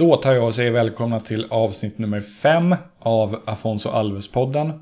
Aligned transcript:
Då 0.00 0.16
tar 0.16 0.32
jag 0.32 0.44
och 0.44 0.54
säger 0.54 0.70
välkomna 0.70 1.20
till 1.20 1.46
avsnitt 1.50 1.98
nummer 1.98 2.20
5 2.20 2.74
av 2.98 3.40
Afonso 3.44 3.88
Alves-podden. 3.88 4.80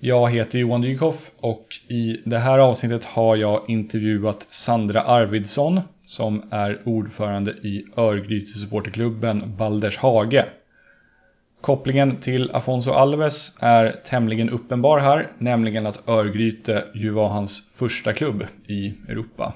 Jag 0.00 0.30
heter 0.30 0.58
Johan 0.58 0.80
Dykhoff 0.80 1.30
och 1.40 1.66
i 1.88 2.20
det 2.24 2.38
här 2.38 2.58
avsnittet 2.58 3.04
har 3.04 3.36
jag 3.36 3.62
intervjuat 3.68 4.46
Sandra 4.50 5.02
Arvidsson 5.02 5.80
som 6.06 6.42
är 6.50 6.82
ordförande 6.84 7.50
i 7.50 7.84
Örgryte 7.96 8.58
supporterklubben 8.58 9.56
Balders 9.58 9.98
Hage. 9.98 10.44
Kopplingen 11.60 12.16
till 12.16 12.50
Afonso 12.50 12.90
Alves 12.90 13.52
är 13.60 14.00
tämligen 14.04 14.50
uppenbar 14.50 14.98
här, 14.98 15.28
nämligen 15.38 15.86
att 15.86 16.08
Örgryte 16.08 16.84
ju 16.94 17.10
var 17.10 17.28
hans 17.28 17.78
första 17.78 18.12
klubb 18.12 18.44
i 18.66 18.94
Europa. 19.08 19.54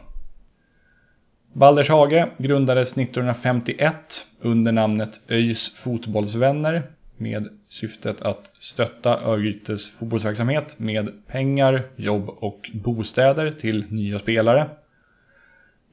Baldershage 1.52 2.30
grundades 2.38 2.92
1951 2.92 4.26
under 4.40 4.72
namnet 4.72 5.20
ÖIS 5.28 5.72
Fotbollsvänner 5.74 6.82
med 7.16 7.48
syftet 7.68 8.22
att 8.22 8.50
stötta 8.58 9.20
Örgrytes 9.20 9.90
fotbollsverksamhet 9.90 10.78
med 10.78 11.26
pengar, 11.26 11.82
jobb 11.96 12.28
och 12.28 12.70
bostäder 12.74 13.50
till 13.60 13.84
nya 13.88 14.18
spelare. 14.18 14.60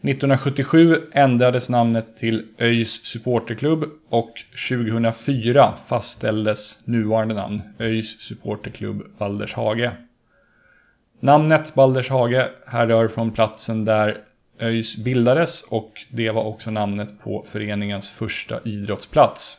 1977 0.01 1.01
ändrades 1.11 1.69
namnet 1.69 2.17
till 2.17 2.45
ÖIS 2.59 3.05
supporterklubb 3.05 3.83
och 4.09 4.31
2004 4.69 5.73
fastställdes 5.89 6.87
nuvarande 6.87 7.35
namn 7.35 7.61
ÖIS 7.79 8.21
supporterklubb 8.21 9.03
Baldershage. 9.17 9.91
Namnet 11.19 11.75
Baldershage 11.75 12.45
härrör 12.67 13.07
från 13.07 13.31
platsen 13.31 13.85
där 13.85 14.17
ÖIS 14.59 14.97
bildades 14.97 15.63
och 15.63 15.91
det 16.11 16.31
var 16.31 16.43
också 16.43 16.71
namnet 16.71 17.19
på 17.23 17.45
föreningens 17.47 18.11
första 18.11 18.59
idrottsplats. 18.63 19.57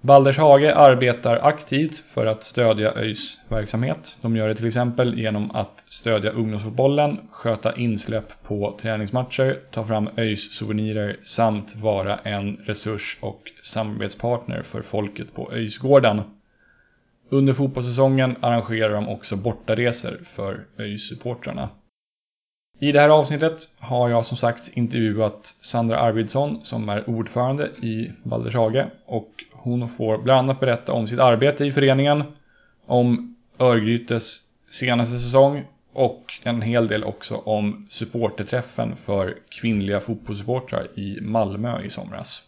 Baldershage 0.00 0.72
arbetar 0.76 1.36
aktivt 1.42 1.96
för 1.96 2.26
att 2.26 2.42
stödja 2.42 2.92
ÖIS 2.96 3.38
verksamhet. 3.48 4.16
De 4.20 4.36
gör 4.36 4.48
det 4.48 4.54
till 4.54 4.66
exempel 4.66 5.18
genom 5.18 5.50
att 5.50 5.84
stödja 5.88 6.30
ungdomsfotbollen, 6.30 7.18
sköta 7.30 7.76
insläpp 7.76 8.42
på 8.42 8.78
träningsmatcher, 8.82 9.60
ta 9.70 9.84
fram 9.84 10.08
ÖIS 10.16 10.52
souvenirer 10.52 11.16
samt 11.22 11.76
vara 11.76 12.18
en 12.18 12.56
resurs 12.56 13.18
och 13.20 13.42
samarbetspartner 13.62 14.62
för 14.62 14.82
folket 14.82 15.34
på 15.34 15.52
ÖIS-gården. 15.52 16.22
Under 17.28 17.52
fotbollssäsongen 17.52 18.36
arrangerar 18.40 18.94
de 18.94 19.08
också 19.08 19.36
bortaresor 19.36 20.20
för 20.24 20.66
ÖIS-supportrarna. 20.78 21.68
I 22.82 22.92
det 22.92 23.00
här 23.00 23.08
avsnittet 23.08 23.68
har 23.78 24.08
jag 24.08 24.26
som 24.26 24.36
sagt 24.36 24.68
intervjuat 24.72 25.54
Sandra 25.60 25.98
Arvidsson 25.98 26.64
som 26.64 26.88
är 26.88 27.10
ordförande 27.10 27.66
i 27.66 28.12
Baldershage 28.22 28.86
och 29.06 29.30
hon 29.52 29.88
får 29.88 30.18
bland 30.18 30.38
annat 30.38 30.60
berätta 30.60 30.92
om 30.92 31.08
sitt 31.08 31.20
arbete 31.20 31.64
i 31.64 31.72
föreningen, 31.72 32.22
om 32.86 33.36
Örgrytes 33.58 34.40
senaste 34.70 35.18
säsong 35.18 35.64
och 35.92 36.24
en 36.42 36.62
hel 36.62 36.88
del 36.88 37.04
också 37.04 37.36
om 37.36 37.86
supporterträffen 37.90 38.96
för 38.96 39.38
kvinnliga 39.48 40.00
fotbollssupportrar 40.00 40.98
i 40.98 41.18
Malmö 41.20 41.82
i 41.82 41.90
somras. 41.90 42.42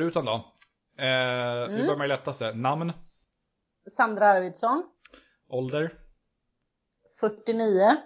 Faktarutan 0.00 0.24
då. 0.24 0.54
Eh, 0.98 1.64
mm. 1.64 1.76
Vi 1.76 1.82
börjar 1.82 1.96
med 1.96 2.10
det 2.10 2.16
lättaste. 2.16 2.52
Namn? 2.52 2.92
Sandra 3.96 4.26
Arvidsson. 4.26 4.82
Ålder? 5.48 5.94
49. 7.20 7.96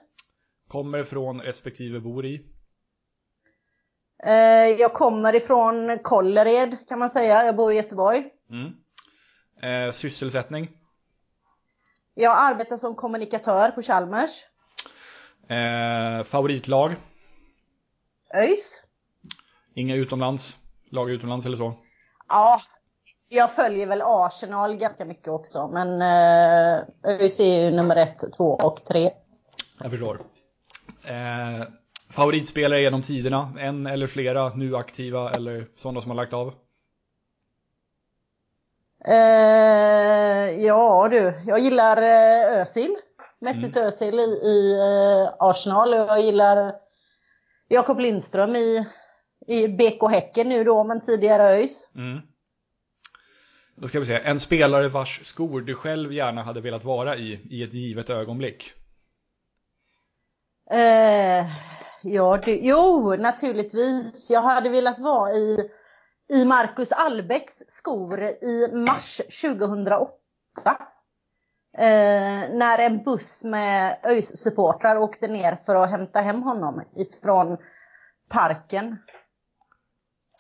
Kommer 0.69 1.03
från 1.03 1.41
respektive 1.41 2.01
bor 2.01 2.27
i? 2.27 2.47
Eh, 4.25 4.33
jag 4.81 4.95
kommer 4.95 5.35
ifrån 5.35 5.99
Kållered 6.03 6.89
kan 6.89 6.99
man 6.99 7.11
säga. 7.11 7.45
Jag 7.45 7.57
bor 7.57 7.73
i 7.73 7.77
Göteborg. 7.77 8.31
Mm. 8.51 8.73
Eh, 9.63 9.93
sysselsättning? 9.93 10.69
Jag 12.15 12.37
arbetar 12.39 12.77
som 12.77 12.95
kommunikatör 12.95 13.71
på 13.71 13.83
Chalmers. 13.83 14.45
Eh, 15.49 16.25
favoritlag? 16.25 16.97
ÖIS. 18.35 18.81
Inga 19.75 19.95
utomlands? 19.95 20.64
Lag 20.95 21.11
utomlands 21.11 21.47
eller 21.47 21.57
så? 21.57 21.75
Ja, 22.29 22.61
jag 23.29 23.53
följer 23.53 23.87
väl 23.87 24.03
Arsenal 24.05 24.77
ganska 24.77 25.05
mycket 25.05 25.29
också. 25.29 25.71
Men 25.73 26.03
eh, 26.03 26.85
ÖIS 27.11 27.41
är 27.41 27.65
ju 27.65 27.71
nummer 27.71 27.97
ett, 27.97 28.33
två 28.37 28.55
och 28.55 28.85
tre. 28.85 29.11
Jag 29.81 29.91
förstår. 29.91 30.21
Eh, 31.05 31.67
favoritspelare 32.11 32.81
genom 32.81 33.03
tiderna? 33.03 33.53
En 33.59 33.87
eller 33.87 34.07
flera 34.07 34.55
nu 34.55 34.77
aktiva 34.77 35.31
eller 35.31 35.67
sådana 35.77 36.01
som 36.01 36.11
har 36.11 36.17
lagt 36.17 36.33
av? 36.33 36.55
Eh, 39.07 40.65
ja 40.65 41.09
du, 41.11 41.35
jag 41.47 41.59
gillar 41.59 42.03
eh, 42.03 42.61
Özil. 42.61 42.97
Mesut 43.39 43.77
mm. 43.77 43.89
Özil 43.89 44.19
i, 44.19 44.23
i 44.23 44.73
eh, 44.73 45.35
Arsenal. 45.39 45.93
Jag 45.93 46.21
gillar 46.21 46.75
Jakob 47.69 47.99
Lindström 47.99 48.57
i 48.57 48.87
i 49.47 49.69
BK 49.69 50.11
Häcken 50.11 50.49
nu 50.49 50.65
då, 50.65 50.85
men 50.85 51.01
tidigare 51.01 51.43
ÖIS. 51.43 51.89
Mm. 51.95 52.21
Då 53.77 53.89
ska 53.89 54.01
vi 54.01 54.07
se, 54.07 54.21
en 54.25 54.41
spelare 54.41 54.89
vars 54.89 55.21
skor 55.25 55.61
du 55.61 55.75
själv 55.75 56.13
gärna 56.13 56.43
hade 56.43 56.61
velat 56.61 56.85
vara 56.85 57.17
i, 57.17 57.41
i 57.51 57.63
ett 57.63 57.75
givet 57.75 58.11
ögonblick? 58.11 58.73
Eh, 60.71 61.47
ja, 62.03 62.41
det, 62.45 62.57
jo, 62.57 63.17
naturligtvis. 63.17 64.31
Jag 64.31 64.43
hade 64.43 64.71
velat 64.71 64.99
vara 64.99 65.31
i, 65.33 65.71
i 66.29 66.45
Marcus 66.45 66.93
Albecks 66.93 67.63
skor 67.69 68.23
i 68.23 68.71
mars 68.73 69.21
2008. 69.43 70.11
Eh, 71.79 72.51
när 72.51 72.79
en 72.79 73.03
buss 73.03 73.45
med 73.45 73.97
ÖIS 74.05 74.37
supportrar 74.37 74.97
åkte 74.97 75.29
ner 75.29 75.57
för 75.57 75.75
att 75.75 75.91
hämta 75.91 76.21
hem 76.21 76.43
honom 76.43 76.83
ifrån 76.97 77.57
parken. 78.29 78.97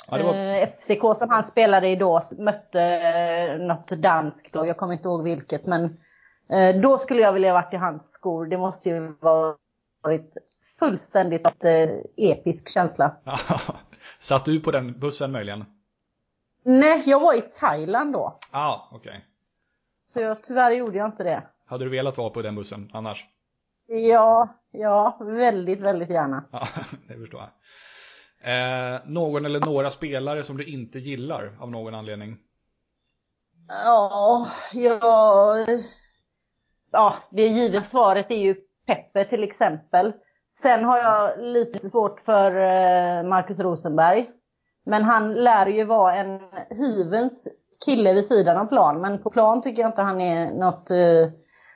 Ja, 0.06 0.22
var... 0.22 0.34
Eh, 0.34 0.66
FCK 0.66 1.16
som 1.16 1.31
han 1.31 1.44
spelade 1.44 1.88
i 1.88 1.97
då 1.97 2.20
mötte 2.38 2.82
eh, 2.82 3.59
något 3.59 3.88
danskt 3.88 4.54
lag, 4.54 4.69
jag 4.69 4.76
kommer 4.76 4.92
inte 4.92 5.09
ihåg 5.09 5.25
vilket. 5.25 5.66
Men 5.66 5.84
eh, 6.50 6.81
då 6.81 6.98
skulle 6.98 7.20
jag 7.20 7.32
vilja 7.32 7.53
varit 7.53 7.75
i 7.75 7.76
hans 7.76 8.12
skor. 8.12 8.47
Det 8.47 8.59
måste 8.59 8.88
ju 8.88 9.15
varit 9.20 10.37
fullständigt 10.78 11.65
episk 12.16 12.69
känsla. 12.69 13.16
Satt 14.18 14.45
du 14.45 14.60
på 14.60 14.71
den 14.71 15.01
bussen 15.01 15.33
möjligen? 15.33 15.65
Nej, 16.62 17.03
jag 17.06 17.21
var 17.21 17.34
i 17.34 17.41
Thailand 17.41 18.12
då. 18.12 18.39
Ja, 18.53 18.59
ah, 18.59 18.89
okej. 18.92 19.10
Okay. 19.10 19.21
Så 20.01 20.21
jag, 20.21 20.42
tyvärr 20.42 20.71
gjorde 20.71 20.98
jag 20.98 21.06
inte 21.06 21.24
det. 21.24 21.42
Hade 21.66 21.84
du 21.84 21.91
velat 21.91 22.18
vara 22.18 22.30
på 22.30 22.42
den 22.42 22.54
bussen 22.54 22.91
annars? 22.92 23.27
Ja, 23.86 24.48
ja, 24.71 25.18
väldigt, 25.21 25.80
väldigt 25.80 26.10
gärna. 26.10 26.45
Ja, 26.51 26.68
det 27.09 27.15
förstår 27.15 27.41
jag. 27.41 27.51
Eh, 28.44 29.00
någon 29.04 29.44
eller 29.44 29.60
några 29.60 29.91
spelare 29.91 30.42
som 30.42 30.56
du 30.56 30.64
inte 30.64 30.98
gillar 30.98 31.56
av 31.60 31.70
någon 31.70 31.94
anledning? 31.94 32.36
Ja, 33.84 34.48
ja, 34.72 35.66
ja 36.92 37.14
det 37.30 37.46
givna 37.46 37.82
svaret 37.82 38.30
är 38.30 38.38
ju 38.38 38.56
Peppe 38.86 39.24
till 39.24 39.42
exempel. 39.42 40.12
Sen 40.48 40.84
har 40.84 40.98
jag 40.98 41.44
lite 41.44 41.91
svårt 41.91 42.20
för 42.20 42.50
eh, 42.50 43.28
Marcus 43.28 43.60
Rosenberg. 43.60 44.26
Men 44.86 45.02
han 45.02 45.34
lär 45.34 45.66
ju 45.66 45.84
vara 45.84 46.14
en 46.14 46.41
hyvens 46.70 47.48
kille 47.84 48.14
vid 48.14 48.26
sidan 48.26 48.56
av 48.56 48.64
plan. 48.64 49.00
Men 49.00 49.22
på 49.22 49.30
plan 49.30 49.62
tycker 49.62 49.82
jag 49.82 49.88
inte 49.88 50.02
han 50.02 50.20
är 50.20 50.50
något 50.50 50.91
uh, 50.91 51.30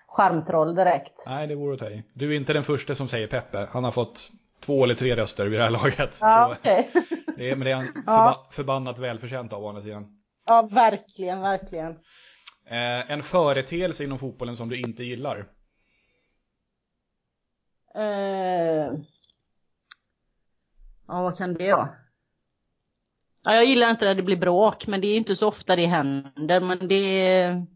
charmtroll 0.08 0.74
direkt. 0.74 1.24
Nej, 1.26 1.46
det 1.46 1.54
vore 1.54 1.74
att 1.74 1.80
ta 1.80 1.90
i. 1.90 2.04
Du 2.12 2.32
är 2.32 2.36
inte 2.36 2.52
den 2.52 2.62
första 2.62 2.94
som 2.94 3.08
säger 3.08 3.26
Peppe. 3.26 3.68
Han 3.70 3.84
har 3.84 3.90
fått 3.90 4.30
två 4.60 4.84
eller 4.84 4.94
tre 4.94 5.16
röster 5.16 5.46
vid 5.46 5.60
det 5.60 5.64
här 5.64 5.70
laget. 5.70 6.19
Ja, 6.20 6.56
okay. 6.58 6.84
det 7.37 7.50
är, 7.50 7.56
men 7.56 7.64
det 7.64 7.70
är 7.70 7.76
en 7.76 7.87
förba 7.87 8.37
förbannat 8.50 8.99
välförtjänt 8.99 9.52
av 9.52 9.64
å 9.64 9.69
andra 9.69 9.82
sidan. 9.82 10.19
Ja, 10.46 10.69
verkligen, 10.72 11.40
verkligen. 11.40 11.90
Eh, 12.70 13.10
en 13.10 13.22
företeelse 13.22 14.05
inom 14.05 14.19
fotbollen 14.19 14.56
som 14.56 14.69
du 14.69 14.81
inte 14.81 15.05
gillar? 15.05 15.49
Eh... 17.94 18.93
Ja, 21.08 21.22
vad 21.22 21.38
kan 21.38 21.54
det 21.54 21.72
vara? 21.72 21.88
Ja, 23.44 23.54
jag 23.54 23.64
gillar 23.64 23.90
inte 23.90 24.04
när 24.04 24.14
det 24.14 24.22
blir 24.22 24.37
bråk, 24.37 24.87
men 24.87 25.00
det 25.00 25.06
är 25.06 25.16
inte 25.16 25.37
så 25.37 25.49
ofta 25.49 25.76
det 25.76 25.87
händer. 25.87 26.61
Men 26.61 26.88
det 26.88 27.66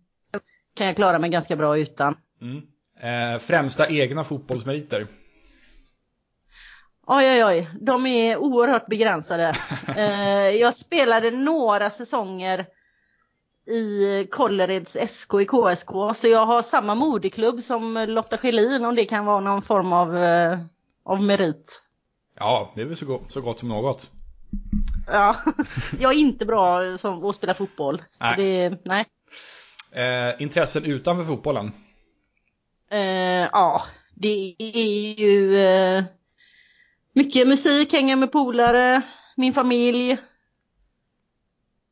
kan 0.74 0.86
jag 0.86 0.96
klara 0.96 1.18
mig 1.18 1.30
ganska 1.30 1.56
bra 1.56 1.78
utan. 1.78 2.16
Mm. 2.40 2.62
Eh, 3.00 3.38
främsta 3.38 3.88
egna 3.88 4.24
fotbollsmeriter? 4.24 5.06
Oj, 7.06 7.24
oj, 7.30 7.44
oj. 7.44 7.68
De 7.80 8.06
är 8.06 8.36
oerhört 8.36 8.86
begränsade. 8.86 9.56
eh, 9.96 10.50
jag 10.60 10.74
spelade 10.74 11.30
några 11.30 11.90
säsonger 11.90 12.66
i 13.66 14.26
Kållereds 14.30 14.96
SK 15.08 15.34
i 15.34 15.46
KSK, 15.46 15.90
så 16.14 16.28
jag 16.28 16.46
har 16.46 16.62
samma 16.62 16.94
moderklubb 16.94 17.60
som 17.60 18.04
Lotta 18.08 18.38
Schelin 18.38 18.84
om 18.84 18.94
det 18.94 19.04
kan 19.04 19.24
vara 19.24 19.40
någon 19.40 19.62
form 19.62 19.92
av, 19.92 20.16
eh, 20.16 20.58
av 21.04 21.22
merit. 21.22 21.82
Ja, 22.38 22.72
det 22.74 22.80
är 22.80 22.86
väl 22.86 22.96
så, 22.96 23.06
go 23.06 23.20
så 23.28 23.40
gott 23.40 23.58
som 23.58 23.68
något. 23.68 24.10
Ja, 25.06 25.36
jag 26.00 26.12
är 26.12 26.18
inte 26.18 26.44
bra 26.44 26.98
som 26.98 27.24
att 27.24 27.34
spela 27.34 27.54
fotboll. 27.54 28.02
Nej. 28.20 28.34
Det, 28.36 28.78
nej. 28.84 29.06
Eh, 29.92 30.42
intressen 30.42 30.84
utanför 30.84 31.24
fotbollen? 31.24 31.72
Eh, 32.90 33.48
ja, 33.52 33.82
det 34.14 34.54
är 34.58 35.20
ju 35.20 35.58
eh, 35.58 36.04
mycket 37.12 37.48
musik, 37.48 37.92
hänga 37.92 38.16
med 38.16 38.32
polare, 38.32 39.02
min 39.36 39.52
familj. 39.52 40.18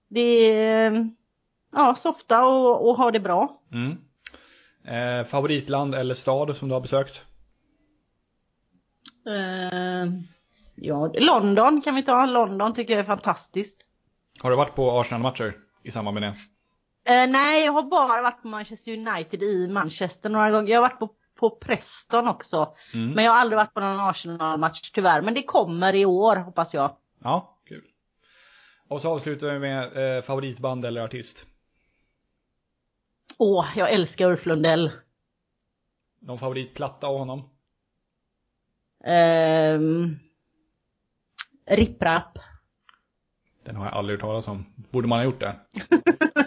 Det 0.09 0.51
är 0.53 1.11
ja, 1.73 1.95
softa 1.95 2.45
och, 2.45 2.89
och 2.89 2.97
ha 2.97 3.11
det 3.11 3.21
bra. 3.21 3.61
Mm. 3.73 3.99
Eh, 4.85 5.25
favoritland 5.25 5.95
eller 5.95 6.15
stad 6.15 6.57
som 6.57 6.69
du 6.69 6.75
har 6.75 6.81
besökt? 6.81 7.23
Eh, 9.27 10.13
ja, 10.75 11.13
London 11.15 11.83
kan 11.83 11.95
vi 11.95 12.03
ta. 12.03 12.27
London 12.27 12.75
tycker 12.75 12.93
jag 12.93 13.01
är 13.01 13.05
fantastiskt. 13.05 13.81
Har 14.43 14.51
du 14.51 14.57
varit 14.57 14.75
på 14.75 15.01
Arsenal-matcher 15.01 15.57
i 15.83 15.91
samband 15.91 16.15
med 16.15 16.23
det? 16.23 16.37
Eh, 17.13 17.31
nej, 17.31 17.65
jag 17.65 17.73
har 17.73 17.83
bara 17.83 18.23
varit 18.23 18.43
på 18.43 18.49
Manchester 18.49 18.93
United 18.93 19.43
i 19.43 19.69
Manchester 19.69 20.29
några 20.29 20.51
gånger. 20.51 20.73
Jag 20.73 20.83
har 20.83 20.89
varit 20.89 20.99
på, 20.99 21.11
på 21.41 21.51
Preston 21.51 22.29
också. 22.29 22.75
Mm. 22.95 23.11
Men 23.11 23.25
jag 23.25 23.33
har 23.33 23.39
aldrig 23.41 23.57
varit 23.57 23.75
på 23.75 23.81
någon 23.81 24.01
Arsenal-match 24.01 24.91
tyvärr. 24.95 25.23
Men 25.23 25.35
det 25.35 25.43
kommer 25.43 25.95
i 25.95 26.05
år 26.05 26.37
hoppas 26.37 26.75
jag. 26.75 26.97
Ja, 27.23 27.59
kul. 27.69 27.85
Och 28.89 29.01
så 29.01 29.11
avslutar 29.11 29.53
vi 29.53 29.59
med 29.59 30.17
eh, 30.17 30.23
favoritband 30.23 30.85
eller 30.85 31.01
artist. 31.01 31.47
Åh, 33.39 33.67
jag 33.77 33.91
älskar 33.91 34.31
Ulf 34.31 34.47
Lundell. 34.47 34.91
Någon 36.19 36.39
favoritplatta 36.39 37.07
av 37.07 37.19
honom? 37.19 37.51
Um, 39.05 40.19
Ripprap. 41.67 42.39
Den 43.65 43.77
har 43.77 43.85
jag 43.85 43.95
aldrig 43.95 44.19
hört 44.19 44.27
talas 44.27 44.49
om. 44.49 44.65
Borde 44.91 45.09
man 45.09 45.19
ha 45.19 45.25
gjort 45.25 45.41
det? 45.41 45.57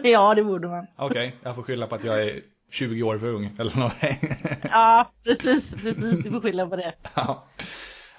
ja, 0.09 0.33
det 0.35 0.43
borde 0.43 0.67
man. 0.67 0.87
Okej, 0.95 1.27
okay, 1.27 1.39
jag 1.43 1.55
får 1.55 1.63
skylla 1.63 1.87
på 1.87 1.95
att 1.95 2.03
jag 2.03 2.23
är 2.23 2.41
20 2.73 3.03
år 3.03 3.17
för 3.17 3.27
ung 3.27 3.55
eller 3.59 3.75
någonting. 3.75 4.35
ja, 4.63 5.11
precis, 5.23 5.75
precis. 5.75 6.23
Du 6.23 6.31
får 6.31 6.41
skylla 6.41 6.67
på 6.67 6.75
det. 6.75 6.93
ja. 7.13 7.43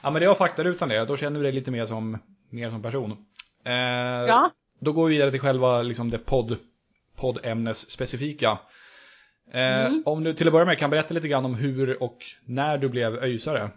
ja, 0.03 0.11
men 0.11 0.23
det 0.23 0.29
var 0.29 0.35
faktarutan 0.35 0.89
det. 0.89 1.05
Då 1.05 1.17
känner 1.17 1.41
du 1.41 1.43
dig 1.43 1.53
lite 1.53 1.71
mer 1.71 1.87
som, 1.87 2.19
mer 2.51 2.71
som 2.71 2.83
person. 2.83 3.27
Eh, 3.65 3.73
ja. 4.29 4.51
Då 4.81 4.93
går 4.93 5.09
vi 5.09 5.15
vidare 5.15 5.31
till 5.31 5.41
själva 5.41 5.83
liksom 5.83 6.11
det 6.11 6.19
podd, 6.19 6.57
poddämnes 7.17 7.91
specifika. 7.91 8.59
Eh, 9.53 9.87
mm. 9.87 10.03
Om 10.07 10.25
du 10.25 10.35
till 10.35 10.47
att 10.47 10.53
börja 10.53 10.67
med 10.67 10.79
kan 10.79 10.91
berätta 10.91 11.15
lite 11.15 11.29
grann 11.29 11.45
om 11.45 11.55
hur 11.55 12.03
och 12.03 12.19
när 12.45 12.79
du 12.79 12.89
blev 12.89 13.15
öjsare. 13.15 13.71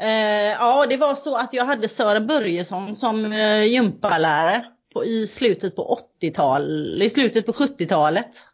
Eh, 0.00 0.52
ja, 0.58 0.86
det 0.86 0.96
var 0.96 1.14
så 1.14 1.36
att 1.36 1.52
jag 1.52 1.64
hade 1.64 1.88
Sören 1.88 2.26
Börjesson 2.26 2.94
som 2.96 3.32
eh, 3.32 3.64
gympalärare 3.64 4.64
på, 4.92 5.04
i 5.04 5.26
slutet 5.26 5.76
på 5.76 5.98
80-tal, 6.20 7.02
i 7.02 7.10
slutet 7.10 7.46
på 7.46 7.52
70-talet. 7.52 8.49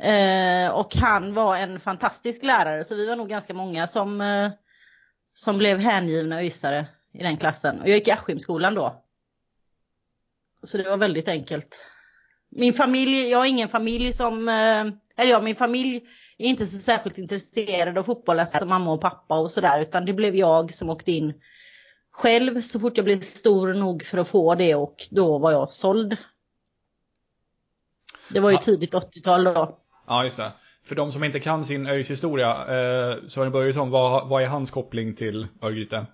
Eh, 0.00 0.70
och 0.70 0.96
han 0.96 1.34
var 1.34 1.56
en 1.56 1.80
fantastisk 1.80 2.42
lärare 2.42 2.84
så 2.84 2.94
vi 2.94 3.06
var 3.06 3.16
nog 3.16 3.28
ganska 3.28 3.54
många 3.54 3.86
som, 3.86 4.20
eh, 4.20 4.50
som 5.34 5.58
blev 5.58 5.78
hängivna 5.78 6.42
ysare 6.42 6.86
i 7.12 7.22
den 7.22 7.36
klassen. 7.36 7.80
Och 7.80 7.88
jag 7.88 7.96
gick 7.96 8.08
i 8.08 8.10
Askimskolan 8.10 8.74
då. 8.74 9.04
Så 10.62 10.76
det 10.76 10.90
var 10.90 10.96
väldigt 10.96 11.28
enkelt. 11.28 11.86
Min 12.48 12.74
familj, 12.74 13.28
jag 13.28 13.38
har 13.38 13.46
ingen 13.46 13.68
familj 13.68 14.12
som, 14.12 14.48
eh, 14.48 14.80
eller 15.16 15.30
ja, 15.30 15.40
min 15.40 15.56
familj 15.56 15.96
är 16.38 16.46
inte 16.46 16.66
så 16.66 16.78
särskilt 16.78 17.18
intresserad 17.18 17.98
av 17.98 18.02
fotboll, 18.02 18.40
alltså 18.40 18.66
mamma 18.66 18.92
och 18.92 19.00
pappa 19.00 19.38
och 19.38 19.50
sådär, 19.50 19.80
utan 19.80 20.04
det 20.04 20.12
blev 20.12 20.36
jag 20.36 20.74
som 20.74 20.90
åkte 20.90 21.12
in 21.12 21.34
själv 22.10 22.60
så 22.60 22.80
fort 22.80 22.96
jag 22.96 23.04
blev 23.04 23.20
stor 23.20 23.74
nog 23.74 24.04
för 24.04 24.18
att 24.18 24.28
få 24.28 24.54
det 24.54 24.74
och 24.74 24.96
då 25.10 25.38
var 25.38 25.52
jag 25.52 25.70
såld. 25.70 26.16
Det 28.30 28.40
var 28.40 28.50
ju 28.50 28.56
ja. 28.56 28.60
tidigt 28.60 28.94
80-tal 28.94 29.44
då. 29.44 29.79
Ja, 30.10 30.24
just 30.24 30.36
det. 30.36 30.52
För 30.84 30.94
de 30.94 31.12
som 31.12 31.24
inte 31.24 31.40
kan 31.40 31.64
sin 31.64 31.86
ÖIS 31.86 32.10
historia, 32.10 32.50
eh, 32.50 33.16
Sören 33.28 33.52
Börjesson, 33.52 33.90
vad, 33.90 34.28
vad 34.28 34.42
är 34.42 34.46
hans 34.46 34.70
koppling 34.70 35.14
till 35.14 35.48
Örgryte? 35.62 36.06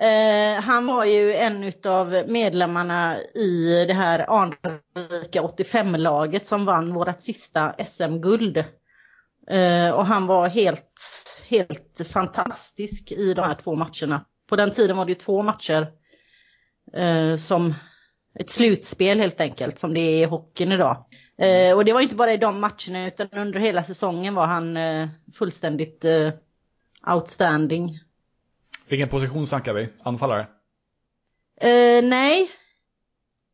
Eh, 0.00 0.62
han 0.62 0.86
var 0.86 1.04
ju 1.04 1.34
en 1.34 1.72
av 1.84 2.24
medlemmarna 2.28 3.16
i 3.20 3.84
det 3.88 3.94
här 3.94 4.30
anrika 4.30 5.42
85-laget 5.42 6.46
som 6.46 6.64
vann 6.64 6.94
vårt 6.94 7.20
sista 7.20 7.74
SM-guld. 7.86 8.64
Eh, 9.50 9.90
och 9.90 10.06
han 10.06 10.26
var 10.26 10.48
helt, 10.48 11.00
helt 11.48 12.00
fantastisk 12.12 13.12
i 13.12 13.34
de 13.34 13.42
här 13.42 13.54
två 13.54 13.74
matcherna. 13.74 14.24
På 14.48 14.56
den 14.56 14.70
tiden 14.70 14.96
var 14.96 15.04
det 15.04 15.12
ju 15.12 15.18
två 15.18 15.42
matcher 15.42 15.92
eh, 16.92 17.36
som 17.36 17.74
ett 18.34 18.50
slutspel 18.50 19.20
helt 19.20 19.40
enkelt 19.40 19.78
som 19.78 19.94
det 19.94 20.00
är 20.00 20.22
i 20.22 20.24
hockeyn 20.24 20.72
idag. 20.72 21.04
Eh, 21.38 21.76
och 21.76 21.84
det 21.84 21.92
var 21.92 22.00
inte 22.00 22.14
bara 22.14 22.32
i 22.32 22.36
de 22.36 22.60
matcherna 22.60 23.06
utan 23.06 23.28
under 23.32 23.60
hela 23.60 23.82
säsongen 23.82 24.34
var 24.34 24.46
han 24.46 24.76
eh, 24.76 25.08
fullständigt 25.34 26.04
eh, 26.04 26.30
outstanding. 27.14 28.00
Vilken 28.88 29.08
position 29.08 29.46
snackar 29.46 29.74
vi? 29.74 29.88
Anfallare? 30.02 30.46
Uh, 31.64 32.08
nej. 32.08 32.50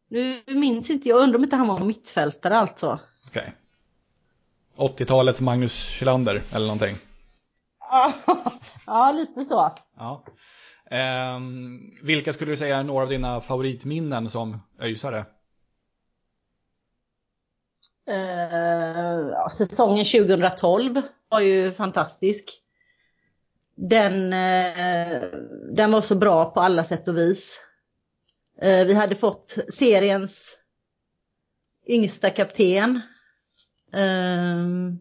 Nu 0.09 0.43
minns 0.47 0.91
inte 0.91 1.09
jag. 1.09 1.23
Undrar 1.23 1.39
om 1.39 1.45
inte 1.45 1.57
han 1.57 1.69
var 1.69 1.81
mittfältare 1.81 2.59
alltså. 2.59 2.99
Okej. 3.27 3.55
Okay. 4.77 5.05
80-talets 5.05 5.41
Magnus 5.41 5.73
Kjellander 5.73 6.43
eller 6.53 6.67
någonting? 6.67 6.97
ja, 8.87 9.13
lite 9.13 9.45
så. 9.45 9.73
Ja. 9.97 10.25
Um, 10.91 11.97
vilka 12.03 12.33
skulle 12.33 12.53
du 12.53 12.57
säga 12.57 12.77
är 12.77 12.83
några 12.83 13.03
av 13.03 13.11
dina 13.11 13.41
favoritminnen 13.41 14.31
som 14.31 14.61
öjsare? 14.81 15.27
Uh, 18.11 19.31
ja, 19.33 19.49
säsongen 19.51 20.05
2012 20.05 21.03
var 21.29 21.41
ju 21.41 21.73
fantastisk 21.73 22.63
den, 23.75 24.33
uh, 24.33 25.23
den 25.73 25.93
var 25.93 26.01
så 26.01 26.15
bra 26.15 26.51
på 26.51 26.61
alla 26.61 26.85
sätt 26.85 27.09
och 27.09 27.17
vis. 27.17 27.61
Uh, 28.63 28.85
vi 28.85 28.95
hade 28.95 29.15
fått 29.15 29.59
seriens 29.75 30.59
yngsta 31.87 32.31
kapten. 32.31 33.01
Ehm, 33.93 34.99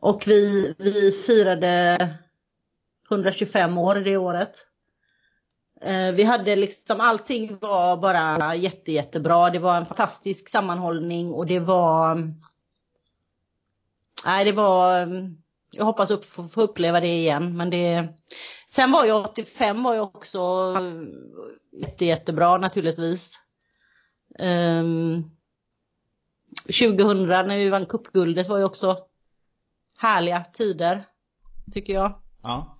och 0.00 0.22
vi, 0.26 0.74
vi 0.78 1.12
firade 1.12 1.96
125 3.10 3.78
år 3.78 3.94
det 3.94 4.16
året. 4.16 4.66
Eh, 5.80 6.12
vi 6.12 6.22
hade 6.22 6.56
liksom 6.56 7.00
allting 7.00 7.58
var 7.60 7.96
bara 7.96 8.54
jätte, 8.54 8.92
jättebra. 8.92 9.50
Det 9.50 9.58
var 9.58 9.76
en 9.76 9.86
fantastisk 9.86 10.48
sammanhållning 10.48 11.32
och 11.32 11.46
det 11.46 11.60
var... 11.60 12.16
Nej, 14.24 14.44
det 14.44 14.52
var 14.52 15.08
jag 15.72 15.84
hoppas 15.84 16.10
upp, 16.10 16.24
få, 16.24 16.62
uppleva 16.62 17.00
det 17.00 17.18
igen. 17.18 17.56
Men 17.56 17.70
det, 17.70 18.08
sen 18.66 18.92
var 18.92 19.04
jag 19.04 19.24
85 19.24 19.82
var 19.82 19.94
ju 19.94 20.00
också 20.00 20.74
jätte, 21.72 22.04
jättebra 22.04 22.58
naturligtvis. 22.58 23.38
Ehm, 24.38 24.86
um, 24.86 25.30
2000 26.66 27.26
när 27.26 27.58
vi 27.58 27.68
vann 27.68 27.86
cupguldet 27.86 28.48
var 28.48 28.58
ju 28.58 28.64
också 28.64 28.98
härliga 29.98 30.44
tider, 30.52 31.04
tycker 31.72 31.92
jag. 31.92 32.20
Ja. 32.42 32.79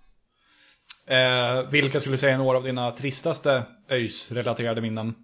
Eh, 1.11 1.71
vilka 1.71 2.01
skulle 2.01 2.15
du 2.15 2.19
säga 2.19 2.35
är 2.35 2.39
några 2.39 2.59
av 2.59 2.65
dina 2.65 2.93
tristaste 2.93 3.63
ÖIS-relaterade 3.89 4.81
minnen? 4.81 5.15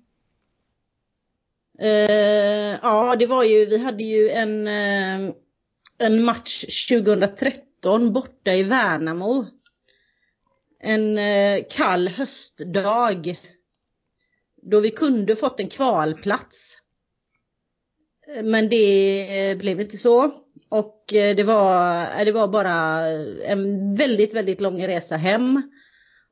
Eh, 1.78 2.78
ja, 2.82 3.16
det 3.18 3.26
var 3.26 3.44
ju, 3.44 3.66
vi 3.66 3.78
hade 3.78 4.02
ju 4.02 4.30
en 4.30 4.66
eh, 4.66 5.34
en 5.98 6.24
match 6.24 6.86
2013 6.88 8.12
borta 8.12 8.54
i 8.54 8.62
Värnamo. 8.62 9.46
En 10.80 11.18
eh, 11.18 11.64
kall 11.70 12.08
höstdag. 12.08 13.40
Då 14.62 14.80
vi 14.80 14.90
kunde 14.90 15.36
fått 15.36 15.60
en 15.60 15.68
kvalplats. 15.68 16.78
Eh, 18.28 18.42
men 18.42 18.68
det 18.68 19.50
eh, 19.50 19.56
blev 19.56 19.80
inte 19.80 19.98
så. 19.98 20.32
Och 20.76 21.04
det 21.08 21.42
var, 21.42 22.24
det 22.24 22.32
var 22.32 22.48
bara 22.48 22.74
en 23.44 23.94
väldigt, 23.96 24.34
väldigt 24.34 24.60
lång 24.60 24.86
resa 24.86 25.16
hem. 25.16 25.62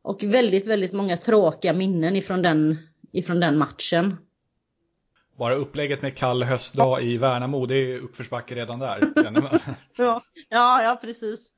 Och 0.03 0.23
väldigt, 0.23 0.67
väldigt 0.67 0.93
många 0.93 1.17
tråkiga 1.17 1.73
minnen 1.73 2.17
ifrån 2.17 2.43
den, 2.43 2.77
ifrån 3.13 3.41
den 3.41 3.59
matchen. 3.59 4.17
Bara 5.39 5.55
upplägget 5.55 6.03
med 6.03 6.17
kall 6.17 6.43
höstdag 6.43 7.03
i 7.03 7.17
Värnamo, 7.17 7.67
det 7.67 7.75
är 7.75 7.99
uppförsbacke 7.99 8.55
redan 8.55 8.79
där. 8.79 8.99
ja, 10.51 10.83
ja, 10.83 10.99
precis. 11.01 11.53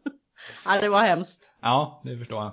ja, 0.64 0.78
det 0.80 0.88
var 0.88 1.02
hemskt. 1.02 1.50
Ja, 1.62 2.02
det 2.04 2.18
förstår 2.18 2.52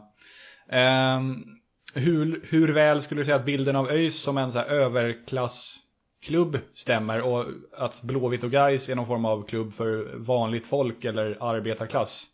jag. 0.69 1.17
Um, 1.17 1.45
hur, 1.93 2.45
hur 2.49 2.73
väl 2.73 3.01
skulle 3.01 3.21
du 3.21 3.25
säga 3.25 3.35
att 3.37 3.45
bilden 3.45 3.75
av 3.75 3.91
ÖIS 3.91 4.21
som 4.21 4.37
en 4.37 4.51
så 4.51 4.59
här 4.59 4.71
överklassklubb 6.19 6.59
stämmer 6.73 7.21
och 7.21 7.45
att 7.77 8.01
Blåvitt 8.01 8.43
och 8.43 8.51
Gais 8.51 8.89
är 8.89 8.95
någon 8.95 9.07
form 9.07 9.25
av 9.25 9.47
klubb 9.47 9.73
för 9.73 10.17
vanligt 10.17 10.67
folk 10.67 11.05
eller 11.05 11.37
arbetarklass? 11.39 12.25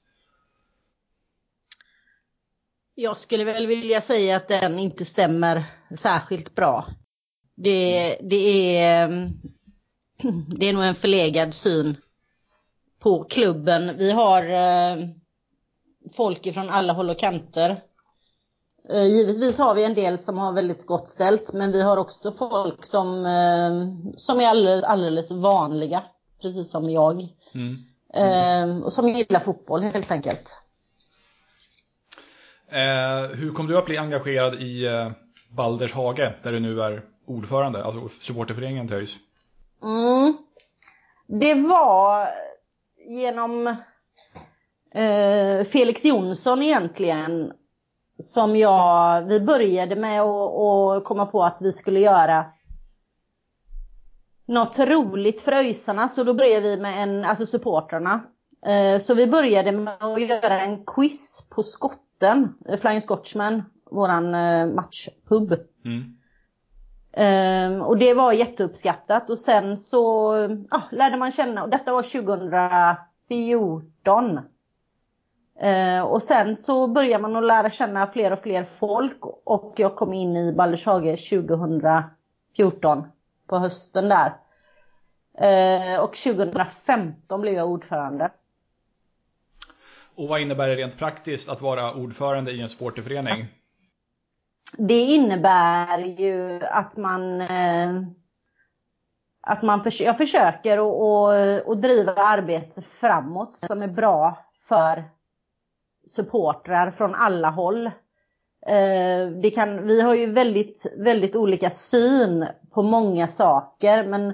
Jag 2.95 3.17
skulle 3.17 3.43
väl 3.43 3.67
vilja 3.67 4.01
säga 4.01 4.35
att 4.35 4.47
den 4.47 4.79
inte 4.79 5.05
stämmer 5.05 5.63
särskilt 5.97 6.55
bra. 6.55 6.85
Det, 7.55 8.17
det, 8.21 8.77
är, 8.77 9.07
det 10.57 10.65
är 10.65 10.73
nog 10.73 10.83
en 10.83 10.95
förlegad 10.95 11.53
syn 11.53 11.97
på 12.99 13.23
klubben. 13.23 13.97
Vi 13.97 14.11
har 14.11 14.43
eh, 14.43 15.07
folk 16.15 16.45
ifrån 16.45 16.69
alla 16.69 16.93
håll 16.93 17.09
och 17.09 17.19
kanter. 17.19 17.81
Eh, 18.89 19.05
givetvis 19.05 19.57
har 19.57 19.75
vi 19.75 19.83
en 19.83 19.93
del 19.93 20.17
som 20.17 20.37
har 20.37 20.53
väldigt 20.53 20.85
gott 20.85 21.09
ställt 21.09 21.53
men 21.53 21.71
vi 21.71 21.81
har 21.81 21.97
också 21.97 22.31
folk 22.31 22.85
som, 22.85 23.25
eh, 23.25 24.13
som 24.15 24.39
är 24.39 24.47
alldeles, 24.47 24.83
alldeles 24.83 25.31
vanliga. 25.31 26.03
Precis 26.41 26.71
som 26.71 26.89
jag. 26.89 27.27
Mm. 27.53 27.77
Mm. 28.13 28.83
Och 28.83 28.93
som 28.93 29.09
gillar 29.09 29.39
fotboll 29.39 29.81
helt 29.81 30.11
enkelt. 30.11 30.57
Eh, 32.69 33.37
hur 33.37 33.53
kom 33.53 33.67
du 33.67 33.77
att 33.77 33.85
bli 33.85 33.97
engagerad 33.97 34.61
i 34.61 34.85
eh, 34.85 35.11
Balders 35.49 35.93
Hage 35.93 36.33
där 36.43 36.51
du 36.51 36.59
nu 36.59 36.81
är 36.81 37.03
ordförande, 37.25 37.83
alltså 37.83 38.09
supporterföreningen 38.21 38.87
till 38.87 38.97
ÖIS? 38.97 39.17
Mm. 39.83 40.37
Det 41.27 41.53
var 41.53 42.27
genom 43.07 43.67
eh, 44.91 45.63
Felix 45.65 46.05
Jonsson 46.05 46.61
egentligen 46.61 47.53
som 48.19 48.55
jag, 48.55 49.21
vi 49.21 49.39
började 49.39 49.95
med 49.95 50.21
att 50.21 51.03
komma 51.03 51.25
på 51.25 51.43
att 51.43 51.57
vi 51.61 51.71
skulle 51.71 51.99
göra 51.99 52.45
något 54.47 54.79
roligt 54.79 55.41
för 55.41 55.51
ÖISarna 55.51 56.07
så 56.07 56.23
då 56.23 56.33
började 56.33 56.69
vi 56.69 56.77
med 56.77 57.03
en, 57.03 57.25
alltså 57.25 57.45
supportrarna. 57.45 58.23
Eh, 58.65 58.99
så 58.99 59.13
vi 59.13 59.27
började 59.27 59.71
med 59.71 59.93
att 59.99 60.21
göra 60.21 60.61
en 60.61 60.85
quiz 60.85 61.47
på 61.55 61.63
skotten, 61.63 62.53
Flying 62.81 63.01
Scotchman, 63.01 63.63
våran 63.91 64.35
eh, 64.35 64.67
matchpub. 64.67 65.53
Mm. 65.85 66.15
Um, 67.17 67.81
och 67.81 67.97
det 67.97 68.13
var 68.13 68.33
jätteuppskattat 68.33 69.29
och 69.29 69.39
sen 69.39 69.77
så 69.77 70.33
ah, 70.69 70.81
lärde 70.91 71.17
man 71.17 71.31
känna, 71.31 71.63
och 71.63 71.69
detta 71.69 71.91
var 71.91 72.01
2014. 72.01 74.39
Uh, 75.63 76.01
och 76.01 76.23
sen 76.23 76.55
så 76.55 76.87
började 76.87 77.21
man 77.21 77.35
att 77.35 77.43
lära 77.43 77.69
känna 77.69 78.07
fler 78.07 78.33
och 78.33 78.39
fler 78.39 78.63
folk 78.79 79.25
och 79.45 79.73
jag 79.75 79.95
kom 79.95 80.13
in 80.13 80.37
i 80.37 80.53
Baldershage 80.53 81.29
2014 81.29 83.07
på 83.47 83.57
hösten 83.57 84.09
där. 84.09 84.33
Uh, 85.41 85.99
och 85.99 86.15
2015 86.15 87.41
blev 87.41 87.53
jag 87.53 87.69
ordförande. 87.69 88.31
Och 90.15 90.27
vad 90.27 90.41
innebär 90.41 90.67
det 90.67 90.75
rent 90.75 90.97
praktiskt 90.97 91.49
att 91.49 91.61
vara 91.61 91.93
ordförande 91.93 92.51
i 92.51 92.61
en 92.61 92.69
sporterförening? 92.69 93.47
det 94.77 95.01
innebär 95.01 95.97
ju 95.97 96.61
att 96.63 96.97
man 96.97 97.41
eh, 97.41 98.01
att 99.41 99.61
man 99.61 99.83
förs 99.83 100.01
jag 100.01 100.17
försöker 100.17 100.77
att 101.71 101.81
driva 101.81 102.13
arbetet 102.13 102.85
framåt 102.87 103.53
som 103.67 103.81
är 103.81 103.87
bra 103.87 104.45
för 104.67 105.03
supportrar 106.07 106.91
från 106.91 107.15
alla 107.15 107.49
håll. 107.49 107.85
Eh, 108.67 109.27
det 109.41 109.51
kan, 109.55 109.87
vi 109.87 110.01
har 110.01 110.13
ju 110.13 110.31
väldigt, 110.31 110.85
väldigt 110.97 111.35
olika 111.35 111.69
syn 111.69 112.47
på 112.71 112.81
många 112.81 113.27
saker 113.27 114.03
men 114.03 114.29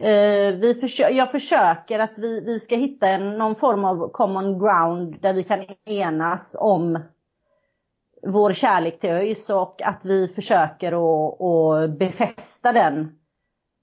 eh, 0.00 0.54
vi 0.54 0.76
försö 0.80 1.08
jag 1.08 1.30
försöker 1.30 1.98
att 1.98 2.18
vi, 2.18 2.40
vi 2.40 2.60
ska 2.60 2.76
hitta 2.76 3.08
en, 3.08 3.38
någon 3.38 3.56
form 3.56 3.84
av 3.84 4.08
common 4.08 4.58
ground 4.58 5.16
där 5.20 5.32
vi 5.32 5.42
kan 5.42 5.64
enas 5.84 6.56
om 6.60 6.98
vår 8.22 8.52
kärlek 8.52 9.00
till 9.00 9.10
ÖIS 9.10 9.50
och 9.50 9.82
att 9.82 10.04
vi 10.04 10.28
försöker 10.28 10.92
att, 10.92 11.40
att 11.40 11.98
befästa 11.98 12.72
den. 12.72 13.18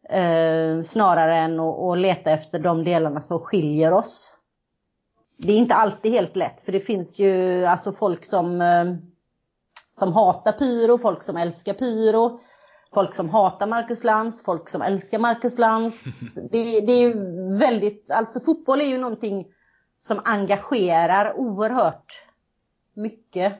Eh, 0.09 0.83
snarare 0.83 1.37
än 1.37 1.59
att, 1.59 1.79
att 1.79 1.97
leta 1.97 2.31
efter 2.31 2.59
de 2.59 2.83
delarna 2.83 3.21
som 3.21 3.39
skiljer 3.39 3.93
oss. 3.93 4.31
Det 5.45 5.53
är 5.53 5.57
inte 5.57 5.75
alltid 5.75 6.11
helt 6.11 6.35
lätt 6.35 6.61
för 6.61 6.71
det 6.71 6.79
finns 6.79 7.19
ju 7.19 7.65
alltså 7.65 7.93
folk 7.93 8.25
som, 8.25 8.61
eh, 8.61 8.85
som 9.91 10.13
hatar 10.13 10.51
pyro, 10.51 10.97
folk 10.97 11.23
som 11.23 11.37
älskar 11.37 11.73
pyro. 11.73 12.39
Folk 12.93 13.15
som 13.15 13.29
hatar 13.29 13.67
Marcus 13.67 14.03
Lantz, 14.03 14.43
folk 14.43 14.69
som 14.69 14.81
älskar 14.81 15.19
Marcus 15.19 15.59
Lantz. 15.59 16.03
Det, 16.51 16.81
det 16.81 16.91
är 16.91 17.13
väldigt, 17.59 18.11
alltså 18.11 18.39
fotboll 18.39 18.81
är 18.81 18.85
ju 18.85 18.97
någonting 18.97 19.47
som 19.99 20.21
engagerar 20.23 21.33
oerhört 21.37 22.23
mycket. 22.93 23.53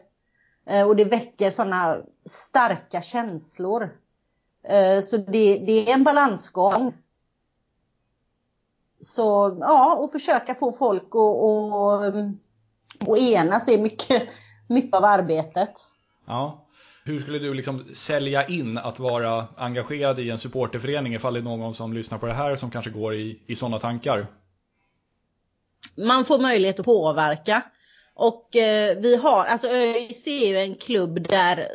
Eh, 0.66 0.88
och 0.88 0.96
det 0.96 1.06
väcker 1.06 1.52
sådana 1.52 1.98
starka 2.26 3.02
känslor. 3.02 3.90
Eh, 4.64 5.02
så 5.02 5.18
det, 5.18 5.58
det 5.58 5.90
är 5.90 5.94
en 5.94 6.04
balansgång. 6.04 6.94
Så 9.04 9.58
ja, 9.60 9.96
och 9.96 10.12
försöka 10.12 10.56
få 10.56 10.72
folk 10.72 11.04
att 11.04 11.16
och, 11.16 12.14
och 13.08 13.18
enas 13.18 13.68
är 13.68 13.78
mycket, 13.78 14.24
mycket 14.68 14.94
av 14.94 15.06
arbetet. 15.06 15.74
Ja. 16.26 16.60
Hur 17.06 17.20
skulle 17.20 17.40
du 17.40 17.54
liksom 17.54 17.86
sälja 17.94 18.48
in 18.48 18.78
att 18.78 19.00
vara 19.00 19.48
engagerad 19.58 20.20
i 20.20 20.30
en 20.30 20.40
supporterförening 20.40 21.16
ifall 21.16 21.34
det 21.34 21.40
är 21.40 21.44
någon 21.44 21.74
som 21.74 21.94
lyssnar 21.94 22.18
på 22.18 22.26
det 22.26 22.34
här 22.34 22.56
som 22.56 22.72
kanske 22.72 22.92
går 22.92 23.16
i, 23.16 23.44
i 23.48 23.56
sådana 23.56 23.80
tankar? 23.80 24.28
Man 25.98 26.26
får 26.26 26.40
möjlighet 26.40 26.80
att 26.80 26.86
påverka. 26.86 27.62
Och 28.14 28.56
eh, 28.56 28.98
vi 28.98 29.16
har, 29.16 29.46
alltså 29.46 29.68
ÖIS 29.68 30.28
är 30.28 30.48
ju 30.48 30.58
en 30.58 30.76
klubb 30.76 31.28
där 31.30 31.68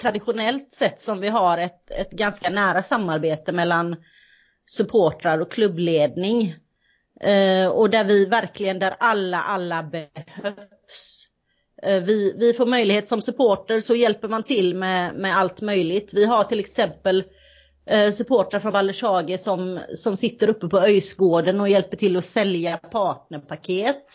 traditionellt 0.00 0.74
sett 0.74 1.00
som 1.00 1.20
vi 1.20 1.28
har 1.28 1.58
ett, 1.58 1.90
ett 1.90 2.10
ganska 2.10 2.50
nära 2.50 2.82
samarbete 2.82 3.52
mellan 3.52 3.96
supportrar 4.72 5.38
och 5.38 5.52
klubbledning. 5.52 6.54
Eh, 7.20 7.66
och 7.66 7.90
där 7.90 8.04
vi 8.04 8.26
verkligen, 8.26 8.78
där 8.78 8.94
alla, 8.98 9.42
alla 9.42 9.82
behövs. 9.82 11.28
Eh, 11.82 12.02
vi, 12.02 12.34
vi 12.38 12.52
får 12.52 12.66
möjlighet 12.66 13.08
som 13.08 13.22
supporter 13.22 13.80
så 13.80 13.94
hjälper 13.94 14.28
man 14.28 14.42
till 14.42 14.74
med, 14.74 15.14
med 15.14 15.36
allt 15.36 15.60
möjligt. 15.60 16.14
Vi 16.14 16.24
har 16.24 16.44
till 16.44 16.60
exempel 16.60 17.24
eh, 17.86 18.10
supportrar 18.10 18.60
från 18.60 18.72
Vallershage 18.72 19.40
som, 19.40 19.80
som 19.94 20.16
sitter 20.16 20.48
uppe 20.48 20.68
på 20.68 20.78
Öjsgården 20.78 21.60
och 21.60 21.68
hjälper 21.68 21.96
till 21.96 22.16
att 22.16 22.24
sälja 22.24 22.76
partnerpaket. 22.76 24.06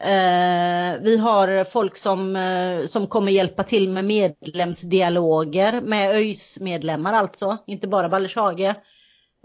Eh, 0.00 1.00
vi 1.00 1.16
har 1.16 1.64
folk 1.64 1.96
som, 1.96 2.36
eh, 2.36 2.84
som 2.84 3.06
kommer 3.06 3.32
hjälpa 3.32 3.64
till 3.64 3.88
med 3.88 4.04
medlemsdialoger 4.04 5.80
med 5.80 6.10
ÖIS 6.10 6.58
medlemmar 6.60 7.12
alltså, 7.12 7.56
inte 7.66 7.88
bara 7.88 8.08
Ballershage. 8.08 8.74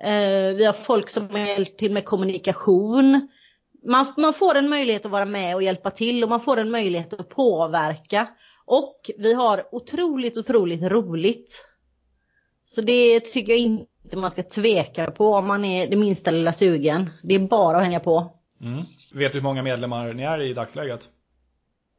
Eh, 0.01 0.55
vi 0.55 0.65
har 0.65 0.73
folk 0.73 1.09
som 1.09 1.29
hjälper 1.37 1.77
till 1.77 1.91
med 1.91 2.05
kommunikation. 2.05 3.27
Man, 3.85 4.05
man 4.17 4.33
får 4.33 4.55
en 4.55 4.69
möjlighet 4.69 5.05
att 5.05 5.11
vara 5.11 5.25
med 5.25 5.55
och 5.55 5.63
hjälpa 5.63 5.91
till 5.91 6.23
och 6.23 6.29
man 6.29 6.41
får 6.41 6.57
en 6.57 6.71
möjlighet 6.71 7.13
att 7.13 7.29
påverka. 7.29 8.27
Och 8.65 9.11
vi 9.17 9.33
har 9.33 9.75
otroligt, 9.75 10.37
otroligt 10.37 10.83
roligt. 10.83 11.67
Så 12.65 12.81
det 12.81 13.19
tycker 13.19 13.53
jag 13.53 13.59
inte 13.59 14.17
man 14.17 14.31
ska 14.31 14.43
tveka 14.43 15.11
på 15.11 15.33
om 15.33 15.47
man 15.47 15.65
är 15.65 15.87
det 15.87 15.95
minsta 15.95 16.31
lilla 16.31 16.53
sugen. 16.53 17.09
Det 17.23 17.35
är 17.35 17.39
bara 17.39 17.77
att 17.77 17.83
hänga 17.83 17.99
på. 17.99 18.39
Mm. 18.61 18.77
Vet 19.13 19.31
du 19.31 19.37
hur 19.37 19.41
många 19.41 19.63
medlemmar 19.63 20.13
ni 20.13 20.23
är 20.23 20.41
i 20.41 20.53
dagsläget? 20.53 21.09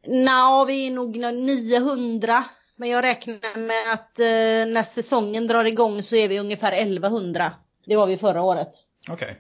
Nå, 0.07 0.65
vi 0.67 0.87
är 0.87 0.91
nog 0.91 1.17
900. 1.17 2.45
Men 2.77 2.89
jag 2.89 3.03
räknar 3.03 3.59
med 3.59 3.93
att 3.93 4.19
eh, 4.19 4.73
när 4.73 4.83
säsongen 4.83 5.47
drar 5.47 5.65
igång 5.65 6.03
så 6.03 6.17
är 6.17 6.29
vi 6.29 6.39
ungefär 6.39 6.73
1100. 6.73 7.53
Det 7.87 7.97
var 7.97 8.07
vi 8.07 8.17
förra 8.17 8.43
året. 8.43 8.69
Okej. 9.11 9.15
Okay. 9.15 9.35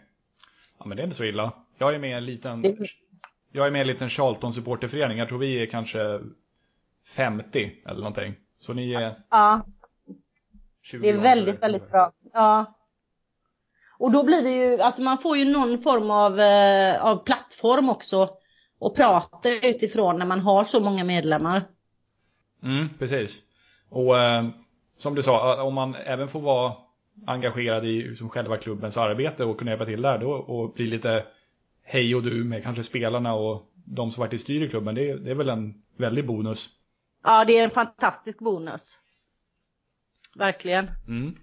Ja 0.78 0.86
men 0.86 0.96
det 0.96 1.02
är 1.02 1.04
inte 1.04 1.16
så 1.16 1.24
illa. 1.24 1.52
Jag 1.78 1.94
är 1.94 1.98
med 1.98 2.10
i 2.10 2.12
en 2.12 2.24
liten, 2.24 2.76
jag 3.52 3.66
är 3.66 3.70
med 3.70 3.78
i 3.78 3.80
en 3.80 3.86
liten 3.86 4.08
Charlton-supporterförening. 4.08 5.18
Jag 5.18 5.28
tror 5.28 5.38
vi 5.38 5.62
är 5.62 5.66
kanske 5.66 6.20
50 7.16 7.82
eller 7.86 8.00
någonting. 8.00 8.34
Så 8.60 8.72
ni 8.72 8.92
är 8.92 9.22
Ja. 9.30 9.66
Det 10.92 11.08
är 11.08 11.18
väldigt, 11.18 11.62
väldigt 11.62 11.90
bra. 11.90 12.12
Ja. 12.32 12.74
Och 13.98 14.12
då 14.12 14.22
blir 14.22 14.42
det 14.42 14.50
ju, 14.50 14.80
alltså 14.80 15.02
man 15.02 15.18
får 15.18 15.36
ju 15.36 15.44
någon 15.44 15.78
form 15.78 16.10
av, 16.10 16.40
eh, 16.40 17.04
av 17.04 17.24
plattform 17.24 17.88
också 17.88 18.22
att 18.80 18.94
prata 18.94 19.48
utifrån 19.62 20.18
när 20.18 20.26
man 20.26 20.40
har 20.40 20.64
så 20.64 20.80
många 20.80 21.04
medlemmar. 21.04 21.64
Mm, 22.62 22.88
precis. 22.98 23.42
Och 23.88 24.18
eh, 24.18 24.48
som 24.98 25.14
du 25.14 25.22
sa, 25.22 25.62
om 25.62 25.74
man 25.74 25.94
även 25.94 26.28
får 26.28 26.40
vara 26.40 26.74
engagerad 27.26 27.86
i 27.86 28.16
som 28.16 28.28
själva 28.28 28.56
klubbens 28.56 28.96
arbete 28.96 29.44
och 29.44 29.58
kunna 29.58 29.70
hjälpa 29.70 29.84
till 29.84 30.02
där 30.02 30.18
då, 30.18 30.32
och 30.32 30.72
bli 30.72 30.86
lite 30.86 31.24
hej 31.82 32.14
och 32.14 32.22
du 32.22 32.44
med 32.44 32.62
kanske 32.62 32.82
spelarna 32.82 33.34
och 33.34 33.70
de 33.84 34.10
som 34.10 34.20
varit 34.20 34.32
i 34.32 34.38
styr 34.38 34.62
i 34.62 34.68
klubben, 34.68 34.94
det, 34.94 35.16
det 35.16 35.30
är 35.30 35.34
väl 35.34 35.48
en 35.48 35.82
väldig 35.96 36.26
bonus. 36.26 36.68
Ja, 37.24 37.44
det 37.44 37.58
är 37.58 37.64
en 37.64 37.70
fantastisk 37.70 38.38
bonus. 38.38 38.98
Verkligen. 40.36 40.90
Mm. 41.08 41.36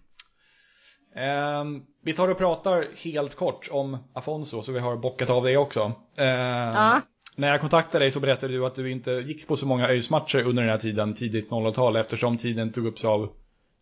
Eh, 1.15 1.81
vi 2.03 2.13
tar 2.13 2.27
och 2.27 2.37
pratar 2.37 2.87
helt 3.03 3.35
kort 3.35 3.67
om 3.71 3.97
Afonso 4.13 4.61
så 4.61 4.71
vi 4.71 4.79
har 4.79 4.97
bockat 4.97 5.29
av 5.29 5.43
det 5.43 5.57
också. 5.57 5.91
Eh, 6.15 6.25
ja. 6.25 7.01
När 7.35 7.47
jag 7.47 7.61
kontaktade 7.61 8.03
dig 8.03 8.11
så 8.11 8.19
berättade 8.19 8.53
du 8.53 8.65
att 8.65 8.75
du 8.75 8.91
inte 8.91 9.11
gick 9.11 9.47
på 9.47 9.55
så 9.55 9.67
många 9.67 9.87
ÖIS-matcher 9.87 10.43
under 10.43 10.63
den 10.63 10.71
här 10.71 10.77
tiden, 10.77 11.13
tidigt 11.13 11.49
00-tal, 11.49 11.95
eftersom 11.95 12.37
tiden 12.37 12.73
tog 12.73 12.85
upp 12.85 13.05
av, 13.05 13.29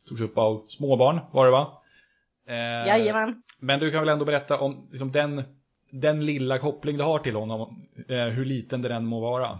togs 0.09 0.21
upp 0.21 0.37
av 0.37 0.65
småbarn, 0.67 1.19
var 1.31 1.45
det 1.45 1.51
va? 1.51 1.78
Eh, 2.49 2.87
Jajamän. 2.87 3.43
Men 3.59 3.79
du 3.79 3.91
kan 3.91 3.99
väl 3.99 4.09
ändå 4.09 4.25
berätta 4.25 4.57
om 4.57 4.87
liksom, 4.91 5.11
den, 5.11 5.43
den 5.91 6.25
lilla 6.25 6.59
koppling 6.59 6.97
du 6.97 7.03
har 7.03 7.19
till 7.19 7.35
honom, 7.35 7.87
eh, 8.09 8.25
hur 8.25 8.45
liten 8.45 8.81
den 8.81 9.05
må 9.05 9.19
vara. 9.19 9.59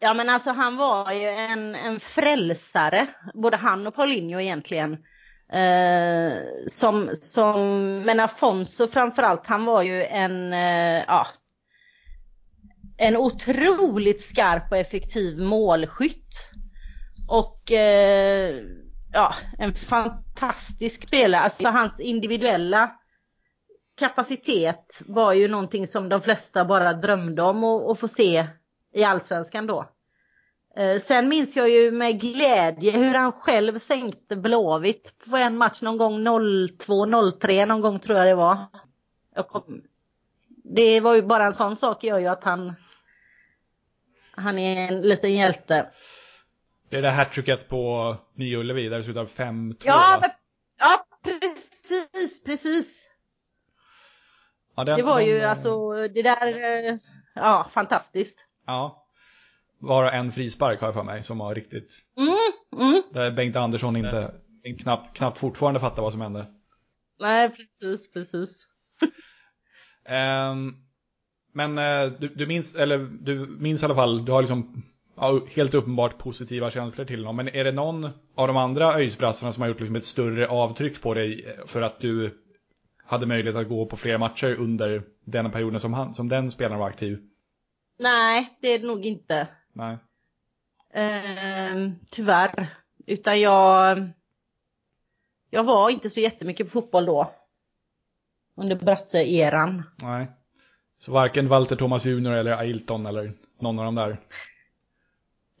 Ja 0.00 0.14
men 0.14 0.28
alltså 0.28 0.50
han 0.50 0.76
var 0.76 1.12
ju 1.12 1.28
en, 1.28 1.74
en 1.74 2.00
frälsare, 2.00 3.06
både 3.34 3.56
han 3.56 3.86
och 3.86 3.94
Paulinho 3.94 4.40
egentligen. 4.40 4.92
Eh, 5.52 6.32
som, 6.66 7.10
som, 7.12 7.96
men 7.96 8.20
Afonso 8.20 8.88
framförallt, 8.88 9.46
han 9.46 9.64
var 9.64 9.82
ju 9.82 10.04
en, 10.04 10.52
eh, 10.52 11.04
ja, 11.08 11.26
en 12.96 13.16
otroligt 13.16 14.22
skarp 14.22 14.70
och 14.70 14.76
effektiv 14.76 15.38
målskytt. 15.38 16.50
Och 17.28 17.72
eh, 17.72 18.54
ja, 19.12 19.34
en 19.58 19.74
fantastisk 19.74 21.08
spelare. 21.08 21.42
Alltså 21.42 21.68
hans 21.68 22.00
individuella 22.00 22.96
kapacitet 23.98 25.02
var 25.06 25.32
ju 25.32 25.48
någonting 25.48 25.86
som 25.86 26.08
de 26.08 26.22
flesta 26.22 26.64
bara 26.64 26.92
drömde 26.92 27.42
om 27.42 27.64
att 27.64 28.00
få 28.00 28.08
se 28.08 28.46
i 28.94 29.04
allsvenskan 29.04 29.66
då. 29.66 29.88
Eh, 30.76 30.98
sen 30.98 31.28
minns 31.28 31.56
jag 31.56 31.70
ju 31.70 31.90
med 31.90 32.20
glädje 32.20 32.90
hur 32.90 33.14
han 33.14 33.32
själv 33.32 33.78
sänkte 33.78 34.36
Blåvitt 34.36 35.12
på 35.30 35.36
en 35.36 35.56
match 35.56 35.82
någon 35.82 35.98
gång 35.98 36.20
02-03 36.20 37.66
någon 37.66 37.80
gång 37.80 37.98
tror 37.98 38.18
jag 38.18 38.26
det 38.26 38.34
var. 38.34 38.66
Jag 39.34 39.48
kom, 39.48 39.82
det 40.64 41.00
var 41.00 41.14
ju 41.14 41.22
bara 41.22 41.44
en 41.44 41.54
sån 41.54 41.76
sak 41.76 42.04
gör 42.04 42.18
ju 42.18 42.26
att 42.26 42.44
han 42.44 42.74
han 44.30 44.58
är 44.58 44.88
en 44.88 45.02
liten 45.02 45.34
hjälte. 45.34 45.86
Det 46.90 46.96
är 46.96 47.02
det 47.02 47.10
hattricket 47.10 47.68
på 47.68 48.16
Nya 48.34 48.58
Ullevi 48.58 48.88
där 48.88 48.98
det 48.98 49.04
slutar 49.04 49.24
5-2 49.24 49.76
ja, 49.84 50.18
men, 50.20 50.30
ja, 50.78 51.06
precis, 51.24 52.44
precis. 52.44 53.08
Ja, 54.76 54.84
den, 54.84 54.96
det 54.96 55.02
var 55.02 55.18
den, 55.18 55.28
ju 55.28 55.40
alltså, 55.40 55.90
det 56.08 56.22
där, 56.22 56.46
eh, 56.46 56.96
ja, 57.34 57.70
fantastiskt. 57.72 58.46
Ja. 58.66 59.06
Bara 59.78 60.12
en 60.12 60.32
frispark 60.32 60.80
har 60.80 60.86
jag 60.86 60.94
för 60.94 61.02
mig 61.02 61.22
som 61.22 61.38
var 61.38 61.54
riktigt. 61.54 61.98
Mm, 62.16 62.36
mm. 62.86 63.02
Där 63.12 63.30
Bengt 63.30 63.56
Andersson 63.56 63.96
inte, 63.96 64.34
knappt, 64.78 65.16
knappt 65.16 65.38
fortfarande 65.38 65.80
fattar 65.80 66.02
vad 66.02 66.12
som 66.12 66.20
hände. 66.20 66.46
Nej, 67.20 67.48
precis, 67.48 68.12
precis. 68.12 68.66
um, 70.08 70.76
men 71.52 71.78
uh, 71.78 72.18
du, 72.20 72.28
du, 72.28 72.46
minns, 72.46 72.74
eller 72.74 72.98
du 72.98 73.46
minns 73.46 73.82
i 73.82 73.84
alla 73.84 73.94
fall, 73.94 74.24
du 74.24 74.32
har 74.32 74.42
liksom 74.42 74.89
ja, 75.20 75.40
helt 75.50 75.74
uppenbart 75.74 76.18
positiva 76.18 76.70
känslor 76.70 77.04
till 77.04 77.24
honom. 77.24 77.36
Men 77.36 77.48
är 77.48 77.64
det 77.64 77.72
någon 77.72 78.04
av 78.34 78.46
de 78.46 78.56
andra 78.56 78.94
öjsbrassarna 78.94 79.52
som 79.52 79.60
har 79.60 79.68
gjort 79.68 79.80
liksom 79.80 79.96
ett 79.96 80.04
större 80.04 80.48
avtryck 80.48 81.02
på 81.02 81.14
dig 81.14 81.56
för 81.66 81.82
att 81.82 82.00
du 82.00 82.40
hade 83.04 83.26
möjlighet 83.26 83.56
att 83.56 83.68
gå 83.68 83.86
på 83.86 83.96
fler 83.96 84.18
matcher 84.18 84.54
under 84.54 85.02
den 85.24 85.50
perioden 85.50 85.80
som, 85.80 85.94
han, 85.94 86.14
som 86.14 86.28
den 86.28 86.50
spelaren 86.50 86.78
var 86.78 86.88
aktiv? 86.88 87.18
Nej, 87.98 88.58
det 88.60 88.68
är 88.68 88.78
det 88.78 88.86
nog 88.86 89.06
inte. 89.06 89.48
Nej. 89.72 89.96
Eh, 90.92 91.90
tyvärr. 92.10 92.66
Utan 93.06 93.40
jag... 93.40 94.08
Jag 95.50 95.64
var 95.64 95.90
inte 95.90 96.10
så 96.10 96.20
jättemycket 96.20 96.66
på 96.66 96.70
fotboll 96.70 97.06
då. 97.06 97.30
Under 98.54 98.76
Brasse-eran. 98.76 99.82
Nej. 99.96 100.26
Så 100.98 101.12
varken 101.12 101.48
Walter 101.48 101.76
Thomas 101.76 102.06
Junior 102.06 102.32
eller 102.32 102.52
Ailton 102.52 103.06
eller 103.06 103.32
någon 103.58 103.78
av 103.78 103.84
dem 103.84 103.94
där? 103.94 104.18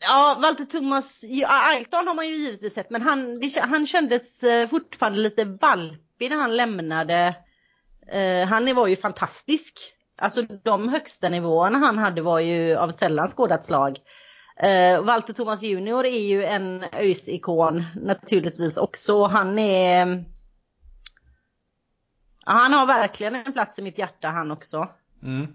Ja, 0.00 0.38
Walter 0.42 0.64
Thomas, 0.64 1.24
Ailton 1.46 2.06
har 2.06 2.14
man 2.14 2.28
ju 2.28 2.34
givetvis 2.34 2.74
sett, 2.74 2.90
men 2.90 3.02
han, 3.02 3.42
han 3.60 3.86
kändes 3.86 4.42
eh, 4.42 4.68
fortfarande 4.68 5.18
lite 5.18 5.44
valpig 5.44 6.30
när 6.30 6.36
han 6.36 6.56
lämnade. 6.56 7.36
Eh, 8.06 8.48
han 8.48 8.74
var 8.74 8.86
ju 8.86 8.96
fantastisk. 8.96 9.94
Alltså 10.18 10.42
de 10.42 10.88
högsta 10.88 11.28
nivåerna 11.28 11.78
han 11.78 11.98
hade 11.98 12.22
var 12.22 12.40
ju 12.40 12.76
av 12.76 12.90
sällan 12.90 13.28
skådat 13.28 13.64
slag. 13.64 13.98
Uh, 14.62 15.02
Walter 15.04 15.32
Thomas 15.32 15.62
Junior 15.62 16.06
är 16.06 16.20
ju 16.28 16.44
en 16.44 16.84
ÖIS-ikon 16.92 17.84
naturligtvis 17.94 18.76
också. 18.76 19.26
Han 19.26 19.58
är... 19.58 20.24
Han 22.44 22.72
har 22.72 22.86
verkligen 22.86 23.34
en 23.34 23.52
plats 23.52 23.78
i 23.78 23.82
mitt 23.82 23.98
hjärta 23.98 24.28
han 24.28 24.50
också. 24.50 24.88
Mm. 25.22 25.46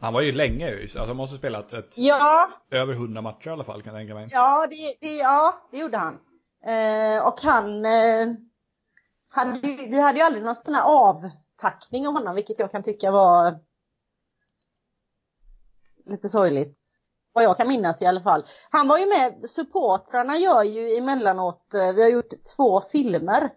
Han 0.00 0.12
var 0.12 0.20
ju 0.20 0.32
länge 0.32 0.70
ÖIS, 0.70 0.96
alltså 0.96 1.10
han 1.10 1.16
måste 1.16 1.34
ha 1.34 1.38
spelat 1.38 1.72
ett, 1.72 1.98
ja. 1.98 2.48
över 2.70 2.94
hundra 2.94 3.22
matcher 3.22 3.48
i 3.48 3.50
alla 3.50 3.64
fall 3.64 3.82
kan 3.82 3.94
jag 3.94 4.00
tänka 4.00 4.14
mig. 4.14 4.26
Ja, 4.30 4.66
det, 4.70 4.96
det, 5.00 5.16
ja, 5.16 5.68
det 5.70 5.78
gjorde 5.78 5.98
han. 5.98 6.14
Uh, 6.66 7.26
och 7.26 7.40
han... 7.40 7.84
Uh, 7.84 8.36
hade, 9.36 9.60
vi 9.60 10.00
hade 10.00 10.18
ju 10.18 10.24
aldrig 10.24 10.44
någon 10.44 10.54
sån 10.54 10.74
här 10.74 10.82
avtackning 10.82 12.08
av 12.08 12.14
honom, 12.14 12.34
vilket 12.34 12.58
jag 12.58 12.70
kan 12.70 12.82
tycka 12.82 13.10
var 13.10 13.58
lite 16.06 16.28
sorgligt. 16.28 16.80
Vad 17.32 17.44
jag 17.44 17.56
kan 17.56 17.68
minnas 17.68 18.02
i 18.02 18.06
alla 18.06 18.20
fall. 18.20 18.44
Han 18.70 18.88
var 18.88 18.98
ju 18.98 19.06
med, 19.06 19.50
supportrarna 19.50 20.36
gör 20.36 20.62
ju 20.62 20.96
emellanåt, 20.96 21.74
eh, 21.74 21.92
vi 21.92 22.02
har 22.02 22.10
gjort 22.10 22.44
två 22.56 22.80
filmer 22.80 23.50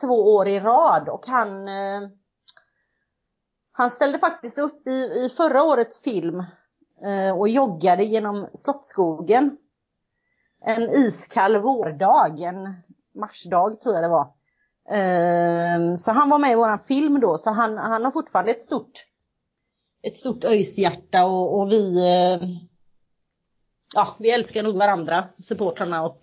två 0.00 0.34
år 0.34 0.48
i 0.48 0.60
rad 0.60 1.08
och 1.08 1.26
han 1.26 1.68
eh, 1.68 2.08
han 3.76 3.90
ställde 3.90 4.18
faktiskt 4.18 4.58
upp 4.58 4.86
i, 4.86 5.24
i 5.24 5.28
förra 5.36 5.62
årets 5.62 6.02
film 6.02 6.44
eh, 7.04 7.38
och 7.38 7.48
joggade 7.48 8.04
genom 8.04 8.46
Slottsskogen. 8.54 9.56
En 10.64 10.90
iskall 10.90 11.56
vårdag, 11.56 12.40
en 12.40 12.74
marsdag 13.14 13.80
tror 13.80 13.94
jag 13.94 14.04
det 14.04 14.08
var. 14.08 14.36
Så 15.96 16.12
han 16.12 16.30
var 16.30 16.38
med 16.38 16.52
i 16.52 16.54
våran 16.54 16.78
film 16.78 17.20
då, 17.20 17.38
så 17.38 17.50
han, 17.50 17.78
han 17.78 18.04
har 18.04 18.10
fortfarande 18.10 18.50
ett 18.50 18.62
stort 18.62 19.04
ett 20.06 20.16
stort 20.16 20.44
öjshjärta 20.44 21.24
och, 21.24 21.58
och 21.58 21.72
vi 21.72 21.98
eh, 21.98 22.48
ja, 23.94 24.16
vi 24.18 24.30
älskar 24.30 24.62
nog 24.62 24.76
varandra, 24.76 25.28
supportrarna 25.38 26.02
och, 26.02 26.20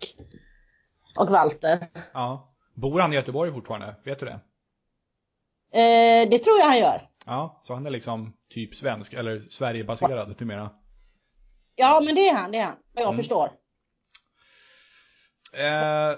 och 1.18 1.30
Walter. 1.30 1.88
Ja. 2.14 2.54
Bor 2.74 3.00
han 3.00 3.14
i 3.14 3.16
Göteborg 3.16 3.54
fortfarande? 3.54 3.96
Vet 4.06 4.20
du 4.20 4.26
det? 4.26 4.40
Eh, 5.80 6.30
det 6.30 6.40
tror 6.40 6.58
jag 6.60 6.66
han 6.66 6.80
gör. 6.80 7.10
Ja, 7.26 7.62
så 7.64 7.74
han 7.74 7.86
är 7.86 7.90
liksom 7.90 8.34
typ 8.50 8.76
svensk 8.76 9.14
eller 9.14 9.40
Sverigebaserad 9.50 10.36
numera? 10.40 10.70
Ja, 11.76 12.02
men 12.06 12.16
det 12.16 12.30
är 12.30 12.36
han, 12.36 12.52
det 12.52 12.58
är 12.58 12.66
han. 12.66 12.76
Vad 12.94 13.04
jag 13.04 13.14
mm. 13.14 13.18
förstår. 13.18 13.46
Eh, 15.54 16.18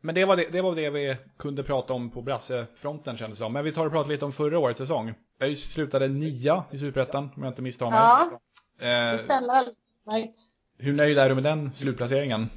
men 0.00 0.14
det 0.14 0.24
var 0.24 0.36
det, 0.36 0.48
det 0.52 0.62
var 0.62 0.74
det 0.74 0.90
vi 0.90 1.16
kunde 1.38 1.62
prata 1.62 1.92
om 1.92 2.10
på 2.10 2.22
brassefronten 2.22 3.16
kändes 3.16 3.38
det 3.38 3.44
som. 3.44 3.52
Men 3.52 3.64
vi 3.64 3.72
tar 3.72 3.86
och 3.86 3.92
pratar 3.92 4.10
lite 4.10 4.24
om 4.24 4.32
förra 4.32 4.58
årets 4.58 4.78
säsong. 4.78 5.14
ÖIS 5.40 5.72
slutade 5.72 6.08
nia 6.08 6.64
i 6.70 6.78
Superettan 6.78 7.30
om 7.36 7.42
jag 7.42 7.50
inte 7.50 7.62
misstar 7.62 7.90
mig. 7.90 7.98
Ja, 7.98 8.30
eh, 8.78 9.12
det 9.12 9.18
stämmer 9.18 9.48
alldeles 9.48 9.86
utmärkt. 10.00 10.38
Hur 10.78 10.92
nöjd 10.92 11.18
är 11.18 11.28
du 11.28 11.34
med 11.34 11.44
den 11.44 11.74
slutplaceringen? 11.74 12.50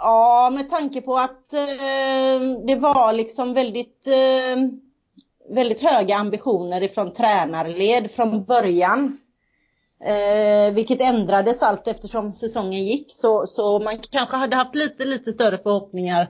Ja, 0.00 0.50
med 0.54 0.70
tanke 0.70 1.00
på 1.00 1.18
att 1.18 1.52
eh, 1.52 2.40
det 2.66 2.78
var 2.80 3.12
liksom 3.12 3.54
väldigt, 3.54 4.06
eh, 4.06 4.56
väldigt 5.48 5.80
höga 5.80 6.16
ambitioner 6.16 6.82
ifrån 6.82 7.12
tränarled 7.12 8.10
från 8.10 8.44
början. 8.44 9.18
Eh, 10.04 10.74
vilket 10.74 11.00
ändrades 11.00 11.62
allt 11.62 11.86
eftersom 11.86 12.32
säsongen 12.32 12.86
gick 12.86 13.06
så, 13.12 13.46
så 13.46 13.78
man 13.78 13.98
kanske 14.10 14.36
hade 14.36 14.56
haft 14.56 14.74
lite, 14.74 15.04
lite 15.04 15.32
större 15.32 15.58
förhoppningar. 15.58 16.28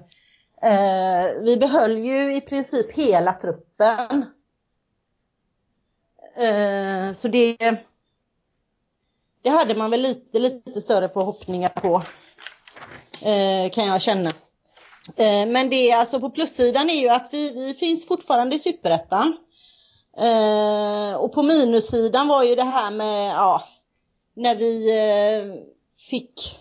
Eh, 0.63 1.43
vi 1.43 1.57
behöll 1.57 1.99
ju 1.99 2.37
i 2.37 2.41
princip 2.41 2.93
hela 2.93 3.33
truppen. 3.33 4.25
Eh, 6.37 7.13
så 7.13 7.29
det, 7.29 7.57
det 9.43 9.51
hade 9.51 9.75
man 9.75 9.91
väl 9.91 10.01
lite, 10.01 10.39
lite 10.39 10.81
större 10.81 11.09
förhoppningar 11.09 11.69
på. 11.69 12.03
Eh, 13.29 13.71
kan 13.71 13.87
jag 13.87 14.03
känna. 14.03 14.33
Eh, 15.17 15.47
men 15.47 15.71
det 15.71 15.91
är 15.91 15.97
alltså 15.97 16.21
på 16.21 16.31
plussidan 16.31 16.91
är 16.91 17.01
ju 17.01 17.09
att 17.09 17.29
vi, 17.33 17.53
vi 17.55 17.75
finns 17.75 18.07
fortfarande 18.07 18.57
i 18.57 18.59
Superettan. 18.59 19.37
Eh, 20.19 21.15
och 21.15 21.33
på 21.33 21.43
minussidan 21.43 22.29
var 22.29 22.43
ju 22.43 22.55
det 22.55 22.65
här 22.65 22.91
med, 22.91 23.31
ja, 23.31 23.63
när 24.35 24.57
vi 24.57 24.91
eh, 24.91 25.55
fick, 26.11 26.59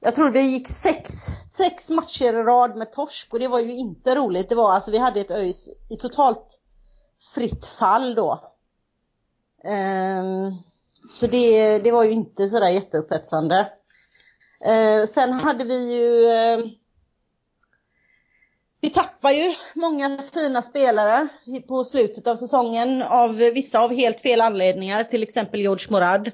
jag 0.00 0.14
tror 0.14 0.30
det 0.30 0.40
gick 0.40 0.68
sex, 0.68 1.10
sex 1.52 1.90
matcher 1.90 2.24
i 2.24 2.42
rad 2.42 2.76
med 2.76 2.92
torsk 2.92 3.32
och 3.32 3.38
det 3.38 3.48
var 3.48 3.60
ju 3.60 3.72
inte 3.72 4.14
roligt. 4.14 4.48
Det 4.48 4.54
var 4.54 4.72
alltså, 4.72 4.90
vi 4.90 4.98
hade 4.98 5.20
ett 5.20 5.30
ÖIS 5.30 5.68
i 5.90 5.96
totalt 5.96 6.60
fritt 7.34 7.66
fall 7.66 8.14
då. 8.14 8.52
Ehm, 9.64 10.52
så 11.10 11.26
det, 11.26 11.78
det 11.78 11.92
var 11.92 12.04
ju 12.04 12.12
inte 12.12 12.48
sådär 12.48 12.68
jätteupphetsande. 12.68 13.72
Sen 15.08 15.32
hade 15.32 15.64
vi 15.64 15.94
ju 15.94 16.28
ehm, 16.28 16.70
vi 18.86 18.90
tappar 18.90 19.30
ju 19.30 19.54
många 19.74 20.22
fina 20.34 20.62
spelare 20.62 21.28
på 21.68 21.84
slutet 21.84 22.26
av 22.26 22.36
säsongen 22.36 23.02
av 23.02 23.36
vissa 23.36 23.80
av 23.80 23.94
helt 23.94 24.20
fel 24.20 24.40
anledningar, 24.40 25.04
till 25.04 25.22
exempel 25.22 25.60
George 25.60 25.86
Morad. 25.90 26.30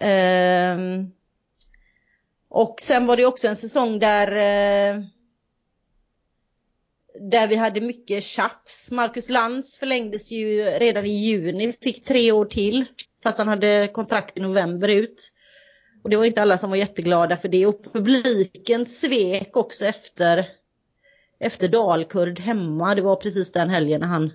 Ehm. 0.00 1.12
och 2.48 2.80
sen 2.82 3.06
var 3.06 3.16
det 3.16 3.26
också 3.26 3.48
en 3.48 3.56
säsong 3.56 3.98
där 3.98 4.28
eh, 4.32 5.00
där 7.20 7.46
vi 7.48 7.56
hade 7.56 7.80
mycket 7.80 8.24
tjafs. 8.24 8.90
Marcus 8.90 9.28
Lantz 9.28 9.78
förlängdes 9.78 10.30
ju 10.30 10.64
redan 10.64 11.04
i 11.04 11.16
juni, 11.16 11.72
fick 11.72 12.04
tre 12.04 12.32
år 12.32 12.44
till. 12.44 12.84
Fast 13.22 13.38
han 13.38 13.48
hade 13.48 13.88
kontrakt 13.92 14.38
i 14.38 14.40
november 14.40 14.88
ut. 14.88 15.32
Och 16.04 16.10
det 16.10 16.16
var 16.16 16.24
inte 16.24 16.42
alla 16.42 16.58
som 16.58 16.70
var 16.70 16.76
jätteglada 16.76 17.36
för 17.36 17.48
det. 17.48 17.66
Och 17.66 17.92
publiken 17.92 18.86
svek 18.86 19.56
också 19.56 19.84
efter, 19.84 20.46
efter 21.38 21.68
Dalkurd 21.68 22.40
hemma. 22.40 22.94
Det 22.94 23.02
var 23.02 23.16
precis 23.16 23.52
den 23.52 23.70
helgen 23.70 24.00
när 24.00 24.08
han, 24.08 24.32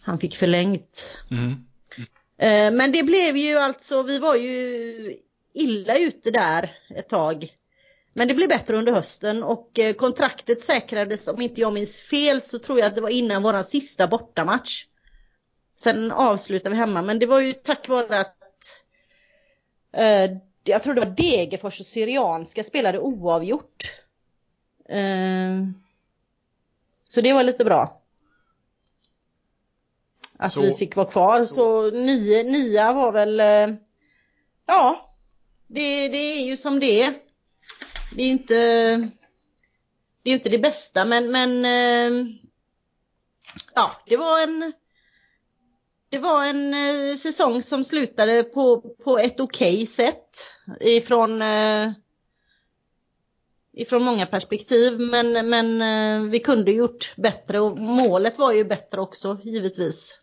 han 0.00 0.18
fick 0.18 0.36
förlängt. 0.36 1.16
Mm. 1.30 1.64
Mm. 2.38 2.76
Men 2.76 2.92
det 2.92 3.02
blev 3.02 3.36
ju 3.36 3.56
alltså, 3.56 4.02
vi 4.02 4.18
var 4.18 4.34
ju 4.34 5.16
illa 5.52 5.98
ute 5.98 6.30
där 6.30 6.76
ett 6.94 7.08
tag. 7.08 7.52
Men 8.12 8.28
det 8.28 8.34
blev 8.34 8.48
bättre 8.48 8.76
under 8.76 8.92
hösten 8.92 9.42
och 9.42 9.78
eh, 9.78 9.94
kontraktet 9.94 10.60
säkrades, 10.60 11.28
om 11.28 11.40
inte 11.40 11.60
jag 11.60 11.72
minns 11.72 12.00
fel, 12.00 12.42
så 12.42 12.58
tror 12.58 12.78
jag 12.78 12.86
att 12.86 12.94
det 12.94 13.00
var 13.00 13.08
innan 13.08 13.42
våran 13.42 13.64
sista 13.64 14.06
bortamatch. 14.06 14.86
Sen 15.76 16.12
avslutade 16.12 16.70
vi 16.70 16.76
hemma, 16.76 17.02
men 17.02 17.18
det 17.18 17.26
var 17.26 17.40
ju 17.40 17.52
tack 17.52 17.88
vare 17.88 18.20
att 18.20 18.36
eh, 19.92 20.36
jag 20.64 20.82
tror 20.82 20.94
det 20.94 21.00
var 21.00 21.16
Degerfors 21.16 21.80
och 21.80 21.86
Syrianska 21.86 22.64
spelade 22.64 22.98
oavgjort. 22.98 23.92
Eh, 24.88 25.62
så 27.08 27.20
det 27.20 27.32
var 27.32 27.42
lite 27.42 27.64
bra. 27.64 28.02
Att 30.38 30.52
så, 30.52 30.60
vi 30.60 30.74
fick 30.74 30.96
vara 30.96 31.10
kvar, 31.10 31.44
så, 31.44 31.54
så 31.54 31.96
nio, 31.96 32.42
nia 32.42 32.92
var 32.92 33.12
väl, 33.12 33.40
eh, 33.40 33.76
ja, 34.66 35.14
det, 35.66 36.08
det 36.08 36.18
är 36.18 36.46
ju 36.46 36.56
som 36.56 36.80
det 36.80 37.02
är. 37.02 37.14
Det 38.14 38.22
är 38.22 38.26
ju 38.26 38.32
inte 38.32 38.54
det 40.22 40.30
är 40.30 40.34
inte 40.34 40.48
det 40.48 40.58
bästa 40.58 41.04
men, 41.04 41.30
men 41.30 41.64
eh, 41.64 42.26
ja, 43.74 44.02
det 44.06 44.16
var 44.16 44.42
en 44.42 44.72
det 46.08 46.18
var 46.18 46.44
en 46.44 46.74
eh, 46.74 47.16
säsong 47.16 47.62
som 47.62 47.84
slutade 47.84 48.42
på, 48.42 48.80
på 49.04 49.18
ett 49.18 49.40
okej 49.40 49.74
okay 49.74 49.86
sätt. 49.86 50.30
Ifrån 50.80 51.42
eh, 51.42 51.92
ifrån 53.78 54.02
många 54.02 54.26
perspektiv 54.26 55.00
men, 55.00 55.48
men 55.48 56.30
vi 56.30 56.40
kunde 56.40 56.72
gjort 56.72 57.12
bättre 57.16 57.60
och 57.60 57.78
målet 57.78 58.38
var 58.38 58.52
ju 58.52 58.64
bättre 58.64 59.00
också 59.00 59.38
givetvis. 59.42 60.18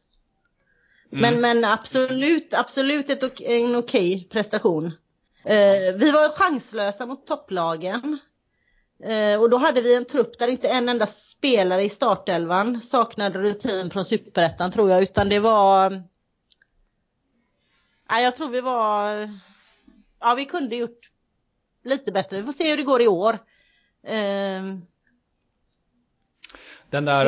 Mm. 1.11 1.21
Men, 1.21 1.41
men 1.41 1.71
absolut, 1.71 2.53
absolut 2.53 3.09
ett, 3.09 3.23
en 3.23 3.75
okej 3.75 4.15
okay 4.15 4.23
prestation. 4.29 4.85
Eh, 5.43 5.95
vi 5.95 6.11
var 6.11 6.29
chanslösa 6.29 7.05
mot 7.05 7.27
topplagen. 7.27 8.19
Eh, 9.03 9.41
och 9.41 9.49
då 9.49 9.57
hade 9.57 9.81
vi 9.81 9.95
en 9.95 10.05
trupp 10.05 10.39
där 10.39 10.47
inte 10.47 10.67
en 10.67 10.89
enda 10.89 11.07
spelare 11.07 11.83
i 11.83 11.89
startelvan 11.89 12.81
saknade 12.81 13.39
rutin 13.39 13.89
från 13.89 14.05
superettan 14.05 14.71
tror 14.71 14.89
jag, 14.89 15.03
utan 15.03 15.29
det 15.29 15.39
var... 15.39 15.89
Nej, 18.09 18.23
jag 18.23 18.35
tror 18.35 18.49
vi 18.49 18.61
var... 18.61 19.29
Ja, 20.19 20.33
vi 20.35 20.45
kunde 20.45 20.75
gjort 20.75 21.09
lite 21.86 22.12
bättre. 22.12 22.38
Vi 22.38 22.43
får 22.43 22.52
se 22.54 22.69
hur 22.69 22.78
det 22.78 22.84
går 22.84 23.02
i 23.02 23.08
år. 23.08 23.34
Eh, 24.08 24.63
Den 26.89 27.06
där 27.06 27.26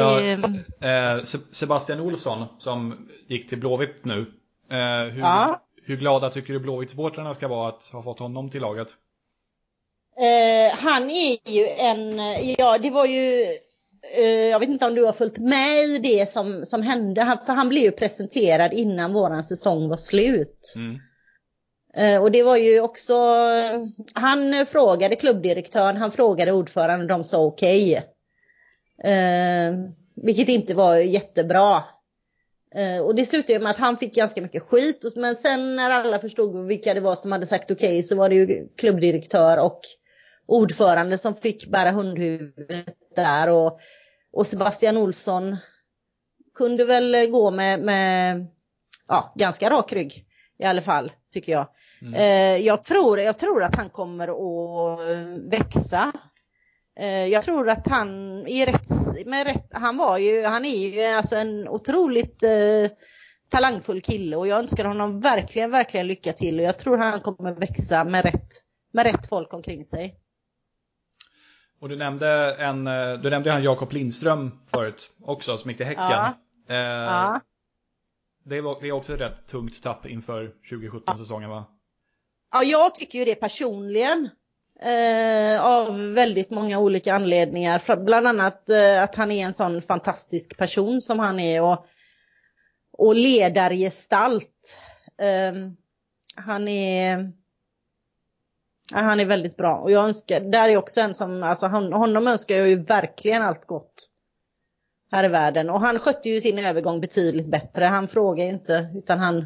eh, 0.82 1.24
Sebastian 1.52 2.00
Olsson 2.00 2.46
som 2.60 3.10
gick 3.28 3.50
till 3.50 3.58
Blåvitt 3.58 4.06
nu. 4.06 4.20
Eh, 4.72 5.14
hur, 5.14 5.20
ja. 5.20 5.62
Hur 5.84 5.98
glada 5.98 6.30
tycker 6.30 6.54
du 6.54 6.60
Blåvitt-supportrarna 6.60 7.34
ska 7.34 7.48
vara 7.48 7.70
att 7.70 7.86
ha 7.86 8.04
fått 8.04 8.20
honom 8.20 8.52
till 8.52 8.62
laget? 8.62 8.88
Eh, 10.18 10.78
han 10.78 11.10
är 11.10 11.50
ju 11.52 11.68
en, 11.68 12.18
ja 12.58 12.78
det 12.78 12.90
var 12.90 13.06
ju, 13.06 13.46
eh, 14.18 14.26
jag 14.26 14.60
vet 14.60 14.70
inte 14.70 14.86
om 14.86 14.96
du 14.96 15.06
har 15.06 15.14
följt 15.14 15.38
med 15.38 15.78
i 15.78 15.98
det 15.98 16.32
som, 16.32 16.66
som 16.66 16.82
hände, 16.82 17.22
han, 17.24 17.38
för 17.46 17.54
han 17.54 17.70
blev 17.70 17.84
ju 17.84 17.92
presenterad 17.92 18.74
innan 18.74 19.14
våran 19.14 19.46
säsong 19.46 19.90
var 19.90 19.98
slut. 19.98 20.74
Mm. 20.76 21.00
Eh, 21.94 22.22
och 22.22 22.32
det 22.32 22.44
var 22.44 22.58
ju 22.58 22.82
också, 22.82 23.16
han 24.14 24.66
frågade 24.66 25.16
klubbdirektören, 25.16 25.98
han 25.98 26.12
frågade 26.12 26.52
ordföranden 26.52 27.02
och 27.02 27.18
de 27.18 27.24
sa 27.24 27.38
okej. 27.38 27.92
Okay. 27.92 29.14
Eh, 29.14 29.74
vilket 30.16 30.50
inte 30.50 30.74
var 30.74 30.96
jättebra. 30.96 31.84
Eh, 32.76 33.00
och 33.00 33.16
det 33.16 33.26
slutade 33.26 33.60
med 33.60 33.72
att 33.72 33.78
han 33.78 33.98
fick 33.98 34.16
ganska 34.16 34.42
mycket 34.42 34.64
skit. 34.64 35.14
Men 35.16 35.36
sen 35.36 35.76
när 35.76 35.90
alla 35.90 36.20
förstod 36.20 36.68
vilka 36.68 36.94
det 36.94 37.00
var 37.00 37.16
som 37.16 37.32
hade 37.32 37.46
sagt 37.46 37.72
okej 37.72 37.88
okay, 37.88 38.04
så 38.04 38.16
var 38.16 38.30
det 38.30 38.36
ju 38.36 38.68
klubbdirektör 38.78 39.58
och 39.58 39.82
ordförande 40.48 41.18
som 41.18 41.36
fick 41.36 41.68
bära 41.68 41.92
hundhuvudet 41.92 42.96
där. 43.16 43.50
Och, 43.50 43.80
och 44.32 44.48
Sebastian 44.48 44.98
Olsson 44.98 45.58
kunde 46.56 46.86
väl 46.86 47.28
gå 47.32 47.52
med, 47.52 47.80
med 47.80 48.48
ja, 49.08 49.34
ganska 49.36 49.70
rak 49.70 49.94
rygg 49.94 50.26
i 50.60 50.66
alla 50.66 50.82
fall 50.82 51.12
tycker 51.40 51.52
jag. 51.52 51.68
Mm. 52.02 52.14
Eh, 52.14 52.66
jag, 52.66 52.84
tror, 52.84 53.20
jag 53.20 53.38
tror 53.38 53.64
att 53.64 53.76
han 53.76 53.90
kommer 53.90 54.28
att 54.28 55.00
växa 55.52 56.12
Eh, 57.00 57.26
jag 57.26 57.44
tror 57.44 57.70
att 57.70 57.88
han 57.88 58.10
är 58.48 58.66
rätt, 58.66 59.28
med 59.28 59.48
rätt, 59.48 59.70
han 59.72 59.98
var 59.98 60.18
ju, 60.18 60.46
han 60.46 60.66
är 60.66 60.88
ju 60.88 61.04
alltså 61.04 61.36
en 61.36 61.68
otroligt 61.70 62.44
eh, 62.44 62.92
talangfull 63.50 64.02
kille 64.02 64.36
och 64.36 64.48
jag 64.48 64.60
önskar 64.60 64.86
honom 64.86 65.20
verkligen, 65.20 65.72
verkligen 65.72 66.08
lycka 66.08 66.34
till 66.34 66.60
och 66.60 66.66
jag 66.66 66.78
tror 66.78 66.98
han 66.98 67.22
kommer 67.22 67.52
växa 67.52 68.04
med 68.04 68.26
rätt, 68.26 68.50
med 68.94 69.06
rätt 69.06 69.30
folk 69.30 69.54
omkring 69.54 69.86
sig. 69.86 70.16
Och 71.80 71.90
du 71.90 71.96
nämnde 71.96 72.56
en, 72.56 72.88
eh, 72.88 73.14
du 73.14 73.30
nämnde 73.30 73.52
han 73.52 73.64
Jakob 73.64 73.92
Lindström 73.94 74.60
förut 74.68 75.10
också 75.24 75.58
som 75.58 75.70
gick 75.70 75.78
till 75.78 75.86
Häcken. 75.86 76.04
Ja. 76.04 76.34
Eh, 76.70 76.76
ja. 76.78 77.40
Det, 78.50 78.62
var, 78.62 78.82
det 78.82 78.88
är 78.88 78.92
också 78.92 79.14
ett 79.14 79.22
rätt 79.22 79.48
tungt 79.48 79.84
tapp 79.84 80.06
inför 80.06 80.54
2017-säsongen 80.72 81.50
va? 81.50 81.66
Ja, 82.54 82.64
jag 82.64 82.96
tycker 82.96 83.20
ju 83.20 83.26
det 83.26 83.36
personligen. 83.36 84.30
Eh, 84.80 85.66
av 85.66 86.14
väldigt 86.14 86.50
många 86.50 86.80
olika 86.80 87.16
anledningar. 87.16 88.04
Bland 88.04 88.28
annat 88.28 88.70
eh, 88.70 89.04
att 89.04 89.16
han 89.16 89.32
är 89.32 89.46
en 89.46 89.54
sån 89.54 89.82
fantastisk 89.82 90.58
person 90.58 91.02
som 91.02 91.20
han 91.20 91.40
är 91.40 91.62
och, 91.62 91.86
och 92.92 93.16
ledargestalt. 93.16 94.78
Eh, 95.18 95.54
han 96.36 96.68
är 96.68 97.32
ja, 98.92 99.00
han 99.00 99.20
är 99.20 99.26
väldigt 99.26 99.58
bra 99.58 99.78
och 99.78 99.92
jag 99.92 100.06
önskar, 100.06 100.40
där 100.40 100.70
är 100.70 100.78
också 100.78 101.02
en 101.02 101.14
som, 101.14 101.44
alltså 101.44 101.68
hon, 101.68 101.94
honom 101.94 102.28
önskar 102.28 102.56
jag 102.56 102.68
ju 102.68 102.84
verkligen 102.84 103.42
allt 103.42 103.66
gott 103.66 104.10
här 105.12 105.24
i 105.24 105.28
världen. 105.28 105.70
Och 105.70 105.82
han 105.82 106.00
skötte 106.00 106.30
ju 106.30 106.42
sin 106.42 106.60
övergång 106.60 107.02
betydligt 107.02 107.48
bättre. 107.48 107.86
Han 107.86 108.08
frågar 108.08 108.46
inte 108.46 108.90
utan 108.96 109.20
han 109.20 109.46